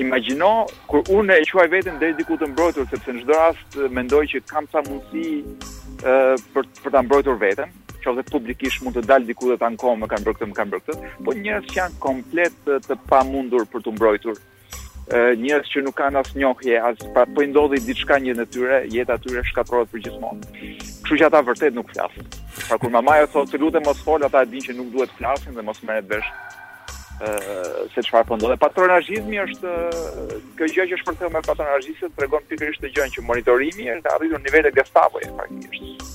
imagjino 0.00 0.50
kur 0.90 1.02
unë 1.18 1.38
e 1.42 1.46
quaj 1.50 1.68
veten 1.72 1.98
deri 2.00 2.16
diku 2.20 2.36
të 2.40 2.48
mbrojtur 2.52 2.88
sepse 2.90 3.14
në 3.16 3.24
çdo 3.24 3.38
rast 3.40 3.78
mendoj 3.98 4.24
që 4.34 4.42
kam 4.50 4.68
sa 4.72 4.82
mundësi 4.88 5.42
uh, 5.42 6.34
për 6.54 6.70
për 6.84 6.96
ta 6.96 7.02
mbrojtur 7.06 7.38
veten, 7.44 7.72
qoftë 8.04 8.26
publikisht 8.32 8.82
mund 8.84 8.98
të 9.00 9.06
dal 9.10 9.24
diku 9.30 9.48
dhe 9.52 9.58
të 9.62 9.68
ankohem, 9.72 10.04
më 10.04 10.10
kanë 10.12 10.26
bërë 10.28 10.40
këtë, 10.40 10.50
më 10.52 10.58
kanë 10.60 10.74
bërë 10.74 10.84
këtë, 10.90 11.14
po 11.24 11.36
njerëz 11.40 11.70
që 11.72 11.80
janë 11.80 12.02
komplet 12.06 12.68
të 12.90 12.98
pamundur 13.10 13.64
për 13.72 13.86
tu 13.86 13.96
mbrojtur 13.96 14.38
e 15.06 15.18
njerëz 15.42 15.68
që 15.72 15.82
nuk 15.86 15.94
kanë 16.00 16.18
as 16.20 16.30
njohje 16.36 16.78
as 16.82 17.02
pra 17.14 17.22
po 17.34 17.42
i 17.42 17.48
ndodhi 17.50 17.78
diçka 17.86 18.16
një 18.24 18.32
natyre, 18.38 18.80
jeta 18.94 19.14
e 19.18 19.22
tyre 19.24 19.42
shkatërrohet 19.50 19.90
përgjithmonë. 19.92 20.48
Kështu 21.02 21.18
që 21.20 21.26
ata 21.28 21.42
vërtet 21.46 21.74
nuk 21.78 21.90
flasin. 21.94 22.26
Pra 22.64 22.78
kur 22.82 22.90
mamaja 22.94 23.28
thotë, 23.30 23.60
"Lutem 23.62 23.86
mos 23.86 24.00
fol," 24.06 24.26
ata 24.26 24.42
e 24.42 24.50
dinë 24.54 24.66
që 24.68 24.74
nuk 24.80 24.88
duhet 24.96 25.12
të 25.14 25.18
flasin 25.20 25.54
dhe 25.58 25.62
mos 25.66 25.78
merret 25.86 26.08
vesh 26.10 26.30
se 27.94 28.00
çfarë 28.06 28.26
po 28.28 28.36
ndodh. 28.38 28.56
Patronazhizmi 28.60 29.38
është 29.40 29.74
kjo 30.58 30.68
gjë 30.76 30.88
që 30.92 30.98
shpërthem 31.00 31.32
me 31.36 31.40
patronazhistët 31.46 32.14
tregon 32.18 32.44
pikërisht 32.50 32.82
të 32.84 32.90
gjën 32.96 33.14
që 33.14 33.24
monitorimi 33.24 33.88
është 33.94 34.12
arritur 34.16 34.42
në 34.42 34.44
nivele 34.50 34.72
Gestapo-je 34.76 35.30
praktikisht. 35.38 36.12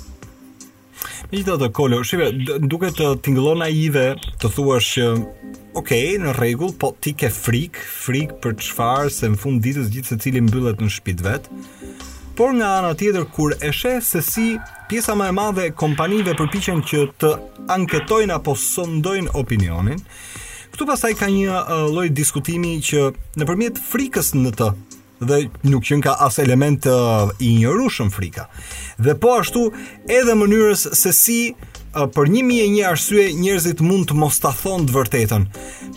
Me 1.31 1.39
gjitha 1.39 1.55
të 1.61 1.69
kolo, 1.77 2.01
shive, 2.05 2.27
duke 2.69 2.89
të 2.93 3.07
tingëllon 3.25 3.63
a 3.65 3.69
të 4.41 4.49
thuash 4.53 4.89
që, 4.97 5.05
okej, 5.79 5.79
okay, 5.79 6.17
në 6.19 6.33
regull, 6.37 6.73
po 6.81 6.91
ti 7.01 7.13
ke 7.15 7.29
frik, 7.31 7.77
frik 8.03 8.35
për 8.43 8.57
shfarë, 8.59 9.09
se 9.15 9.29
në 9.31 9.39
fund 9.39 9.61
ditës 9.63 9.89
gjithë 9.93 10.09
se 10.13 10.17
cili 10.25 10.41
mbyllet 10.43 10.81
në 10.83 10.91
shpit 10.91 11.23
vetë, 11.23 11.63
por 12.35 12.51
nga 12.57 12.73
anë 12.81 12.91
tjetër 12.99 13.25
kur 13.35 13.55
e 13.59 13.71
shef 13.75 14.03
se 14.07 14.21
si 14.23 14.45
pjesa 14.89 15.15
më 15.19 15.29
e 15.29 15.31
madhe 15.35 15.65
e 15.69 15.73
kompanive 15.73 16.35
përpiqen 16.39 16.83
që 16.89 17.01
të 17.23 17.31
anketojnë 17.77 18.35
apo 18.35 18.53
sondojnë 18.57 19.31
opinionin, 19.39 19.99
Këtu 20.71 20.87
pasaj 20.87 21.11
ka 21.19 21.27
një 21.27 21.57
lloj 21.91 22.07
uh, 22.07 22.13
diskutimi 22.15 22.77
që 22.85 23.01
nëpërmjet 23.41 23.79
frikës 23.83 24.29
në 24.39 24.53
të 24.55 24.67
dhe 25.27 25.39
nuk 25.69 25.83
qen 25.89 25.99
ka 26.01 26.13
as 26.25 26.39
element 26.39 26.87
uh, 26.87 27.27
i 27.43 27.49
injorueshëm 27.57 28.11
frika. 28.13 28.45
Dhe 28.95 29.17
po 29.19 29.33
ashtu 29.41 29.65
edhe 30.07 30.37
mënyrës 30.39 30.85
se 30.97 31.11
si 31.17 31.37
uh, 31.51 32.07
për 32.15 32.31
një 32.37 32.45
një 32.77 32.87
arsye 32.93 33.27
njerëzit 33.41 33.83
mund 33.83 34.07
të 34.13 34.19
mos 34.23 34.39
ta 34.39 34.53
thonë 34.63 34.87
të 34.87 34.97
vërtetën. 35.01 35.47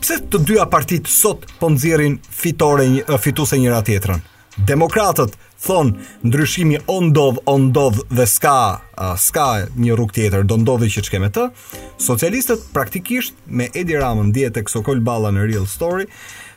Pse 0.03 0.19
të 0.27 0.43
dyja 0.51 0.67
partitë 0.75 1.15
sot 1.23 1.47
po 1.61 1.71
nxjerrin 1.77 2.19
fitore 2.43 2.91
një, 2.97 3.07
fituese 3.27 3.63
njëra 3.63 3.83
tjetrën? 3.87 4.27
Demokratët 4.57 5.33
thonë 5.67 6.05
ndryshimi 6.29 6.77
o 6.93 6.99
ndodh 7.03 7.99
dhe 8.15 8.27
s'ka 8.31 8.59
s'ka 9.19 9.47
një 9.75 9.97
rrugë 9.99 10.15
tjetër, 10.19 10.45
do 10.47 10.59
ndodhi 10.63 10.91
që 10.95 11.03
çkemë 11.09 11.31
të. 11.37 11.49
Socialistët 12.07 12.69
praktikisht 12.77 13.35
me 13.47 13.67
Edi 13.75 13.99
Ramën 13.99 14.31
dihet 14.37 14.55
tek 14.55 14.71
Sokol 14.71 15.03
Balla 15.11 15.33
në 15.35 15.49
Real 15.51 15.67
Story, 15.67 16.07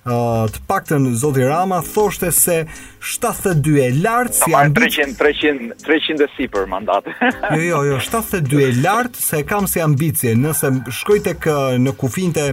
të 0.08 0.62
paktën 0.70 1.08
Zoti 1.20 1.44
Rama 1.44 1.82
thoshte 1.84 2.30
se 2.32 2.58
72 3.00 3.80
e 3.84 3.88
lart 4.04 4.34
si 4.36 4.54
ambicie 4.56 5.04
300 5.04 5.84
300 5.84 5.84
300 5.84 6.22
decipër 6.24 6.68
mandat. 6.68 7.10
jo 7.56 7.62
jo 7.64 7.82
jo, 7.92 7.98
72 8.00 8.64
e 8.64 8.72
lart 8.84 9.16
se 9.16 9.44
kam 9.46 9.68
si 9.68 9.82
ambicie, 9.82 10.36
nëse 10.36 10.72
shkoj 11.00 11.22
tek 11.28 11.50
në 11.84 11.96
kufinte 12.00 12.46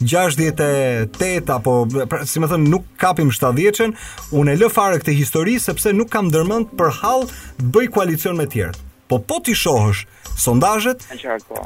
68 0.00 1.54
apo 1.56 1.76
pra, 2.10 2.24
si 2.26 2.42
më 2.42 2.50
thënë 2.52 2.70
nuk 2.72 2.88
kapim 3.00 3.30
70-shën, 3.34 3.94
unë 4.38 4.56
lë 4.62 4.72
fare 4.74 4.98
këtë 5.02 5.14
histori 5.20 5.56
sepse 5.62 5.94
nuk 5.94 6.10
kam 6.12 6.28
ndërmend 6.30 6.74
për 6.78 6.96
hall 7.02 7.26
bëj 7.62 7.88
koalicion 7.94 8.38
me 8.38 8.48
të 8.50 8.54
tjerë. 8.56 8.76
Po 9.06 9.20
po 9.22 9.38
ti 9.46 9.54
shohësh 9.54 10.02
sondazhet, 10.42 11.06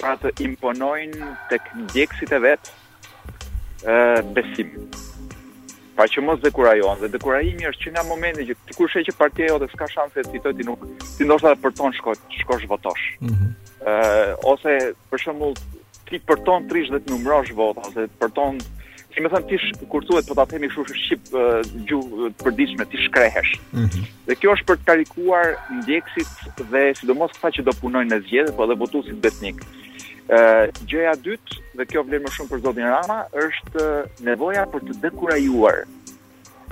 pra 0.00 0.14
të 0.22 0.30
imponojnë 0.46 1.28
tek 1.52 1.66
ndjekësit 1.80 2.32
e 2.34 2.38
vet 2.44 2.70
ë 3.88 4.22
besim. 4.38 4.70
Pa 5.98 6.06
që 6.10 6.24
mos 6.26 6.40
dekurajon, 6.42 6.96
dhe 7.04 7.10
dekurajimi 7.16 7.68
është 7.70 7.84
që 7.84 7.92
nga 7.94 8.02
momenti 8.08 8.46
që 8.48 8.56
ti 8.68 8.76
kur 8.78 8.90
sheh 8.90 9.04
që 9.06 9.14
partia 9.20 9.52
jote 9.52 9.68
s'ka 9.74 9.86
shanse 9.92 10.24
të 10.24 10.32
fitojë 10.34 10.58
ti 10.60 10.66
nuk 10.70 10.86
ti 11.04 11.28
ndoshta 11.28 11.52
e 11.54 11.60
përton 11.66 11.94
shko 12.00 12.16
shkosh 12.40 12.66
votosh. 12.72 13.04
mm 13.20 13.34
-hmm. 13.34 14.36
ose 14.52 14.76
për 15.10 15.18
shembull 15.24 15.54
ti 16.08 16.18
përton 16.28 16.66
trish 16.70 16.90
dhe 16.92 16.98
të 17.04 17.10
numrosh 17.12 17.52
vota 17.60 17.84
ose 17.90 18.08
përton 18.22 18.58
si 19.14 19.22
më 19.22 19.30
thënë, 19.32 19.46
ti 19.48 19.58
sh, 19.60 19.82
kur 19.90 20.04
të 20.04 20.22
po 20.28 20.34
ta 20.38 20.44
themi 20.50 20.68
kështu 20.70 20.96
shqip 21.04 21.36
uh, 21.38 21.60
gjuhë 21.88 22.28
të 22.38 22.46
përditshme, 22.48 22.86
ti 22.92 23.00
shkrehesh. 23.04 23.52
Mm 23.78 23.86
-hmm. 23.86 24.08
Dhe 24.28 24.36
kjo 24.40 24.54
është 24.56 24.68
për 24.70 24.78
të 24.80 24.86
karikuar 24.88 25.48
ndjekësit 25.78 26.62
dhe 26.74 26.82
sidomos 26.98 27.32
këta 27.36 27.50
që 27.56 27.66
do 27.68 27.72
punojnë 27.80 28.10
në 28.14 28.18
zgjedhje, 28.26 28.56
po 28.58 28.66
edhe 28.66 28.76
votuesit 28.82 29.18
besnik. 29.24 29.62
Ë 30.34 30.40
gjëja 30.90 31.14
dytë 31.26 31.60
dhe 31.78 31.86
kjo 31.90 32.02
vlen 32.08 32.24
më 32.24 32.30
shumë 32.34 32.50
për 32.52 32.62
Zodin 32.64 32.88
Rama 32.94 33.18
është 33.46 33.84
nevoja 34.28 34.64
për 34.72 34.80
të 34.88 34.92
dekurajuar 35.04 35.76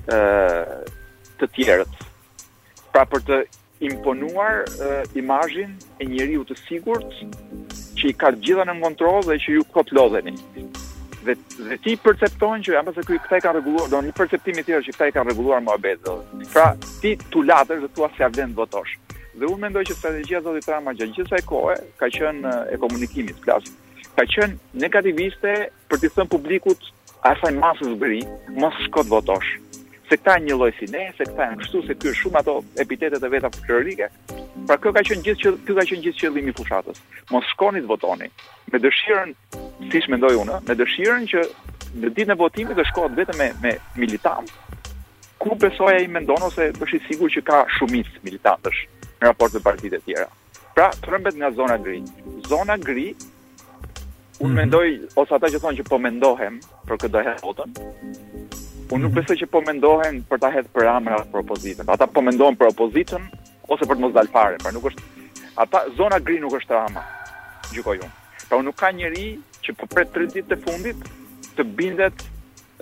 ë 0.09 0.79
të 1.39 1.47
tjerët. 1.55 1.93
Pra 2.93 3.05
për 3.13 3.21
të 3.29 3.37
imponuar 3.93 4.65
imajin 4.73 5.21
imazhin 5.23 5.71
e 6.01 6.03
njeriu 6.11 6.43
të 6.47 6.55
sigurt 6.67 7.09
që 7.99 8.05
i 8.11 8.15
ka 8.21 8.31
gjitha 8.45 8.65
në 8.65 8.75
kontroll 8.83 9.23
dhe 9.31 9.37
që 9.43 9.49
ju 9.57 9.63
kot 9.75 9.93
lodheni 9.93 10.35
dhe 11.27 11.35
dhe 11.69 11.77
ti 11.85 11.93
percepton 12.05 12.63
që 12.67 12.79
ambas 12.81 12.99
këy 13.07 13.19
këta 13.25 13.39
i 13.43 13.51
rregulluar, 13.55 13.91
do 13.93 14.01
një 14.03 14.15
perceptim 14.19 14.59
i 14.59 14.65
tjerë 14.67 14.87
që 14.89 14.95
këta 14.97 15.09
i 15.11 15.15
kanë 15.17 15.31
rregulluar 15.31 15.63
mohabet. 15.65 16.05
Pra 16.53 16.71
ti 17.03 17.15
tu 17.33 17.45
latër 17.47 17.83
dhe 17.85 17.91
thua 17.97 18.11
se 18.17 18.31
të 18.39 18.49
votosh. 18.59 18.97
Dhe 19.39 19.49
unë 19.49 19.63
mendoj 19.65 19.83
që 19.89 19.97
strategjia 19.97 20.41
e 20.43 20.45
zotit 20.45 20.67
Trump 20.69 20.91
gjatë 20.93 21.15
gjithësaj 21.15 21.43
kohe 21.49 21.77
ka 22.01 22.09
qenë 22.13 22.57
e 22.75 22.81
komunikimit, 22.83 23.39
plus 23.45 23.71
ka 24.19 24.27
qenë 24.29 24.59
negativiste 24.83 25.55
për 25.89 26.03
të 26.03 26.11
thënë 26.17 26.33
publikut 26.35 26.91
asaj 27.31 27.55
masës 27.57 27.95
bëri, 28.03 28.21
mos 28.61 28.77
shko 28.89 29.07
votosh. 29.09 29.55
Se 30.11 30.19
këta 30.21 30.35
një 30.45 30.59
lloj 30.61 30.73
sine, 30.77 31.07
se 31.17 31.25
këta 31.31 31.47
janë 31.49 31.63
kështu 31.63 31.81
se 31.89 31.97
ky 31.97 32.11
është 32.13 32.19
shumë 32.27 32.41
ato 32.43 32.59
epitetet 32.85 33.25
e 33.25 33.31
veta 33.33 33.49
folklorike. 33.57 34.11
Pra 34.69 34.77
kjo 34.77 34.93
ka 34.99 35.05
qenë 35.09 35.25
gjithë 35.25 35.41
që 35.47 35.55
ky 35.65 35.79
ka 35.81 35.87
qenë 35.89 36.05
gjithë 36.05 36.27
qëllimi 36.27 36.53
i 36.53 36.57
fushatës. 36.61 37.01
Mos 37.33 37.49
shkonit 37.55 37.89
votoni 37.89 38.29
me 38.73 38.83
dëshirën 38.85 39.33
si 39.91 40.03
që 40.03 40.13
mendoj 40.15 40.37
unë, 40.43 40.61
me 40.69 40.77
dëshirën 40.79 41.25
që 41.33 41.43
në 42.03 42.11
ditë 42.17 42.31
në 42.31 42.37
votimit 42.41 42.77
dhe 42.79 42.85
shkohet 42.91 43.17
vetëm 43.19 43.41
me, 43.43 43.49
me 43.63 43.73
militant, 43.99 44.49
ku 45.43 45.57
besoja 45.59 45.99
i 46.05 46.09
mendon 46.09 46.45
ose 46.47 46.71
i 46.71 47.01
sigur 47.09 47.31
që 47.35 47.43
ka 47.49 47.63
shumis 47.79 48.09
militantës 48.23 48.79
në 49.23 49.31
raport 49.31 49.55
të 49.55 49.63
partit 49.65 49.97
e 49.97 50.01
tjera. 50.07 50.29
Pra, 50.73 50.87
të 51.03 51.11
rëmbet 51.13 51.37
nga 51.41 51.51
zona 51.57 51.77
gri. 51.83 51.99
Zona 52.49 52.79
gri, 52.81 53.11
unë 54.41 54.49
mhm. 54.49 54.57
mendoj, 54.61 54.87
ose 55.21 55.35
ata 55.37 55.51
që 55.53 55.61
thonë 55.63 55.83
që 55.83 55.89
po 55.91 55.99
mendohem 56.01 56.61
për 56.89 57.03
këtë 57.05 57.15
dhe 57.19 57.35
votën, 57.45 57.75
unë 58.93 59.03
nuk 59.03 59.13
mhm. 59.13 59.19
besoj 59.21 59.37
që 59.43 59.51
po 59.53 59.63
mendohen 59.67 60.23
për 60.31 60.43
ta 60.43 60.53
hedhë 60.55 60.73
për 60.77 60.91
amra 60.95 61.19
për 61.35 61.43
opozitën. 61.45 61.91
Ata 61.93 62.07
po 62.09 62.25
mendohen 62.25 62.57
për 62.63 62.73
opozitën 62.73 63.29
ose 63.73 63.85
për 63.89 63.99
të 64.01 64.05
mos 64.07 64.17
dalë 64.17 64.33
fare, 64.33 64.59
pra 64.63 64.73
nuk 64.73 64.89
është 64.91 65.11
ata 65.63 65.85
zona 65.99 66.23
gri 66.25 66.39
nuk 66.41 66.55
është 66.63 66.79
rama. 66.79 67.03
Gjykoj 67.75 67.99
unë. 68.01 68.13
Pra 68.49 68.59
unë 68.61 68.71
nuk 68.71 68.79
ka 68.81 68.89
njerëj 68.95 69.27
që 69.67 69.75
po 69.79 69.89
pret 69.93 70.11
tre 70.15 70.27
ditë 70.31 70.49
të 70.53 70.59
fundit 70.65 71.07
të 71.59 71.67
bindet 71.79 72.27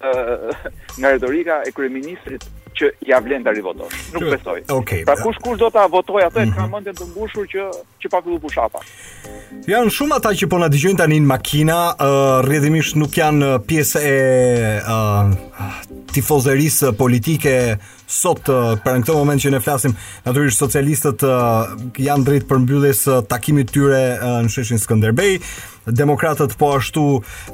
ë 0.00 0.54
nga 0.96 1.10
retorika 1.14 1.58
e 1.68 1.74
kryeministrit 1.76 2.46
që 2.80 2.88
ja 3.04 3.18
vlen 3.20 3.42
ta 3.44 3.52
rivotosh. 3.52 4.14
Nuk 4.14 4.28
besoj. 4.32 4.60
Okay. 4.72 5.02
Pra 5.04 5.16
kush 5.20 5.36
kush 5.44 5.58
do 5.60 5.68
ta 5.74 5.82
votoj 5.92 6.22
atë 6.24 6.44
mm 6.44 6.46
-hmm. 6.48 6.56
ka 6.56 6.66
mendjen 6.74 6.94
të 7.00 7.04
mbushur 7.10 7.44
që 7.52 7.64
që 8.00 8.08
pa 8.12 8.22
fillu 8.24 8.38
pushapa. 8.40 8.80
Jan 9.68 9.90
shumë 9.96 10.16
ata 10.16 10.30
që 10.38 10.48
po 10.48 10.58
na 10.62 10.68
dëgjojnë 10.72 10.98
tani 11.00 11.18
në 11.20 11.26
makina, 11.34 11.78
uh, 11.92 12.40
rrjedhimisht 12.46 12.96
nuk 12.96 13.12
janë 13.20 13.50
pjesë 13.68 14.00
e 14.14 14.18
uh, 14.80 15.34
tifozërisë 16.14 16.92
politike 17.02 17.76
sot 18.10 18.42
për 18.46 18.82
në 18.98 19.02
këtë 19.06 19.14
moment 19.16 19.42
që 19.44 19.52
ne 19.54 19.60
flasim, 19.62 19.94
natyrisht 20.26 20.58
socialistët 20.60 21.22
janë 22.02 22.26
drejt 22.26 22.48
përmbylljes 22.50 23.04
takimit 23.30 23.70
tyre 23.74 24.00
në 24.46 24.50
sheshin 24.52 24.80
Skënderbej. 24.82 25.36
Demokratët 25.90 26.54
po 26.60 26.74
ashtu 26.76 27.04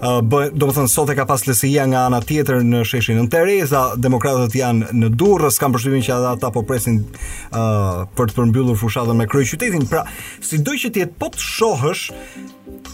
bë, 0.01 0.41
do 0.59 0.67
të 0.67 0.73
thonë 0.79 0.91
sot 0.91 1.13
e 1.13 1.15
ka 1.17 1.27
pas 1.29 1.45
lsi 1.47 1.71
nga 1.93 2.03
ana 2.09 2.21
tjetër 2.27 2.65
në 2.67 2.81
sheshin 2.89 3.21
Nën 3.21 3.29
Tereza, 3.33 3.85
demokratët 3.97 4.57
janë 4.59 4.91
në 4.99 5.13
Durrës, 5.15 5.61
kam 5.63 5.77
përshtypjen 5.77 6.05
që 6.09 6.19
ata 6.35 6.51
po 6.55 6.65
presin 6.67 7.03
uh, 7.05 8.05
për 8.19 8.33
të 8.33 8.41
përmbyllur 8.41 8.77
fushatën 8.81 9.17
me 9.21 9.29
kryeqytetin. 9.31 9.87
Pra, 9.93 10.03
sido 10.45 10.75
që 10.75 10.93
të 10.97 11.05
jetë 11.05 11.19
po 11.23 11.31
të 11.37 11.45
shohësh, 11.47 12.07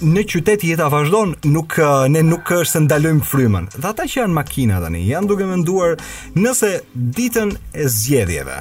në 0.04 0.22
qytet 0.28 0.64
jeta 0.66 0.88
vazhdon, 0.92 1.34
nuk 1.52 1.76
ne 2.12 2.20
nuk 2.26 2.50
është 2.52 2.72
se 2.74 2.80
ndalojmë 2.84 3.24
frymën. 3.28 3.68
Dhe 3.80 3.88
ata 3.88 4.06
që 4.08 4.22
janë 4.22 4.34
makina 4.36 4.80
tani, 4.82 5.02
janë 5.08 5.30
duke 5.30 5.46
menduar 5.48 5.94
nëse 6.36 6.72
ditën 7.16 7.54
e 7.72 7.86
zgjedhjeve. 7.94 8.58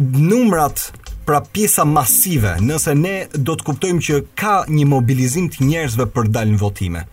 Numrat 0.00 0.88
pra 1.28 1.40
pjesa 1.44 1.84
masive, 1.88 2.56
nëse 2.60 2.94
ne 3.00 3.14
do 3.36 3.56
të 3.56 3.66
kuptojmë 3.68 4.04
që 4.08 4.20
ka 4.40 4.56
një 4.68 4.86
mobilizim 4.90 5.48
të 5.54 5.66
njerëzve 5.68 6.08
për 6.16 6.30
dalën 6.34 6.56
votime. 6.60 7.04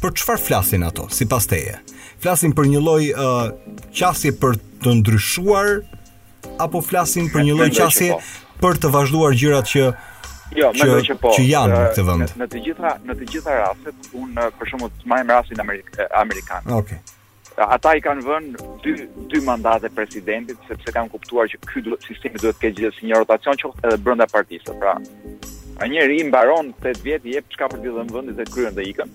Për 0.00 0.14
çfarë 0.16 0.44
flasin 0.46 0.84
ato 0.86 1.06
sipas 1.12 1.48
teje? 1.50 1.76
Flasin 2.22 2.52
për 2.56 2.68
një 2.74 2.80
lloj 2.84 3.10
uh, 3.12 3.48
qasje 3.96 4.32
për 4.40 4.56
të 4.84 4.94
ndryshuar 5.00 5.74
apo 6.60 6.80
flasin 6.84 7.28
për 7.32 7.44
një 7.48 7.56
lloj 7.58 7.68
qasje 7.76 8.16
për 8.60 8.80
të 8.80 8.90
vazhduar 8.92 9.36
gjërat 9.40 9.68
që 9.74 9.84
Jo, 10.58 10.72
më 10.74 10.86
duhet 10.88 11.04
që 11.10 11.14
po. 11.22 11.30
Që 11.36 11.44
janë 11.46 11.74
në 11.74 11.78
këtë 11.92 12.04
vend. 12.08 12.32
Në 12.40 12.46
të 12.50 12.60
gjitha 12.64 12.90
në 13.06 13.14
të 13.20 13.28
gjitha 13.32 13.56
rastet 13.60 14.08
un 14.20 14.34
eh, 14.42 14.48
për 14.58 14.70
shembull 14.72 14.92
të 14.98 15.10
marrim 15.12 15.30
rastin 15.30 15.62
Amerik 15.62 15.90
eh, 15.96 16.10
amerikan. 16.20 16.64
Okej. 16.66 17.00
Okay 17.00 17.16
ata 17.60 17.90
i 17.92 18.00
kanë 18.00 18.22
vënë 18.24 18.66
dy 18.80 18.92
dy 19.34 19.40
mandate 19.44 19.90
presidentit 19.92 20.56
sepse 20.64 20.92
kanë 20.94 21.10
kuptuar 21.12 21.50
që 21.50 21.58
ky 21.66 21.82
sistemi 22.06 22.40
duhet 22.40 22.56
të 22.56 22.62
ketë 22.62 22.76
gjithsesi 22.78 23.08
një 23.10 23.18
rotacion 23.20 23.58
qoftë 23.60 23.88
edhe 23.90 23.98
brenda 24.06 24.24
partisë. 24.30 24.76
Pra, 24.80 24.94
a 25.82 25.88
njëri 25.90 26.16
i 26.22 26.28
mbaron 26.30 26.70
8 26.80 27.02
vjet 27.04 27.26
i 27.28 27.34
jep 27.34 27.50
çka 27.52 27.68
për 27.74 27.82
të 27.82 27.92
dhënë 27.98 28.14
vendit 28.16 28.38
dhe 28.40 28.46
kryen 28.54 28.78
dhe 28.78 28.86
ikën. 28.94 29.12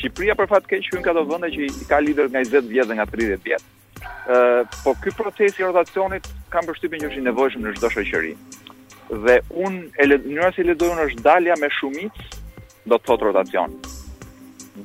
Shqipëria 0.00 0.34
për 0.40 0.50
fat 0.56 0.66
keq 0.72 0.90
hyn 0.90 1.04
katë 1.06 1.22
vende 1.30 1.52
që 1.54 1.64
i 1.68 1.68
ka 1.92 2.00
lider 2.02 2.32
nga 2.34 2.42
20 2.50 2.72
vjet 2.72 2.90
dhe 2.90 2.98
nga 2.98 3.06
30 3.14 3.46
vjet. 3.46 3.70
Ëh, 4.02 4.76
po 4.82 4.96
ky 4.98 5.14
proces 5.20 5.60
i 5.62 5.66
rotacionit 5.68 6.26
ka 6.50 6.64
mbështypjen 6.66 7.04
që 7.06 7.10
është 7.12 7.22
i 7.22 7.26
nevojshëm 7.30 7.62
në 7.68 7.76
çdo 7.78 7.94
shoqëri 7.94 8.34
dhe 9.10 9.40
un 9.48 9.74
e 9.96 10.06
mënyra 10.08 10.50
si 10.54 10.64
lexojun 10.66 11.00
është 11.06 11.24
dalja 11.24 11.54
me 11.60 11.70
shumicë 11.72 12.26
do 12.90 12.96
të 12.98 13.04
thot 13.08 13.24
rotacion. 13.28 13.72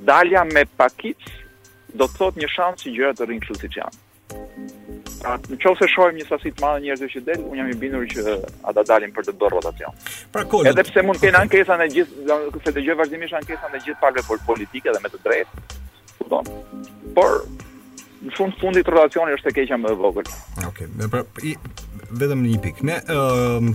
Dalja 0.10 0.44
me 0.48 0.64
pakic 0.80 1.20
do 1.94 2.08
të 2.08 2.18
thot 2.18 2.40
një 2.40 2.50
shans 2.50 2.84
që 2.86 2.94
gjërat 2.98 3.20
të 3.20 3.28
rrinë 3.28 3.44
kështu 3.44 3.58
siç 3.64 3.78
janë. 3.80 4.00
Pra, 5.24 5.36
në 5.50 5.58
qoftë 5.64 5.84
se 5.86 5.90
shohim 5.92 6.18
një 6.20 6.26
sasi 6.30 6.52
të 6.52 6.64
madhe 6.64 6.82
njerëzve 6.86 7.10
që 7.14 7.22
del, 7.28 7.44
un 7.52 7.60
jam 7.60 7.70
i 7.72 7.76
bindur 7.80 8.08
që 8.12 8.38
ata 8.70 8.84
dalin 8.90 9.14
për 9.16 9.28
të 9.28 9.36
bërë 9.40 9.56
rotacion. 9.56 10.00
Pra 10.34 10.44
Edhe 10.72 10.86
pse 10.88 11.04
mund 11.04 11.20
të 11.20 11.30
kenë 11.30 11.42
ankesa 11.44 11.78
në 11.84 11.90
gjithë, 11.94 12.40
se 12.66 12.74
dëgjoj 12.78 12.98
vazhdimisht 13.04 13.38
ankesa 13.42 13.70
në 13.76 13.84
gjithë 13.86 14.00
palët 14.02 14.46
politike 14.48 14.92
dhe 14.96 15.04
me 15.06 15.12
të 15.14 15.22
drejtë. 15.28 15.62
Kupton? 16.20 16.52
Por 17.20 17.42
në 18.24 18.32
fund 18.38 18.56
të 18.56 18.62
fundit 18.64 18.90
rrelacioni 18.90 19.36
është 19.38 19.52
e 19.52 19.56
keqja 19.58 19.78
më 19.80 19.92
e 19.92 19.98
vogël. 20.00 20.30
Okej, 20.68 20.88
okay, 20.88 21.10
pra 21.12 21.22
i, 21.48 21.54
vetëm 22.20 22.44
një 22.46 22.60
pikë. 22.64 22.86
Ne 22.88 22.98
ë 23.02 23.18
uh, 23.18 23.70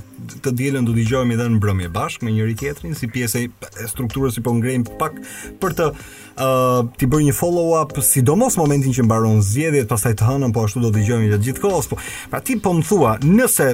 të 0.45 0.53
dielën 0.59 0.87
do 0.89 0.95
dëgjojmë 0.97 1.35
edhe 1.37 1.49
në 1.51 1.59
mbrëmje 1.59 1.91
bashkë 1.95 2.27
me 2.29 2.35
njëri 2.39 2.57
tjetrin 2.63 2.97
si 2.97 3.11
pjesë 3.13 3.43
e 3.49 3.89
strukturës 3.91 4.39
që 4.39 4.45
po 4.47 4.55
ngrejmë 4.59 4.97
pak 5.01 5.21
për 5.63 5.77
të 5.81 5.89
ë 5.93 5.97
uh, 6.45 6.93
ti 6.99 7.09
bërë 7.11 7.29
një 7.29 7.37
follow 7.39 7.75
up 7.81 7.95
sidomos 8.07 8.57
momentin 8.61 8.95
që 8.97 9.07
mbaron 9.09 9.43
zgjedhjet, 9.45 9.89
pastaj 9.91 10.15
të 10.21 10.29
hënon, 10.31 10.55
po 10.57 10.65
ashtu 10.67 10.85
do 10.87 10.93
dëgjojmë 10.97 11.29
edhe 11.29 11.41
gjithkohës. 11.49 11.91
Po, 11.93 11.99
pra 12.33 12.41
ti 12.45 12.57
po 12.63 12.73
më 12.79 12.87
thua, 12.89 13.17
nëse 13.27 13.73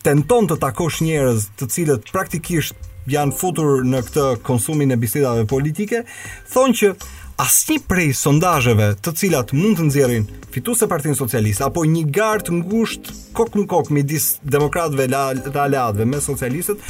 tenton 0.00 0.48
të 0.48 0.56
takosh 0.64 1.02
njerëz 1.04 1.50
të 1.60 1.68
cilët 1.76 2.08
praktikisht 2.16 2.80
janë 3.08 3.36
futur 3.36 3.84
në 3.88 4.00
këtë 4.06 4.26
konsumin 4.44 4.92
e 4.92 4.98
bisedave 5.00 5.44
politike, 5.48 6.06
thonë 6.52 6.76
që 6.80 6.90
Asnjë 7.38 7.74
prej 7.86 8.06
sondazheve 8.18 8.86
të 8.98 9.12
cilat 9.20 9.52
mund 9.54 9.76
të 9.78 9.84
nëzirin 9.86 10.24
fitu 10.50 10.72
e 10.82 10.88
partinë 10.90 11.14
Socialiste 11.20 11.62
apo 11.68 11.84
një 11.86 12.00
gartë 12.16 12.56
ngusht 12.56 13.12
kokë 13.38 13.60
në 13.62 13.66
kokë 13.76 13.94
me 13.94 14.02
disë 14.12 14.50
demokratëve 14.56 15.06
dhe 15.14 15.60
aleatëve 15.68 16.06
me 16.12 16.22
socialistët, 16.26 16.82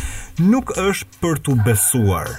nuk 0.55 0.73
është 0.89 1.21
për 1.27 1.43
të 1.49 1.59
besuar. 1.69 2.33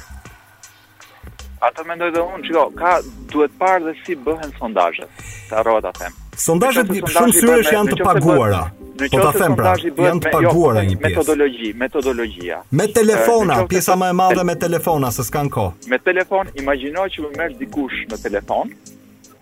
Ato 1.64 1.84
mendoj 1.88 2.12
dhe 2.16 2.22
unë, 2.24 2.41
qiko, 2.47 2.62
ka 2.80 2.93
duhet 3.34 3.51
parë 3.60 3.82
dhe 3.89 3.93
si 4.05 4.16
bëhen 4.28 4.51
sondajet, 4.55 5.24
të 5.49 5.57
arroba 5.60 5.82
të 5.89 5.99
them. 5.99 6.14
Sondajet 6.39 6.91
shumë 7.12 7.34
syresh 7.36 7.72
janë 7.74 7.95
të 7.97 8.05
paguara, 8.07 8.62
po 9.01 9.10
të 9.26 9.34
them 9.41 9.57
pra, 9.60 9.74
janë 9.82 10.22
të 10.24 10.32
jo, 10.32 10.38
paguara 10.38 10.86
një 10.88 10.95
pjesë. 11.01 11.18
Metodologi, 11.18 11.72
metodologia. 11.82 12.62
Me 12.82 12.88
telefona, 12.95 13.57
pjesa 13.74 13.97
më 13.99 14.14
e 14.14 14.18
madhe 14.22 14.45
me 14.47 14.55
telefona, 14.64 15.12
se 15.12 15.26
s'kan 15.28 15.51
ko. 15.51 15.68
Me 15.91 15.99
telefon, 16.07 16.47
imaginoj 16.64 17.10
që 17.18 17.26
më 17.28 17.34
mërë 17.41 17.60
dikush 17.66 18.05
me 18.14 18.22
telefon, 18.24 18.72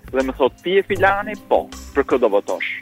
dhe 0.09 0.23
më 0.25 0.37
thot, 0.41 0.57
ti 0.65 0.79
e 0.81 0.85
filani, 0.89 1.37
po, 1.51 1.61
për 1.93 2.07
këtë 2.09 2.25
do 2.25 2.33
votosh. 2.39 2.73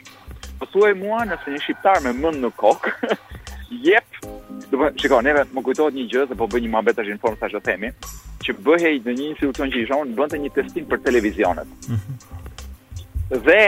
Pësuaj 0.64 0.96
po 0.96 0.98
mua 1.02 1.26
nëse 1.28 1.52
një 1.52 1.62
shqiptar 1.66 2.00
me 2.08 2.16
mund 2.22 2.40
në 2.46 2.54
kokë, 2.56 3.16
jep 3.84 4.22
Do 4.70 4.78
të 4.90 5.04
shikoj, 5.04 5.22
neve 5.26 5.42
më 5.54 5.62
kujtohet 5.66 5.94
një 5.96 6.04
gjë 6.10 6.24
se 6.30 6.36
po 6.40 6.46
bëj 6.50 6.62
një 6.64 6.70
mohabetash 6.72 7.10
në 7.12 7.18
formë 7.22 7.38
sa 7.42 7.50
të 7.52 7.60
themi, 7.66 7.90
që 8.44 8.54
bëhej 8.66 8.94
në 9.04 9.14
një 9.18 9.26
institucion 9.30 9.72
që 9.72 9.82
ishte 9.82 9.98
bënte 10.20 10.40
një 10.42 10.52
testim 10.56 10.86
për 10.90 11.02
televizionet. 11.06 11.68
Mhm. 11.92 13.42
Dhe 13.46 13.58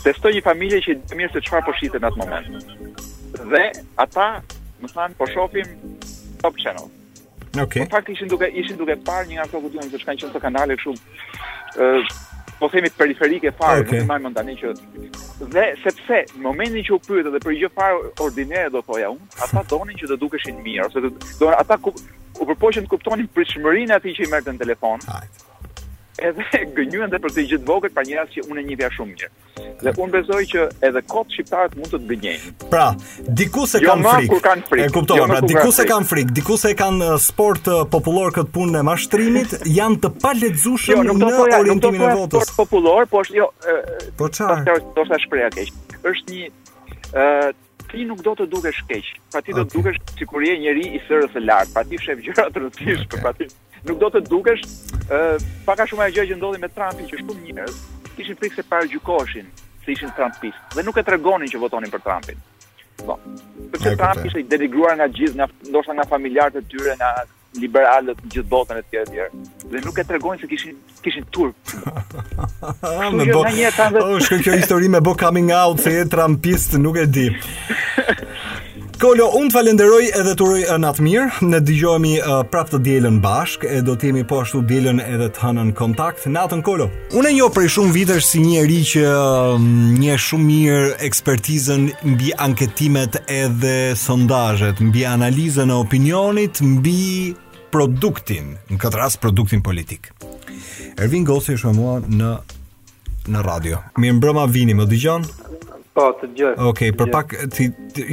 testoi 0.00 0.32
një 0.38 0.44
familje 0.48 0.80
që 0.86 0.96
të 1.10 1.18
mirë 1.20 1.32
se 1.36 1.42
çfarë 1.46 1.66
po 1.68 1.74
shiten 1.78 2.02
në 2.04 2.10
atë 2.10 2.22
moment. 2.22 2.80
Dhe 3.52 3.64
ata 4.06 4.28
më 4.82 4.92
thanë 4.94 5.14
po 5.20 5.28
shohim 5.28 5.76
Top 6.42 6.56
Channel. 6.62 6.88
Okej. 7.50 7.64
Okay. 7.66 7.86
Faktikisht 7.92 8.16
ishin 8.22 8.28
duke 8.32 8.46
ishin 8.62 8.76
duke 8.80 8.96
parë 9.06 9.28
një 9.30 9.34
nga 9.40 9.44
ato 9.46 9.58
që 9.58 9.76
janë 9.76 9.88
në 9.92 10.16
çdo 10.24 10.40
kanale 10.46 10.76
kështu 10.78 10.94
po 12.60 12.68
themi 12.68 12.90
periferike 12.92 13.50
fare, 13.56 13.80
okay. 13.84 14.02
nuk 14.04 14.10
më 14.10 14.16
ndaj 14.20 14.34
tani 14.36 14.56
që 14.58 15.48
dhe 15.54 15.64
sepse 15.82 16.18
në 16.36 16.42
momentin 16.44 16.84
që 16.88 16.92
u 16.92 16.98
pyet 17.06 17.30
edhe 17.30 17.40
për 17.46 17.54
gjë 17.62 17.70
fare 17.78 18.02
ordinere 18.26 18.68
do 18.76 18.84
thoja 18.90 19.08
unë, 19.16 19.28
ata 19.48 19.64
donin 19.72 19.96
që 20.02 20.10
të 20.12 20.18
dukeshin 20.24 20.60
mirë 20.68 20.90
ose 20.90 21.04
do 21.08 21.50
ata 21.56 21.80
ku, 21.86 21.94
u 22.36 22.48
përpoqën 22.52 22.84
të 22.86 22.92
kuptonin 22.92 23.32
pritshmërinë 23.38 23.96
atij 23.98 24.20
që 24.20 24.26
i 24.28 24.32
merrte 24.36 24.52
në 24.56 24.62
telefon 24.66 25.08
edhe 26.28 26.60
gënjyen 26.76 27.12
dhe 27.12 27.20
për 27.22 27.34
të 27.34 27.44
gjithë 27.52 27.68
vogël 27.68 27.92
pa 27.96 28.04
njerëz 28.06 28.32
që 28.34 28.44
unë 28.52 28.62
e 28.62 28.64
njeh 28.70 28.94
shumë 28.96 29.14
mirë. 29.14 29.30
Dhe 29.84 29.92
unë 30.02 30.14
besoj 30.16 30.40
që 30.52 30.66
edhe 30.88 31.02
kot 31.12 31.32
shqiptarët 31.36 31.76
mund 31.78 31.94
të 31.94 32.00
të 32.04 32.10
gënjejnë. 32.22 32.52
Pra, 32.72 32.86
diku 33.40 33.64
se 33.70 33.80
jo 33.82 33.90
kanë 33.90 34.06
frikë. 34.12 34.34
Jo, 34.34 34.40
kanë 34.46 34.66
frikë. 34.72 34.86
E 34.88 34.94
kuptova, 34.94 35.20
jo 35.20 35.30
pra 35.32 35.40
diku 35.50 35.74
se 35.76 35.86
kanë 35.90 36.10
frikë, 36.10 36.36
diku 36.40 36.58
se 36.64 36.72
kanë 36.78 37.08
uh, 37.14 37.20
sport 37.28 37.70
uh, 37.72 37.82
popullor 37.92 38.34
kët 38.36 38.52
punë 38.54 38.80
e 38.82 38.86
mashtrimit, 38.90 39.56
janë 39.78 40.02
të 40.04 40.12
palezushëm 40.22 41.04
jo, 41.08 41.16
në 41.22 41.32
orientimin 41.60 42.06
e 42.08 42.12
votës. 42.22 42.52
popullor, 42.60 43.08
po 43.12 43.24
është 43.24 43.40
jo. 43.40 43.48
Po 44.20 44.28
çfarë? 44.28 44.68
Do 44.68 44.78
të 45.04 45.08
thash 45.14 45.26
për 45.32 45.44
atë. 45.48 45.66
Është 46.14 46.36
një 46.36 46.52
ë 47.24 47.28
ti 47.90 48.04
nuk 48.06 48.20
do 48.22 48.36
të 48.38 48.44
dukesh 48.52 48.84
keq, 48.86 49.06
pra 49.34 49.40
ti 49.42 49.50
okay. 49.50 49.64
do 49.64 49.64
të 49.66 49.74
dukesh 49.74 49.96
sikur 50.20 50.44
je 50.46 50.52
njëri 50.62 50.84
i 50.94 51.00
sërës 51.08 51.32
së 51.34 51.40
lartë, 51.42 51.72
pra 51.74 51.82
ti 51.90 51.98
shef 51.98 52.20
gjëra 52.22 52.44
të 52.54 52.60
rëndësishme, 52.62 53.08
okay. 53.08 53.22
pra 53.24 53.32
ti 53.40 53.48
nuk 53.88 53.98
do 54.00 54.10
të 54.12 54.22
dukesh 54.28 54.64
ë 55.12 55.20
pak 55.66 55.82
a 55.84 55.88
shumë 55.88 56.06
ajo 56.08 56.16
gjë 56.20 56.28
që 56.32 56.38
ndodhi 56.40 56.60
me 56.62 56.70
Trumpin 56.74 57.08
që 57.10 57.20
shumë 57.22 57.36
njerëz 57.46 57.80
kishin 58.18 58.38
frikë 58.40 58.60
se 58.60 58.64
para 58.68 58.88
gjykoshin 58.92 59.48
se 59.84 59.92
ishin 59.96 60.12
Trumpist 60.18 60.76
dhe 60.76 60.84
nuk 60.86 60.98
e 61.00 61.04
tregonin 61.06 61.50
që 61.52 61.60
votonin 61.64 61.92
për 61.94 62.02
Trumpin. 62.04 62.40
Po. 63.00 63.16
Për 63.72 63.84
çfarë 63.84 64.00
Trumpi 64.02 64.26
ishte 64.32 64.42
i 64.42 64.48
denigruar 64.52 64.96
nga 65.00 65.06
gjithë, 65.16 65.38
nga 65.40 65.46
ndoshta 65.70 65.94
nga 65.96 66.04
familjarët 66.10 66.60
e 66.60 66.64
tyre, 66.72 66.96
nga 67.00 67.12
liberalët 67.60 68.20
në 68.20 68.30
gjithë 68.34 68.50
botën 68.50 68.78
e 68.78 68.82
tjerë 68.92 69.08
tjerë. 69.12 69.40
Dhe 69.72 69.80
nuk 69.86 69.98
e 69.98 70.04
tregonin 70.10 70.42
se 70.44 70.50
kishin 70.52 70.76
kishin 71.02 71.30
turp. 71.34 71.72
Në 73.16 73.30
botë. 73.32 73.94
Është 74.18 74.40
kjo 74.44 74.58
histori 74.60 74.92
me 74.92 75.00
bo 75.08 75.16
coming 75.18 75.48
out 75.56 75.80
se 75.86 75.96
e 76.02 76.08
Trumpist, 76.12 76.76
nuk 76.84 77.00
e 77.00 77.08
di. 77.16 77.28
Kolo, 79.00 79.30
unë 79.32 79.48
të 79.48 79.54
falenderoj 79.56 80.00
edhe 80.12 80.32
të 80.36 80.46
rëjë 80.46 80.74
në 80.82 80.88
atë 80.90 81.04
mirë, 81.04 81.28
ne 81.48 81.58
dëgjohemi 81.64 82.10
uh, 82.20 82.32
prapë 82.52 82.74
të 82.74 82.80
djelen 82.84 83.14
bashkë, 83.24 83.70
e 83.78 83.78
do 83.86 83.94
t'jemi 83.96 84.26
po 84.28 84.42
ashtu 84.44 84.58
djelen 84.68 85.00
edhe 85.00 85.30
të 85.32 85.40
hënën 85.40 85.70
kontakt, 85.78 86.26
në 86.28 86.42
atën 86.44 86.60
Kolo. 86.66 86.90
Unë 87.16 87.30
e 87.30 87.32
njo 87.38 87.46
prej 87.54 87.70
shumë 87.78 87.94
vitër 87.96 88.20
si 88.26 88.42
një 88.44 88.66
ri 88.68 88.76
që 88.90 89.06
uh, 89.06 89.22
um, 89.54 89.72
një 90.02 90.18
shumë 90.26 90.48
mirë 90.50 90.90
ekspertizën 91.08 91.86
mbi 92.12 92.34
anketimet 92.44 93.16
edhe 93.38 93.72
sondajet, 93.96 94.84
mbi 94.90 95.06
analizën 95.08 95.72
e 95.72 95.80
opinionit, 95.80 96.60
mbi 96.60 97.00
produktin, 97.72 98.52
në 98.68 98.82
këtë 98.84 99.00
rast 99.00 99.22
produktin 99.24 99.64
politik. 99.64 100.12
Ervin 101.00 101.24
Gosi 101.30 101.56
është 101.56 101.72
me 101.72 101.74
mua 101.80 101.96
në 102.04 102.34
në 103.32 103.48
radio. 103.48 103.80
Mirë 104.00 104.20
mbrëma 104.20 104.44
vini, 104.52 104.76
më 104.76 104.88
dëgjon? 104.92 105.28
Po, 105.94 106.04
të 106.20 106.28
gjoj. 106.38 106.52
Okej, 106.54 106.68
okay, 106.70 106.92
për 106.94 107.08
pak 107.10 107.32
ti 107.50 107.64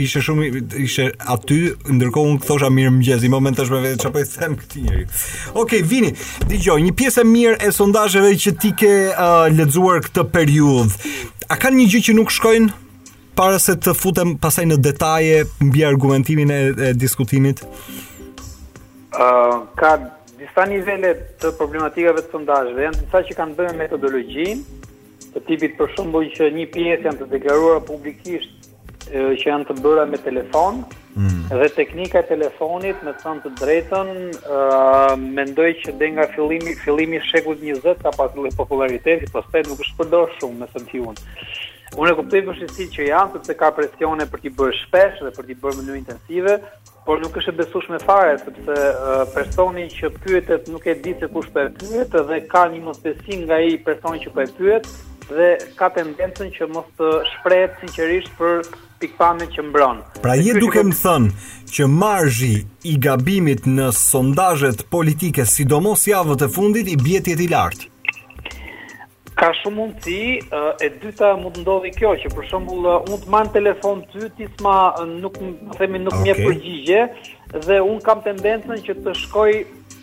ishe 0.02 0.22
shumë 0.26 0.48
ishe 0.82 1.04
aty, 1.30 1.58
ndërkohë 1.94 2.32
unë 2.32 2.40
thosha 2.48 2.72
mirë 2.74 2.94
mëngjes, 2.96 3.22
në 3.22 3.30
moment 3.30 3.60
tash 3.60 3.70
më 3.70 3.82
vjen 3.84 4.00
çfarë 4.02 4.16
po 4.16 4.24
i 4.24 4.30
them 4.32 4.56
këtij 4.58 4.86
njeriu. 4.86 5.06
Okej, 5.06 5.60
okay, 5.64 5.84
vini. 5.92 6.10
Dgjoj, 6.50 6.78
një 6.88 6.96
pjesë 6.98 7.22
e 7.22 7.28
mirë 7.36 7.60
e 7.68 7.70
sondazheve 7.78 8.32
që 8.46 8.56
ti 8.64 8.72
ke 8.82 8.92
uh, 9.12 9.46
lexuar 9.60 10.02
këtë 10.08 10.26
periudhë. 10.34 11.14
A 11.54 11.60
kanë 11.62 11.82
një 11.84 11.88
gjë 11.94 12.02
që 12.10 12.18
nuk 12.18 12.34
shkojnë 12.34 13.14
para 13.38 13.60
se 13.62 13.78
të 13.78 13.94
futem 13.94 14.34
pasaj 14.42 14.66
në 14.72 14.80
detaje 14.88 15.44
mbi 15.70 15.86
argumentimin 15.86 16.54
e, 16.54 16.60
e 16.90 16.92
diskutimit? 16.98 17.62
Uh, 19.14 19.70
ka 19.78 19.94
disa 20.38 20.66
nivele 20.70 21.14
të 21.44 21.54
problematikave 21.62 22.26
të 22.26 22.34
sondazheve, 22.34 22.88
janë 22.90 23.02
disa 23.06 23.22
që 23.30 23.38
kanë 23.44 23.58
bërë 23.62 23.78
metodologjinë, 23.84 24.66
të 25.38 25.46
tipit 25.48 25.76
për 25.80 25.92
shumbo 25.96 26.22
që 26.34 26.50
një 26.56 26.66
pjesë 26.74 27.06
janë 27.08 27.20
të 27.22 27.28
deklaruara 27.36 27.82
publikisht 27.88 28.66
që 29.10 29.46
janë 29.48 29.68
të 29.70 29.76
bëra 29.84 30.04
me 30.12 30.18
telefon 30.20 30.82
mm. 31.16 31.38
dhe 31.54 31.68
teknika 31.78 32.20
e 32.24 32.28
telefonit 32.32 33.06
me 33.08 33.14
thënë 33.22 33.44
të 33.46 33.52
drejtën 33.62 34.10
uh, 34.26 35.14
mendoj 35.38 35.70
që 35.84 35.94
dhe 36.02 36.10
nga 36.18 36.26
fillimi 36.34 36.74
fillimi 36.82 37.22
shekut 37.30 37.62
20 37.64 38.02
ka 38.04 38.12
pas 38.18 38.36
në 38.36 38.52
popularitet 38.58 39.24
i 39.24 39.32
postet 39.32 39.70
nuk 39.72 39.82
është 39.86 40.00
përdoj 40.02 40.26
shumë 40.42 40.60
me 40.66 40.72
së 40.74 40.84
në 40.84 40.92
tjion 40.92 41.22
unë 41.98 42.12
e 42.12 42.16
kuptoj 42.20 42.44
për 42.50 42.60
shqisi 42.60 42.90
që 42.98 43.08
janë 43.14 43.34
sepse 43.38 43.58
ka 43.62 43.72
presione 43.78 44.28
për 44.32 44.44
t'i 44.44 44.52
bërë 44.60 44.78
shpesh 44.82 45.22
dhe 45.24 45.32
për 45.38 45.48
t'i 45.48 45.60
bërë 45.64 45.78
më 45.80 45.88
në 45.88 46.00
intensive 46.02 46.56
por 47.08 47.22
nuk 47.24 47.38
është 47.40 47.54
e 47.54 47.58
besueshme 47.62 48.00
fare 48.04 48.36
sepse 48.44 48.76
uh, 48.76 49.22
personi 49.38 49.86
që 49.96 50.12
pyetet 50.26 50.68
nuk 50.76 50.90
e 50.92 50.98
di 51.06 51.14
se 51.24 51.30
kush 51.32 51.48
po 51.56 51.64
pyet 51.88 52.18
dhe 52.28 52.44
ka 52.52 52.68
një 52.76 52.84
mosbesim 52.90 53.46
nga 53.48 53.62
ai 53.64 53.78
person 53.88 54.20
që 54.26 54.34
po 54.36 54.52
pyet 54.68 54.92
dhe 55.32 55.50
ka 55.80 55.90
tendencën 55.98 56.52
që 56.58 56.68
mos 56.74 56.88
të 57.00 57.08
shprehet 57.32 57.76
sinqerisht 57.82 58.32
për 58.40 58.64
pikpamjet 59.02 59.54
që 59.58 59.66
mbron. 59.70 60.00
Pra 60.24 60.36
je 60.40 60.56
duke 60.62 60.82
më 60.88 60.96
thënë 61.02 61.74
që 61.76 61.88
marzhi 61.94 62.54
i 62.92 62.96
gabimit 63.08 63.68
në 63.78 63.92
sondazhet 64.00 64.86
politike, 64.94 65.46
sidomos 65.46 66.06
javët 66.10 66.48
e 66.48 66.52
fundit 66.58 66.90
i 66.94 66.98
bie 67.04 67.20
ti 67.26 67.36
i 67.38 67.50
lartë. 67.54 67.92
Ka 69.38 69.52
shumë 69.54 69.76
mundësi, 69.78 70.22
e 70.82 70.88
dyta 71.04 71.36
mund 71.38 71.60
të 71.60 71.62
ndodhi 71.62 71.92
kjo 71.94 72.16
që 72.24 72.32
për 72.34 72.48
shembull 72.50 72.88
unë 72.96 73.20
të 73.26 73.34
marr 73.36 73.52
telefon 73.54 74.00
ty, 74.10 74.32
ti 74.34 74.48
s'ma 74.56 74.78
nuk 75.12 75.38
themi 75.78 76.02
nuk 76.02 76.16
okay. 76.18 76.32
më 76.34 76.48
përgjigje 76.48 77.60
dhe 77.68 77.78
un 77.86 78.00
kam 78.08 78.24
tendencën 78.26 78.82
që 78.90 78.98
të 79.06 79.14
shkoj 79.22 79.50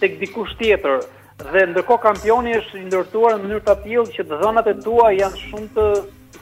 tek 0.00 0.20
dikush 0.22 0.54
tjetër 0.62 1.02
dhe 1.42 1.62
ndërkohë 1.72 2.02
kampioni 2.02 2.52
është 2.60 2.82
ndërtuar 2.86 3.34
në 3.38 3.42
mënyrë 3.42 3.64
të 3.66 3.74
tillë 3.84 4.16
që 4.16 4.26
zonat 4.42 4.68
e 4.70 4.74
tua 4.84 5.08
janë 5.14 5.38
shumë 5.40 5.68
të 5.78 5.84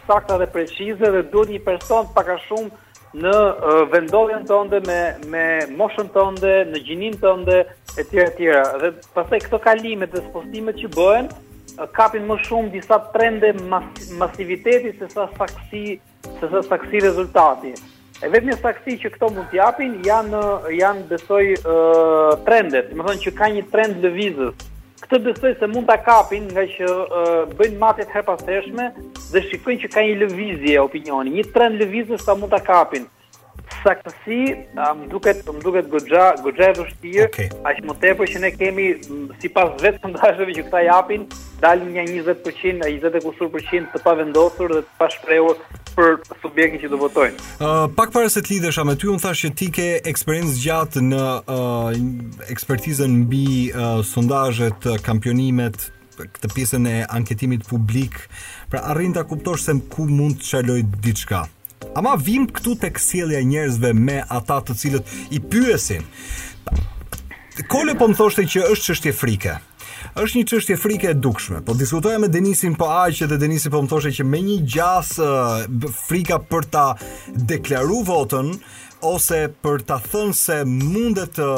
sakta 0.09 0.37
dhe 0.43 0.49
precize 0.53 1.13
dhe 1.15 1.23
duhet 1.33 1.53
një 1.55 1.61
person 1.65 2.09
pak 2.17 2.27
a 2.35 2.41
shumë 2.43 2.69
në 3.23 3.33
uh, 3.89 3.89
të 3.89 4.41
tënde 4.49 4.79
me 4.89 4.99
me 5.33 5.45
moshën 5.79 6.09
tënde, 6.15 6.53
në 6.73 6.79
gjininë 6.87 7.19
tënde 7.21 7.59
e 8.01 8.05
tjera 8.11 8.31
tjera. 8.39 8.63
Dhe 8.81 8.93
pastaj 9.17 9.41
këto 9.47 9.59
kalime 9.65 10.07
dhe 10.09 10.21
spostimet 10.29 10.77
që 10.81 10.89
bëhen 10.97 11.29
kapin 11.97 12.27
më 12.29 12.37
shumë 12.45 12.73
disa 12.73 12.99
trende 13.17 13.53
mas 13.73 13.85
masiviteti 14.21 14.93
se 14.99 15.09
sa 15.13 15.25
saksi 15.39 15.85
se 16.41 16.51
sa 16.53 16.63
saksi 16.69 17.01
rezultati. 17.05 17.73
E 18.23 18.29
vetëm 18.31 18.53
një 18.53 18.59
saksi 18.61 18.97
që 19.03 19.11
këto 19.17 19.33
mund 19.35 19.49
t'japin 19.51 19.97
janë 20.07 20.43
janë 20.81 21.07
besoj 21.11 21.45
uh, 21.57 22.37
trendet, 22.47 22.93
do 22.93 23.01
të 23.01 23.09
thonë 23.09 23.25
që 23.27 23.35
ka 23.41 23.49
një 23.57 23.65
trend 23.73 24.05
lëvizës 24.05 24.69
këtë 25.03 25.19
besoj 25.25 25.51
se 25.59 25.69
mund 25.71 25.89
ta 25.91 25.97
kapin 26.07 26.47
nga 26.51 26.65
që 26.75 26.89
uh, 26.89 27.31
bëjnë 27.59 27.79
matet 27.83 28.13
herpastëshme 28.15 28.87
dhe 29.19 29.43
shikojnë 29.51 29.83
që 29.85 29.91
ka 29.97 30.05
një 30.09 30.19
lëvizje 30.23 30.79
opinioni, 30.85 31.35
një 31.39 31.47
trend 31.57 31.81
lëvizës 31.85 32.25
sa 32.29 32.39
mund 32.43 32.55
ta 32.57 32.63
kapin 32.73 33.09
saktësi, 33.81 34.39
më 34.77 35.07
duket, 35.13 35.41
më 35.47 35.63
duket 35.65 35.89
goxha, 35.93 36.27
goxha 36.45 36.69
e 36.69 36.75
vështirë, 36.79 37.29
okay. 37.29 37.49
aq 37.71 37.81
më 37.89 37.97
tepër 38.03 38.31
që 38.33 38.43
ne 38.45 38.51
kemi 38.59 38.87
sipas 39.43 39.73
vetë 39.83 40.03
sondazheve 40.05 40.57
që 40.59 40.65
këta 40.67 40.83
japin, 40.87 41.25
dalin 41.63 41.95
një 41.97 42.05
20%, 42.11 42.85
20 42.85 43.17
e 43.17 43.23
kusur 43.25 43.53
përqind 43.55 43.89
të 43.95 44.03
pavendosur 44.05 44.75
dhe 44.77 44.83
të 44.85 44.93
pashprehur 44.99 45.63
për 45.97 46.21
subjektin 46.43 46.83
që 46.85 46.93
do 46.95 47.01
votojnë. 47.01 47.49
Uh, 47.61 47.87
pak 47.97 48.13
para 48.17 48.31
se 48.33 48.43
të 48.45 48.57
lidhesha 48.59 48.85
me 48.89 48.97
ty, 48.99 49.09
un 49.13 49.21
thash 49.23 49.45
që 49.47 49.53
ti 49.61 49.71
ke 49.79 49.89
eksperiencë 50.13 50.55
gjatë 50.65 51.05
në 51.09 51.25
uh, 51.41 52.53
ekspertizën 52.53 53.17
mbi 53.25 53.45
uh, 53.71 54.01
sondazhet, 54.15 54.89
kampionimet, 55.07 55.89
këtë 56.23 56.53
pjesën 56.55 56.87
e 56.89 56.97
anketimit 57.17 57.65
publik, 57.71 58.25
pra 58.73 58.83
arrin 58.93 59.15
ta 59.17 59.25
kuptosh 59.29 59.65
se 59.69 59.77
ku 59.93 60.09
mund 60.11 60.41
të 60.43 60.51
çaloj 60.55 60.83
diçka. 61.03 61.47
Ama 61.97 62.15
vim 62.21 62.47
këtu 62.49 62.77
tek 62.81 63.01
sjellja 63.03 63.41
e 63.43 63.47
njerëzve 63.47 63.91
me 63.97 64.23
ata 64.29 64.61
të 64.69 64.77
cilët 64.81 65.11
i 65.35 65.41
pyesin. 65.43 66.07
Kole 67.69 67.95
po 68.01 68.09
më 68.09 68.17
thoshte 68.17 68.47
që 68.49 68.65
është 68.73 68.87
çështje 68.91 69.13
frike. 69.17 69.59
Është 70.19 70.39
një 70.41 70.45
çështje 70.51 70.77
frike 70.81 71.11
e 71.13 71.19
dukshme. 71.27 71.61
Po 71.67 71.77
diskutoja 71.79 72.19
me 72.23 72.31
Denisin 72.33 72.77
po 72.81 72.89
aq 73.05 73.21
dhe 73.29 73.37
Denisi 73.41 73.71
po 73.73 73.83
më 73.85 73.93
thoshte 73.93 74.15
që 74.21 74.27
me 74.29 74.41
një 74.47 74.57
gjas 74.77 75.13
frika 76.07 76.41
për 76.49 76.69
ta 76.75 76.87
deklaruar 77.37 78.09
votën 78.09 78.51
ose 79.13 79.45
për 79.63 79.85
ta 79.89 80.01
thënë 80.09 80.39
se 80.39 80.61
mundet 80.69 81.37
të 81.37 81.51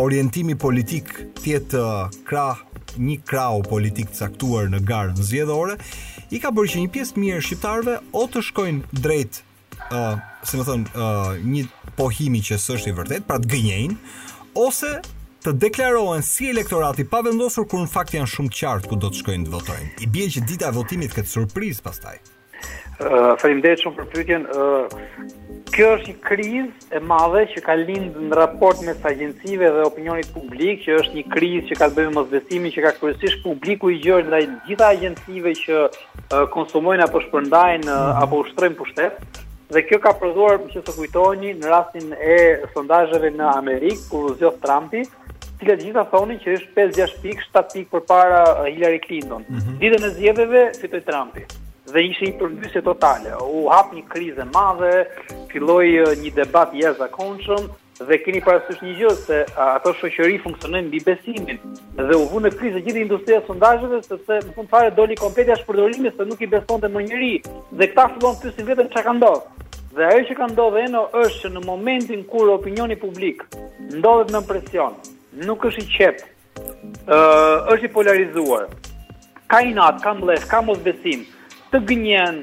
orientimi 0.00 0.54
politik 0.56 1.10
tjetë 1.42 1.82
krah 2.28 2.62
një 3.00 3.16
krau 3.26 3.62
politik 3.66 4.10
të 4.12 4.18
caktuar 4.24 4.68
në 4.72 4.80
në 4.82 5.22
zgjedhore, 5.22 5.76
i 6.30 6.38
ka 6.40 6.50
bërë 6.52 6.70
që 6.74 6.82
një 6.84 6.90
pjesë 6.94 7.20
mirë 7.20 7.42
shqiptarëve 7.46 7.96
o 8.12 8.26
të 8.26 8.42
shkojnë 8.50 8.92
drejt 9.04 9.40
ë, 9.90 9.98
uh, 9.98 10.18
si 10.46 10.58
më 10.60 10.64
thon, 10.68 10.86
ë 10.86 10.94
uh, 10.94 11.42
një 11.44 11.66
pohimi 11.98 12.40
që 12.42 12.58
s'është 12.58 12.90
i 12.92 12.96
vërtet, 12.98 13.26
pra 13.28 13.38
të 13.38 13.50
gënjein, 13.54 13.96
ose 14.58 14.98
të 15.44 15.52
deklarohen 15.66 16.22
si 16.24 16.48
elektorati 16.48 17.04
pa 17.04 17.20
vendosur 17.26 17.66
kur 17.68 17.84
në 17.84 17.92
fakt 17.92 18.14
janë 18.16 18.30
shumë 18.32 18.54
qartë 18.60 18.88
ku 18.90 18.96
do 19.02 19.10
të 19.12 19.20
shkojnë 19.22 19.48
të 19.48 19.54
votojnë. 19.56 19.90
I 20.00 20.08
bie 20.14 20.30
që 20.30 20.46
dita 20.48 20.70
e 20.72 20.78
votimit 20.78 21.12
këtë 21.18 21.30
surprizë 21.36 21.84
pastaj. 21.84 22.16
Faleminderit 23.40 23.82
shumë 23.84 23.96
për 24.00 24.08
pyetjen. 24.12 24.44
Ë 24.50 25.32
kjo 25.74 25.86
është 25.96 26.06
një 26.10 26.14
krizë 26.22 26.88
e 26.94 26.98
madhe 27.10 27.40
që 27.52 27.60
ka 27.66 27.74
lindë 27.80 28.20
në 28.28 28.36
raport 28.38 28.82
me 28.86 28.92
së 28.94 29.08
agjencive 29.10 29.70
dhe 29.74 29.86
opinionit 29.88 30.28
publik, 30.34 30.84
që 30.84 30.98
është 31.00 31.16
një 31.18 31.24
krizë 31.34 31.72
që 31.72 31.78
ka 31.80 31.88
të 31.90 31.96
bëjë 31.96 32.12
me 32.12 32.14
mosbesimin 32.20 32.74
që 32.76 32.84
ka 32.84 32.92
kryesisht 33.00 33.40
publiku 33.42 33.90
i 33.90 33.98
gjerë 34.04 34.28
ndaj 34.28 34.42
të 34.50 34.68
gjitha 34.68 34.90
agjencive 34.94 35.54
që 35.62 35.80
konsumojnë 36.54 37.06
apo 37.08 37.24
shpërndajnë 37.26 37.96
apo 38.22 38.44
ushtrojnë 38.44 38.78
pushtet. 38.78 39.18
Dhe 39.74 39.82
kjo 39.88 39.98
ka 40.04 40.12
prodhuar, 40.20 40.60
që 40.70 40.84
të 40.86 40.94
kujtojni, 40.98 41.54
në 41.58 41.70
rastin 41.72 42.12
e 42.14 42.38
sondajëve 42.76 43.30
në 43.34 43.50
Amerikë, 43.56 44.04
kur 44.12 44.30
zjoth 44.38 44.60
Trumpi, 44.62 45.02
cilat 45.58 45.82
gjitha 45.82 46.06
thonin 46.12 46.38
që 46.44 46.54
është 46.60 46.78
5-6 46.84 47.18
pik, 47.24 47.42
7 47.50 47.66
pikë 47.72 47.90
për 47.96 48.04
para 48.12 48.44
Hillary 48.68 49.02
Clinton. 49.08 49.42
Mm 49.48 49.58
-hmm. 49.58 49.78
Ditën 49.82 50.02
e 50.06 50.14
zjedheve, 50.20 50.62
fitoj 50.80 51.02
Trumpi 51.08 51.42
dhe 51.94 52.02
ishte 52.10 52.26
një 52.26 52.34
përmbysje 52.40 52.80
totale. 52.88 53.34
U 53.58 53.68
hap 53.70 53.92
një 53.94 54.02
krizë 54.10 54.42
e 54.44 54.48
madhe, 54.50 54.92
filloi 55.52 56.02
një 56.24 56.32
debat 56.40 56.72
i 56.74 56.82
jashtëzakonshëm 56.82 57.70
dhe 58.04 58.16
keni 58.24 58.40
parasysh 58.42 58.80
një 58.82 58.94
gjë 58.98 59.10
se 59.20 59.36
ato 59.64 59.92
shoqëri 60.00 60.40
funksionojnë 60.42 60.88
mbi 60.90 61.00
besimin 61.06 61.60
dhe 62.00 62.16
u 62.18 62.24
vënë 62.32 62.48
në 62.48 62.50
krizë 62.58 62.80
gjithë 62.86 63.02
industria 63.04 63.38
e 63.38 63.44
sondazheve 63.46 64.00
sepse 64.02 64.40
në 64.48 64.54
fund 64.56 64.70
fare 64.72 64.90
doli 64.96 65.14
kompleti 65.20 65.54
as 65.54 65.62
përdorimi 65.68 66.10
se 66.16 66.26
nuk 66.26 66.42
i 66.42 66.48
besonte 66.56 66.90
më 66.90 67.04
njëri 67.06 67.30
dhe 67.78 67.88
kta 67.92 68.08
fillon 68.16 68.40
pyetje 68.42 68.66
vetëm 68.72 68.90
çka 68.90 69.04
ka 69.06 69.14
ndodhur. 69.20 69.46
Dhe 69.94 70.08
ajo 70.10 70.24
që 70.28 70.36
ka 70.40 70.48
ndodhur 70.50 70.82
eno 70.88 71.04
është 71.22 71.44
që 71.44 71.52
në 71.54 71.62
momentin 71.68 72.26
kur 72.32 72.50
opinioni 72.56 72.98
publik 72.98 73.46
ndodhet 73.94 74.34
në 74.34 74.42
presion, 74.48 74.98
nuk 75.46 75.70
është 75.70 75.84
i 75.84 75.88
qet, 75.94 76.26
ë 77.06 77.20
është 77.76 77.86
i 77.88 77.94
polarizuar. 77.94 78.66
Ka 79.46 79.62
inat, 79.70 80.02
ka 80.02 80.16
mbledh, 80.18 80.50
ka 80.50 80.64
mosbesim 80.66 81.22
të 81.74 81.80
gënjen, 81.90 82.36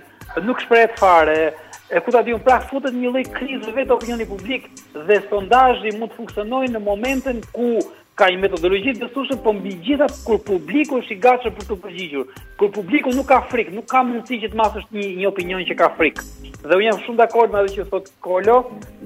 nuk 0.43 0.59
shprehet 0.65 0.97
fare. 0.99 1.53
E 1.91 1.99
ku 2.03 2.11
ta 2.11 2.21
diun 2.23 2.39
pra 2.43 2.59
futet 2.67 2.95
një 2.95 3.09
lloj 3.11 3.23
krize 3.35 3.71
vetë 3.75 3.91
opinioni 3.95 4.25
publik 4.27 4.67
dhe 4.95 5.17
sondazhi 5.29 5.91
mund 5.99 6.11
të 6.13 6.19
funksionojë 6.21 6.69
në 6.73 6.81
momentin 6.85 7.39
ku 7.55 7.79
ka 8.19 8.27
një 8.29 8.39
metodologji 8.43 8.93
të 8.95 9.01
dëshueshëm 9.05 9.39
për 9.39 9.43
po 9.45 9.53
mbi 9.57 9.73
gjitha 9.85 10.07
kur 10.27 10.39
publiku 10.47 10.99
është 11.01 11.15
i 11.15 11.19
gatshëm 11.25 11.53
për 11.57 11.67
të 11.69 11.77
përgjigjur. 11.83 12.25
Kur 12.59 12.71
publiku 12.75 13.13
nuk 13.15 13.27
ka 13.31 13.39
frikë, 13.51 13.73
nuk 13.75 13.87
ka 13.91 14.03
mundësi 14.07 14.39
që 14.43 14.51
të 14.53 14.59
masësh 14.61 14.87
një 14.97 15.07
një 15.19 15.29
opinion 15.31 15.65
që 15.69 15.77
ka 15.81 15.89
frikë. 15.97 16.25
Dhe 16.61 16.77
unë 16.77 16.87
jam 16.89 16.99
shumë 17.05 17.21
dakord 17.23 17.53
me 17.55 17.61
atë 17.61 17.73
që 17.77 17.87
thot 17.91 18.11
Kolo, 18.27 18.57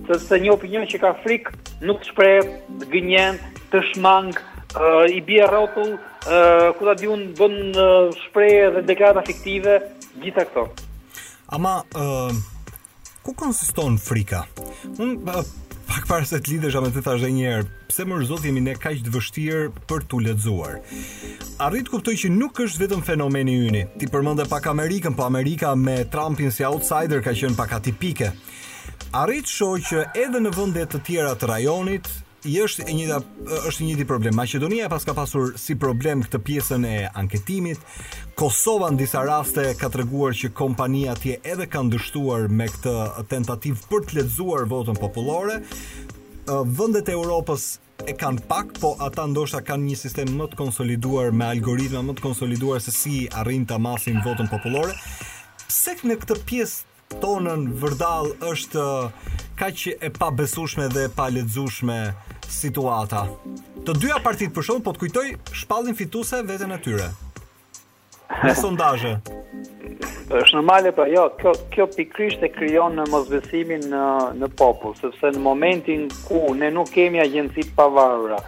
se 0.07 0.19
se 0.28 0.41
një 0.45 0.51
opinion 0.53 0.89
që 0.91 1.01
ka 1.05 1.13
frikë 1.21 1.53
nuk 1.89 2.01
shprehet, 2.09 2.53
të 2.82 2.89
gënjen, 2.93 3.38
të 3.71 3.82
shmang, 3.93 4.34
i 5.15 5.21
bie 5.23 5.45
rrotull, 5.47 5.95
ku 6.78 6.89
ta 6.89 6.97
diun 6.99 7.30
bën 7.38 7.59
shprehje 8.26 8.67
dhe 8.76 8.86
deklarata 8.91 9.23
fiktive, 9.30 9.78
gjitha 10.24 10.43
këto. 10.51 10.70
Ama 11.51 11.84
uh, 11.95 12.32
ku 13.22 13.34
konsiston 13.36 13.97
frika? 13.99 14.45
Un 14.99 15.16
uh, 15.28 15.43
pak 15.86 16.07
parës 16.09 16.34
e 16.34 16.39
të 16.41 16.55
lidhesh 16.55 16.78
me 16.82 16.89
të 16.93 17.03
thash 17.05 17.22
edhe 17.24 17.34
një 17.36 17.45
herë, 17.51 17.66
pse 17.91 18.07
më 18.09 18.20
zot 18.32 18.47
jemi 18.47 18.63
ne 18.66 18.74
kaq 18.80 19.03
të 19.05 19.13
vështirë 19.13 19.86
për 19.89 20.07
tu 20.09 20.20
lexuar. 20.26 20.80
Arrit 21.66 21.88
të 21.88 21.93
kuptoj 21.93 22.16
që 22.24 22.32
nuk 22.34 22.59
është 22.66 22.86
vetëm 22.86 23.05
fenomeni 23.05 23.59
yni. 23.70 23.84
Ti 24.01 24.09
përmend 24.11 24.41
pak 24.51 24.70
Amerikën, 24.72 25.16
po 25.16 25.28
Amerika 25.28 25.76
me 25.78 26.01
Trumpin 26.11 26.51
si 26.51 26.66
outsider 26.66 27.22
ka 27.24 27.36
qënë 27.38 27.57
pak 27.59 27.78
atipike. 27.80 28.32
Arrit 29.16 29.47
shoh 29.47 29.78
që 29.80 30.07
edhe 30.26 30.39
në 30.41 30.51
vende 30.57 30.84
të 30.91 31.01
tjera 31.07 31.36
të 31.39 31.51
rajonit, 31.53 32.09
është 32.45 32.83
e 32.87 32.93
njëjta 32.93 33.19
është 33.69 33.83
i 33.83 33.87
njëjti 33.89 34.05
problem. 34.09 34.35
Maqedonia 34.37 34.89
pas 34.91 35.03
ka 35.07 35.13
pasur 35.17 35.53
si 35.59 35.75
problem 35.79 36.21
këtë 36.25 36.41
pjesën 36.47 36.85
e 36.87 36.95
anketimit. 37.17 37.79
Kosova 38.37 38.91
në 38.93 38.99
disa 39.03 39.23
raste 39.25 39.65
ka 39.79 39.89
treguar 39.89 40.35
që 40.37 40.51
kompania 40.55 41.15
atje 41.15 41.39
edhe 41.43 41.67
kanë 41.71 41.95
dështuar 41.95 42.47
me 42.49 42.67
këtë 42.71 42.95
tentativë 43.31 43.87
për 43.89 44.05
të 44.09 44.17
lezuar 44.19 44.67
votën 44.71 44.99
popullore. 45.01 45.59
Vendet 46.45 47.09
e 47.09 47.15
Europës 47.17 47.75
e 48.05 48.13
kanë 48.13 48.43
pak, 48.49 48.75
po 48.83 48.93
ata 49.01 49.25
ndoshta 49.31 49.63
kanë 49.65 49.89
një 49.89 49.95
sistem 50.03 50.35
më 50.37 50.49
të 50.51 50.59
konsoliduar 50.59 51.31
me 51.33 51.47
algoritma 51.49 52.03
më 52.05 52.17
të 52.19 52.25
konsoliduar 52.27 52.83
se 52.83 52.91
si 52.93 53.23
arrin 53.41 53.65
ta 53.65 53.79
masin 53.81 54.21
votën 54.25 54.51
popullore. 54.51 54.93
Pse 55.65 55.95
në 56.05 56.19
këtë 56.21 56.43
pjesë 56.45 56.83
tonën 57.22 57.68
vërdal 57.82 58.30
është 58.49 58.82
eh, 58.82 59.38
ka 59.60 59.70
që 59.82 59.97
e 60.03 60.10
pa 60.16 60.32
besushme 60.36 60.88
dhe 60.93 61.08
pa 61.16 61.30
ledzushme 61.34 61.99
situata. 62.49 63.26
Të 63.86 63.95
dyja 64.01 64.20
partit 64.24 64.53
për 64.56 64.68
shumë, 64.70 64.84
po 64.88 64.93
të 64.95 65.03
kujtoj 65.06 65.28
shpallin 65.62 65.95
fituse 65.97 66.41
vetën 66.47 66.74
e 66.76 66.80
tyre. 66.86 67.08
Në 68.45 68.53
sondaje. 68.62 69.16
është 70.36 70.56
normale, 70.58 70.91
pra 70.91 71.06
jo, 71.08 71.28
kjo, 71.39 71.51
kjo 71.74 71.86
pikrisht 71.95 72.41
e 72.43 72.49
kryon 72.49 72.95
në 72.97 73.03
mëzbesimin 73.14 73.84
në, 73.91 74.06
në 74.41 74.49
popull, 74.58 74.95
sepse 74.97 75.30
në 75.36 75.39
momentin 75.45 76.08
ku 76.26 76.41
ne 76.58 76.72
nuk 76.74 76.89
kemi 76.95 77.22
agjensit 77.22 77.70
pavarura, 77.78 78.39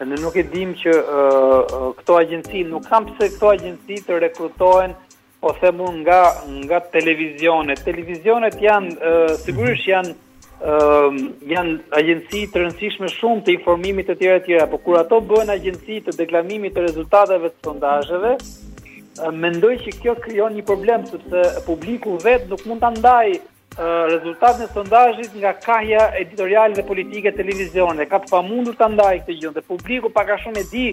ne 0.00 0.16
nuk 0.22 0.36
e 0.40 0.46
dim 0.48 0.72
që 0.80 0.94
uh, 0.96 1.92
këto 2.00 2.16
agjensi, 2.22 2.64
nuk 2.72 2.88
kam 2.88 3.10
pëse 3.10 3.28
këto 3.34 3.52
agjensi 3.52 4.00
të 4.08 4.18
rekrutohen 4.24 4.96
ose 5.42 5.58
them 5.60 5.76
nga 6.00 6.22
nga 6.66 6.78
televizionet. 6.92 7.82
Televizionet 7.84 8.56
janë 8.60 8.94
uh, 8.94 9.34
sigurisht 9.38 9.86
janë 9.86 10.14
uh, 10.14 11.20
janë 11.46 11.76
agjenci 11.94 12.42
të 12.50 12.64
rëndësishme 12.64 13.10
shumë 13.12 13.44
të 13.46 13.54
informimit 13.58 14.10
të 14.10 14.18
tjera 14.20 14.40
të 14.40 14.46
tjera, 14.50 14.66
por 14.72 14.82
kur 14.82 14.98
ato 15.02 15.20
bëhen 15.30 15.52
agjenci 15.54 16.00
të 16.08 16.16
deklamimit 16.18 16.74
të 16.74 16.86
rezultateve 16.88 17.52
të 17.54 17.68
sondazheve, 17.68 18.34
uh, 18.38 19.30
mendoj 19.30 19.76
që 19.84 19.94
kjo 20.02 20.16
krijon 20.24 20.58
një 20.58 20.66
problem 20.72 21.06
sepse 21.12 21.44
publiku 21.68 22.18
vet 22.26 22.50
nuk 22.50 22.66
mund 22.66 22.82
ta 22.82 22.90
ndajë 22.96 23.36
uh, 23.38 24.04
rezultatin 24.16 24.66
e 24.66 24.72
sondazhit 24.74 25.38
nga 25.38 25.54
kahja 25.62 26.08
editoriale 26.18 26.74
dhe 26.74 26.82
politike 26.90 27.30
televizionet, 27.38 28.10
Ka 28.10 28.18
të 28.24 28.34
pamundur 28.34 28.74
ta 28.74 28.90
ndajë 28.90 29.22
këtë 29.22 29.38
gjë, 29.38 29.54
dhe 29.60 29.66
publiku 29.70 30.10
pak 30.10 30.34
a 30.34 30.42
shumë 30.46 30.66
e 30.66 30.70
di 30.74 30.88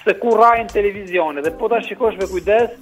se 0.00 0.14
ku 0.16 0.32
rajnë 0.32 0.70
televizionet. 0.72 1.44
Dhe 1.44 1.52
po 1.60 1.68
ta 1.68 1.82
shikosh 1.84 2.16
me 2.16 2.24
kujdes, 2.30 2.72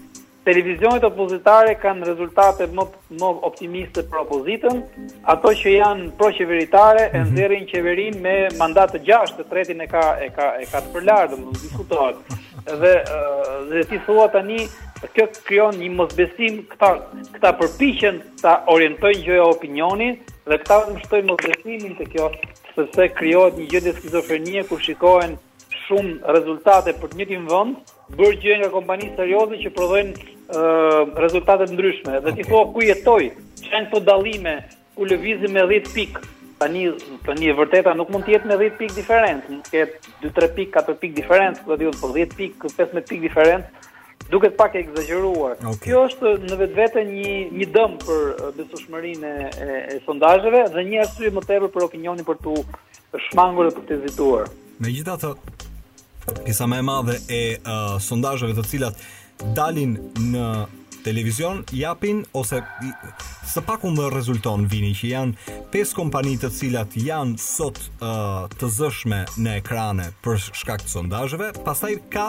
Televizionet 0.46 1.02
opozitare 1.04 1.74
kanë 1.82 2.06
rezultate 2.08 2.68
më 2.74 2.84
më 3.20 3.30
optimiste 3.48 4.04
për 4.08 4.20
opozitën, 4.22 4.80
ato 5.32 5.50
që 5.62 5.72
janë 5.74 6.04
proqeveritare 6.20 7.06
e 7.08 7.18
mhm. 7.22 7.32
nxjerrin 7.32 7.66
qeverinë 7.72 8.20
me 8.26 8.34
mandat 8.60 8.94
të 8.96 9.02
gjashtë, 9.08 9.42
të 9.42 9.48
tretin 9.52 9.82
e 9.82 9.88
ka 9.90 10.04
e 10.26 10.30
ka 10.38 10.48
e 10.62 10.68
ka 10.72 10.82
të 10.86 10.92
përlar, 10.96 11.28
domethënë 11.32 11.62
diskutohet. 11.64 12.36
Dhe 12.84 12.94
dhe 13.72 13.84
ti 13.90 13.98
thua 14.06 14.28
tani 14.36 14.60
kjo 15.16 15.26
krijon 15.48 15.76
një 15.80 15.90
mosbesim 15.98 16.62
këta 16.72 16.90
këta 17.34 17.52
përpiqen 17.60 18.22
ta 18.42 18.54
orientojnë 18.74 19.24
gjëja 19.28 19.48
opinionin 19.56 20.16
dhe 20.48 20.60
këta 20.62 20.80
mështojnë 20.96 21.28
mosbesimin 21.32 21.98
të 22.00 22.08
kjo 22.14 22.30
sepse 22.76 23.08
krijohet 23.18 23.58
një 23.62 23.68
gjë 23.74 23.94
skizofrenie 24.00 24.64
kur 24.70 24.80
shikohen 24.86 25.36
shumë 25.88 26.32
rezultate 26.36 26.94
për 27.00 27.12
të 27.12 27.18
njëjtin 27.20 27.44
vend, 27.50 27.92
bërë 28.18 28.38
gjë 28.42 28.56
nga 28.62 28.70
kompani 28.74 29.10
serioze 29.16 29.58
që 29.62 29.72
prodhojnë 29.76 30.32
ë 30.48 30.58
uh, 30.58 31.16
rezultate 31.24 31.66
të 31.68 31.74
ndryshme. 31.76 32.18
Dhe 32.24 32.32
okay. 32.32 32.36
ti 32.40 32.46
thua 32.48 32.62
ku 32.72 32.84
jetoj? 32.88 33.26
Çan 33.68 33.88
të 33.92 34.00
dallime 34.08 34.54
ku 34.96 35.08
lëvizim 35.10 35.52
me 35.56 35.64
10 35.72 35.90
pik. 35.96 36.20
Tani 36.58 36.88
tani 37.26 37.50
e 37.52 37.52
vërteta 37.54 37.92
nuk 37.94 38.08
mund 38.10 38.26
të 38.26 38.32
jetë 38.34 38.48
me 38.50 38.56
10 38.62 38.78
pik 38.80 38.94
diferencë, 38.96 39.52
nuk 39.52 39.68
ketë 39.70 40.00
2-3 40.24 40.54
pik, 40.56 40.78
4 40.78 40.98
pik 41.04 41.12
diferencë, 41.20 41.66
do 41.68 41.74
të 41.78 41.84
thotë 41.84 42.00
po 42.00 42.08
10 42.16 42.34
pik, 42.40 42.66
15 42.74 43.12
pik 43.12 43.20
diferencë 43.28 43.84
duket 44.28 44.56
pak 44.60 44.74
e 44.76 44.80
egzageruar. 44.82 45.54
Okay. 45.64 45.78
Kjo 45.86 46.00
është 46.04 46.32
në 46.50 46.56
vetvete 46.60 47.04
një 47.06 47.30
një 47.60 47.68
dëm 47.76 47.94
për 48.02 48.18
besueshmërinë 48.58 49.28
e, 49.28 49.46
e, 49.64 49.78
e 49.94 49.96
sondazheve 50.04 50.66
dhe 50.74 50.82
një 50.90 50.98
arsye 51.06 51.30
më 51.32 51.44
tepër 51.46 51.72
për 51.72 51.86
opinionin 51.86 52.26
për 52.28 52.36
të 52.44 52.58
shmangur 53.30 53.70
dhe 53.70 53.78
për 53.78 53.86
të 53.88 53.98
hezituar. 54.02 54.50
Megjithatë, 54.84 55.32
pjesa 56.44 56.66
më 56.66 56.78
e 56.80 56.84
madhe 56.86 57.16
e 57.32 57.40
uh, 57.64 57.96
sondazheve 58.02 58.56
të 58.58 58.66
cilat 58.68 59.00
dalin 59.56 59.96
në 60.18 60.44
televizion 61.06 61.60
japin 61.78 62.24
ose 62.36 62.58
së 63.48 63.62
paku 63.64 63.92
më 63.94 64.08
rezulton 64.12 64.66
vini 64.68 64.90
që 64.98 65.10
janë 65.12 65.58
pesë 65.72 65.96
kompani 65.96 66.34
të 66.42 66.50
cilat 66.56 66.96
janë 66.98 67.38
sot 67.40 67.78
uh, 68.02 68.44
të 68.58 68.70
zëshme 68.80 69.22
në 69.44 69.54
ekrane 69.62 70.08
për 70.26 70.42
shkak 70.50 70.82
të 70.84 70.92
sondazheve, 70.96 71.52
pastaj 71.64 71.94
ka 72.12 72.26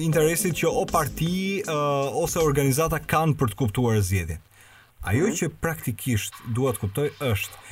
interesit 0.00 0.56
që 0.60 0.70
o 0.70 0.84
parti 0.92 1.62
uh, 1.62 2.22
ose 2.22 2.40
organizata 2.44 3.00
kanë 3.00 3.40
për 3.40 3.52
të 3.52 3.60
kuptuar 3.64 4.00
zgjedhjen. 4.06 4.44
Ajo 5.06 5.26
mhm. 5.28 5.34
që 5.38 5.48
praktikisht 5.60 6.38
duhet 6.56 6.78
të 6.78 6.84
kuptoj 6.84 7.08
është 7.32 7.62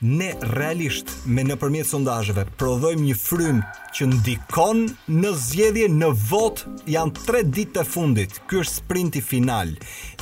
ne 0.00 0.28
realisht 0.54 1.08
me 1.26 1.42
nëpërmjet 1.42 1.88
sondazheve 1.90 2.44
prodhojmë 2.60 3.00
një 3.02 3.14
frym 3.18 3.56
që 3.98 4.06
ndikon 4.12 4.84
në 5.10 5.32
zgjedhje 5.40 5.88
në 5.90 6.10
vot 6.30 6.60
janë 6.94 7.16
3 7.26 7.40
ditë 7.56 7.72
të 7.80 7.84
fundit. 7.96 8.36
Ky 8.46 8.60
është 8.62 8.76
sprinti 8.76 9.18
final. 9.26 9.72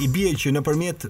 I 0.00 0.08
bie 0.08 0.32
që 0.32 0.54
nëpërmjet 0.56 1.04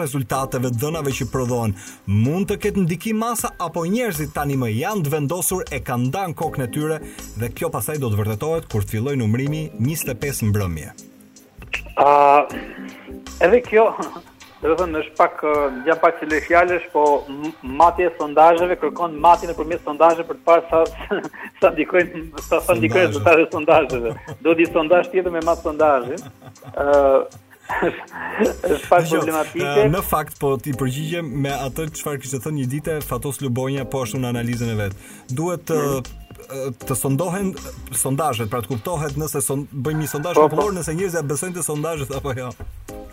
rezultateve 0.00 0.72
dënave 0.74 1.14
që 1.14 1.28
prodhon 1.30 1.76
mund 2.10 2.50
të 2.50 2.58
ketë 2.64 2.82
ndikim 2.88 3.22
masa 3.22 3.52
apo 3.62 3.86
njerëzit 3.86 4.34
tani 4.34 4.58
më 4.58 4.72
janë 4.80 5.06
të 5.06 5.14
vendosur 5.16 5.62
e 5.70 5.78
kanë 5.86 6.10
ndan 6.10 6.34
kokën 6.42 6.66
e 6.66 6.70
tyre 6.74 6.98
dhe 7.38 7.52
kjo 7.54 7.70
pasaj 7.76 8.00
do 8.02 8.10
të 8.10 8.18
vërtetohet 8.24 8.66
kur 8.72 8.82
të 8.82 8.96
fillojë 8.96 9.22
numrimi 9.22 9.68
25 9.86 10.48
mbrëmje. 10.50 10.90
ë 12.02 12.02
uh, 12.02 13.46
Edhe 13.46 13.62
kjo 13.66 13.86
Dhe 14.66 14.74
thënë, 14.78 14.98
është 15.00 15.12
pak, 15.18 15.42
janë 15.86 15.98
pak 16.02 16.16
cilë 16.20 16.32
po 16.32 16.36
e 16.40 16.44
fjallësh, 16.46 16.86
po 16.94 17.02
matje 17.80 18.08
sondajëve, 18.16 18.76
kërkon 18.82 19.14
matje 19.26 19.50
në 19.50 19.54
përmjet 19.60 19.84
sondajëve 19.86 20.24
për 20.30 20.40
të 20.40 20.44
parë 20.48 20.66
sa, 20.72 21.18
sa, 21.62 21.70
ndikojnë, 21.70 22.24
sa, 22.48 22.60
sondajëve. 23.52 24.14
Do 24.48 24.56
di 24.62 24.66
sondajë 24.72 25.12
tjetë 25.14 25.34
me 25.36 25.44
matë 25.50 25.68
sondajëve 25.68 26.18
është 27.66 28.82
fakt 28.84 29.10
problematike. 29.10 29.64
Eh, 29.64 29.88
në 29.90 30.02
fakt 30.06 30.38
po 30.40 30.52
ti 30.62 30.74
përgjigjem 30.78 31.30
me 31.46 31.54
atë 31.66 31.88
çfarë 31.98 32.20
kishte 32.22 32.40
thënë 32.44 32.60
një 32.62 32.68
ditë 32.74 32.98
Fatos 33.06 33.40
Lubonja 33.42 33.86
po 33.90 34.04
ashtu 34.04 34.20
në 34.22 34.30
analizën 34.34 34.70
e 34.74 34.76
vet. 34.78 34.94
Duhet 35.40 35.66
të 35.68 35.78
hmm. 35.78 36.12
eh, 36.46 36.68
të 36.86 36.96
sondohen 37.00 37.52
eh, 37.54 37.70
sondazhet, 38.02 38.50
pra 38.52 38.62
të 38.64 38.72
kuptohet 38.74 39.16
nëse 39.20 39.42
son, 39.44 39.64
bëjmë 39.72 40.04
një 40.04 40.10
sondazh 40.14 40.40
apo 40.42 40.50
jo, 40.52 40.60
po. 40.68 40.76
nëse 40.78 40.94
njerëzit 40.98 41.30
besojnë 41.32 41.58
të 41.60 41.66
sondazhet 41.66 42.14
apo 42.20 42.36
jo. 42.38 42.52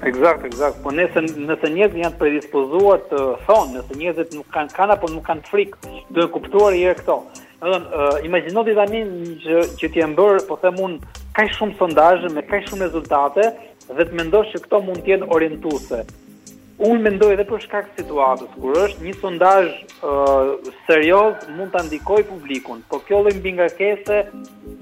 Eksakt, 0.04 0.45
eksakt. 0.49 0.82
Po 0.84 0.91
nëse 0.93 1.26
nëse 1.32 1.74
njerëzit 1.74 1.99
janë 2.04 2.18
predispozuar 2.22 3.01
të 3.10 3.24
thonë, 3.47 3.80
nëse 3.80 4.01
njerëzit 4.04 4.38
nuk 4.41 4.51
kanë 4.54 4.78
kanë 4.78 4.97
apo 4.99 5.10
nuk 5.16 5.26
kanë 5.32 5.47
frikë, 5.49 5.97
do 6.14 6.22
të 6.22 6.30
kuptuar 6.38 6.76
edhe 6.78 6.95
këto. 7.01 7.20
Do 7.64 7.74
të 7.74 7.84
thonë, 7.89 8.08
imagjino 8.30 8.64
ti 8.68 8.74
tani 8.78 8.99
që 9.45 9.60
që 9.82 9.89
ti 9.93 10.01
e 10.04 10.10
bën, 10.20 10.41
po 10.49 10.58
them 10.62 10.82
un, 10.84 10.97
kaj 11.38 11.47
shumë 11.56 11.78
sondazhe 11.80 12.28
me 12.36 12.43
kaj 12.45 12.66
shumë 12.68 12.84
rezultate, 12.84 13.45
dhe 13.92 14.06
të 14.10 14.18
mendosh 14.20 14.52
që 14.54 14.62
këto 14.66 14.80
mund 14.86 15.04
të 15.04 15.14
jenë 15.14 15.30
orientuese. 15.36 16.04
Unë 16.84 17.04
mendoj 17.06 17.32
edhe 17.36 17.46
për 17.48 17.62
shkak 17.68 17.92
situatës, 17.98 18.50
kur 18.60 18.78
është 18.86 19.06
një 19.06 19.14
sondaj 19.22 19.68
uh, 19.70 20.56
serios, 20.88 21.44
mund 21.56 21.72
të 21.76 21.84
ndikojë 21.88 22.26
publikun, 22.32 22.82
po 22.90 23.00
kjo 23.08 23.22
lën 23.28 23.42
binga 23.46 23.68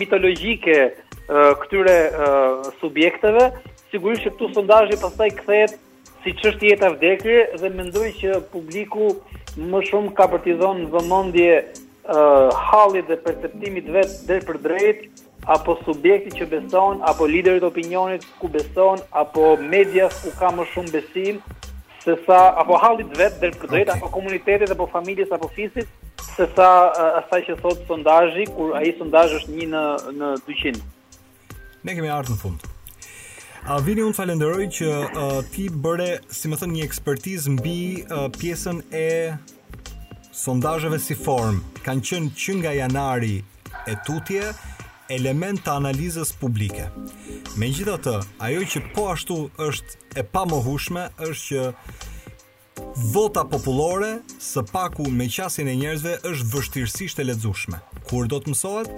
mitologjike 0.00 0.74
këtyre 1.62 1.96
subjekteve, 2.82 3.46
sigurisht 3.94 4.26
që 4.26 4.32
këtu 4.34 4.50
sondazhi 4.56 4.98
pastaj 5.04 5.30
kthehet 5.38 5.76
si 6.26 6.34
çështje 6.42 6.72
jeta 6.74 6.90
vdekje 6.96 7.38
dhe 7.62 7.70
mendoj 7.78 8.10
që 8.20 8.40
publiku 8.52 9.12
më 9.70 9.84
shumë 9.92 10.14
ka 10.18 10.26
përtizon 10.34 10.80
në 10.82 10.90
dhënë 10.90 11.06
vëmendje 11.06 11.50
uh, 11.60 12.50
hallit 12.72 13.06
dhe 13.10 13.20
perceptimit 13.26 13.90
vet 13.94 14.18
dhe 14.28 14.40
për 14.50 14.60
drejt 14.66 15.26
apo 15.56 15.78
subjekti 15.86 16.36
që 16.40 16.50
beson 16.56 17.04
apo 17.12 17.30
liderit 17.30 17.62
opinionit 17.70 18.24
ku 18.40 18.48
beson 18.58 18.98
apo 19.22 19.54
media 19.76 20.08
ku 20.20 20.34
ka 20.40 20.50
më 20.58 20.66
shumë 20.74 20.92
besim 20.98 21.38
se 22.04 22.16
sa 22.26 22.52
apo 22.60 22.76
hallit 22.82 23.16
vet 23.18 23.38
drejt 23.40 23.56
për 23.62 23.70
drejt 23.72 23.88
okay. 23.88 23.96
apo 23.96 24.10
komunitetit 24.18 24.72
apo 24.76 24.86
familjes 24.92 25.32
apo 25.32 25.48
fisit, 25.56 25.88
se 26.36 26.46
sa 26.56 26.68
asaj 27.22 27.40
që 27.48 27.56
thot 27.62 27.80
sondazhi 27.88 28.46
kur 28.54 28.76
ai 28.78 28.92
sondazh 28.98 29.38
është 29.40 29.56
një 29.56 29.66
në 29.72 29.80
në 30.20 30.30
200. 30.48 30.84
Ne 31.84 31.96
kemi 31.98 32.12
ardhur 32.14 32.36
në 32.36 32.42
fund. 32.44 32.68
A 33.64 33.78
vini 33.80 34.04
unë 34.04 34.16
falenderoj 34.18 34.66
që 34.76 34.88
uh, 35.00 35.38
ti 35.54 35.70
bëre, 35.84 36.10
si 36.28 36.48
më 36.52 36.58
thon, 36.60 36.72
një 36.76 36.84
ekspertizë 36.84 37.54
mbi 37.56 37.78
uh, 38.04 38.26
pjesën 38.36 38.82
e 38.92 39.08
sondazheve 40.36 41.00
si 41.00 41.16
form. 41.16 41.62
Kanë 41.86 42.04
qenë 42.10 42.32
që 42.42 42.56
nga 42.60 42.74
janari 42.76 43.38
e 43.88 43.96
tutje, 44.04 44.50
element 45.12 45.60
të 45.64 45.72
analizës 45.80 46.30
publike. 46.40 46.86
Me 47.60 47.68
gjitha 47.68 47.98
të, 48.04 48.14
ajo 48.40 48.62
që 48.72 48.80
po 48.94 49.08
ashtu 49.12 49.36
është 49.60 50.20
e 50.20 50.24
pa 50.24 50.44
më 50.48 50.60
hushme, 50.64 51.08
është 51.20 51.44
që 51.46 51.64
vota 53.12 53.42
populore 53.46 54.18
së 54.42 54.62
paku 54.72 55.04
me 55.12 55.28
qasin 55.30 55.68
e 55.70 55.76
njerëzve 55.78 56.16
është 56.30 56.50
vështirësisht 56.54 57.20
e 57.22 57.26
ledzushme. 57.28 57.80
Kur 58.08 58.28
do 58.30 58.40
të 58.42 58.54
mësohet? 58.54 58.90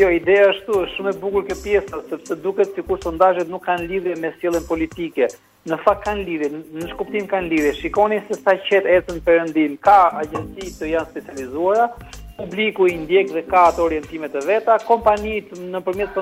Jo, 0.00 0.10
ideja 0.16 0.50
është 0.52 0.66
tu, 0.66 0.80
shumë 0.94 1.10
e 1.10 1.16
bukur 1.22 1.46
kjo 1.48 1.56
pjesa, 1.64 1.98
sepse 2.10 2.36
duket 2.44 2.76
sikur 2.76 3.00
sondazhet 3.02 3.48
nuk 3.54 3.64
kanë 3.64 3.86
lidhje 3.88 4.18
me 4.20 4.30
sjelljen 4.36 4.66
politike. 4.68 5.26
Në 5.70 5.78
fakt 5.86 6.04
kanë 6.04 6.22
lidhje, 6.28 6.50
në 6.84 6.92
kuptim 7.00 7.26
kanë 7.32 7.50
lidhje. 7.54 7.72
Shikoni 7.80 8.20
se 8.28 8.36
sa 8.42 8.54
qetë 8.68 8.92
ecën 9.00 9.18
perëndim. 9.30 9.78
Ka 9.88 9.96
agjenci 10.20 10.70
të 10.76 10.92
janë 10.92 11.08
specializuara, 11.14 11.88
publiku 12.40 12.86
i 12.88 12.96
ndjek 13.00 13.28
dhe 13.34 13.42
ka 13.50 13.66
atë 13.70 13.82
orientime 13.84 14.28
të 14.32 14.42
veta, 14.48 14.76
kompanit 14.88 15.50
në 15.70 15.80
përmjet 15.86 16.16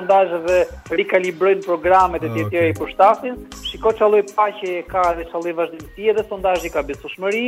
dhe 0.45 0.57
rikalibrojnë 0.99 1.65
programet 1.65 2.23
e 2.27 2.31
tjetjere 2.35 2.69
okay. 2.69 2.75
i 2.75 2.77
përshtasin, 2.79 3.37
shiko 3.69 3.93
që 3.97 4.05
alloj 4.07 4.21
pa 4.35 4.47
që 4.59 4.71
e 4.79 4.83
ka 4.91 5.03
dhe 5.19 5.25
që 5.29 5.37
alloj 5.39 5.53
vazhdimësie 5.61 6.15
dhe 6.19 6.25
sondajë 6.31 6.73
ka 6.75 6.83
besu 6.89 7.11
shmëri, 7.15 7.45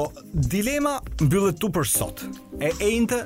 dilema 0.54 0.98
mbyllet 1.22 1.60
tu 1.62 1.70
për 1.76 1.86
sot, 1.96 2.26
e 2.66 2.74
ejnë 2.90 3.24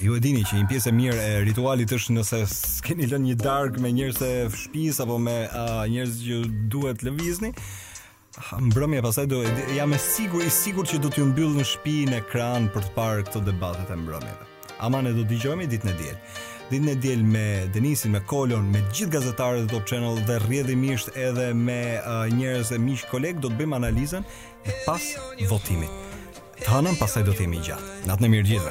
ju 0.00 0.16
e 0.16 0.20
dini 0.22 0.44
që 0.46 0.58
një 0.60 0.68
pjesë 0.70 0.90
e 0.90 0.94
mirë 0.96 1.22
e 1.22 1.38
ritualit 1.46 1.92
është 1.96 2.14
nëse 2.18 2.40
keni 2.86 3.06
lënë 3.10 3.28
një 3.30 3.36
darkë 3.42 3.80
me 3.82 3.92
njerëz 3.96 4.18
të 4.20 4.28
shtëpisë 4.52 5.04
apo 5.06 5.16
me 5.22 5.36
uh, 5.46 5.80
njerëz 5.92 6.18
që 6.26 6.40
duhet 6.72 7.04
lëvizni. 7.06 7.52
Mbrëmje 8.68 9.02
pastaj 9.04 9.26
do 9.28 9.42
jam 9.76 9.92
e 9.92 9.98
sigurt 10.00 10.46
i 10.48 10.52
sigurt 10.52 10.90
që 10.92 11.02
do 11.04 11.10
t'ju 11.12 11.26
mbyll 11.32 11.54
në 11.58 11.66
shtëpi 11.68 11.96
në 12.10 12.20
ekran 12.22 12.70
për 12.74 12.86
të 12.88 12.94
parë 12.96 13.26
këto 13.28 13.42
debatet 13.48 13.92
e 13.94 13.98
mbrëmjeve. 14.02 14.48
Ama 14.82 15.02
ne 15.04 15.12
do 15.14 15.24
dëgjojmë 15.30 15.68
ditën 15.70 15.92
e 15.92 15.96
diel. 16.00 16.16
Ditën 16.72 16.88
e 16.92 16.94
diel 16.98 17.20
me 17.22 17.44
Denisin, 17.74 18.12
me 18.16 18.22
Kolon, 18.26 18.64
me 18.72 18.80
gjithë 18.90 19.12
gazetarët 19.16 19.66
e 19.68 19.72
Top 19.72 19.84
Channel 19.88 20.16
dhe 20.28 20.40
rrjedhimisht 20.46 21.12
edhe 21.20 21.52
me 21.54 21.78
uh, 22.00 22.24
njerëz 22.32 22.72
e 22.74 22.80
miq 22.82 23.04
koleg 23.12 23.40
do 23.44 23.52
të 23.52 23.60
bëjmë 23.60 23.78
analizën 23.82 24.26
e 24.64 24.78
pas 24.88 25.12
votimit. 25.52 26.00
Të 26.62 26.96
pastaj 27.00 27.24
do 27.26 27.34
të 27.34 27.50
gjatë. 27.68 27.94
Natën 28.08 28.28
e 28.30 28.34
mirë 28.36 28.50
gjithë. 28.54 28.70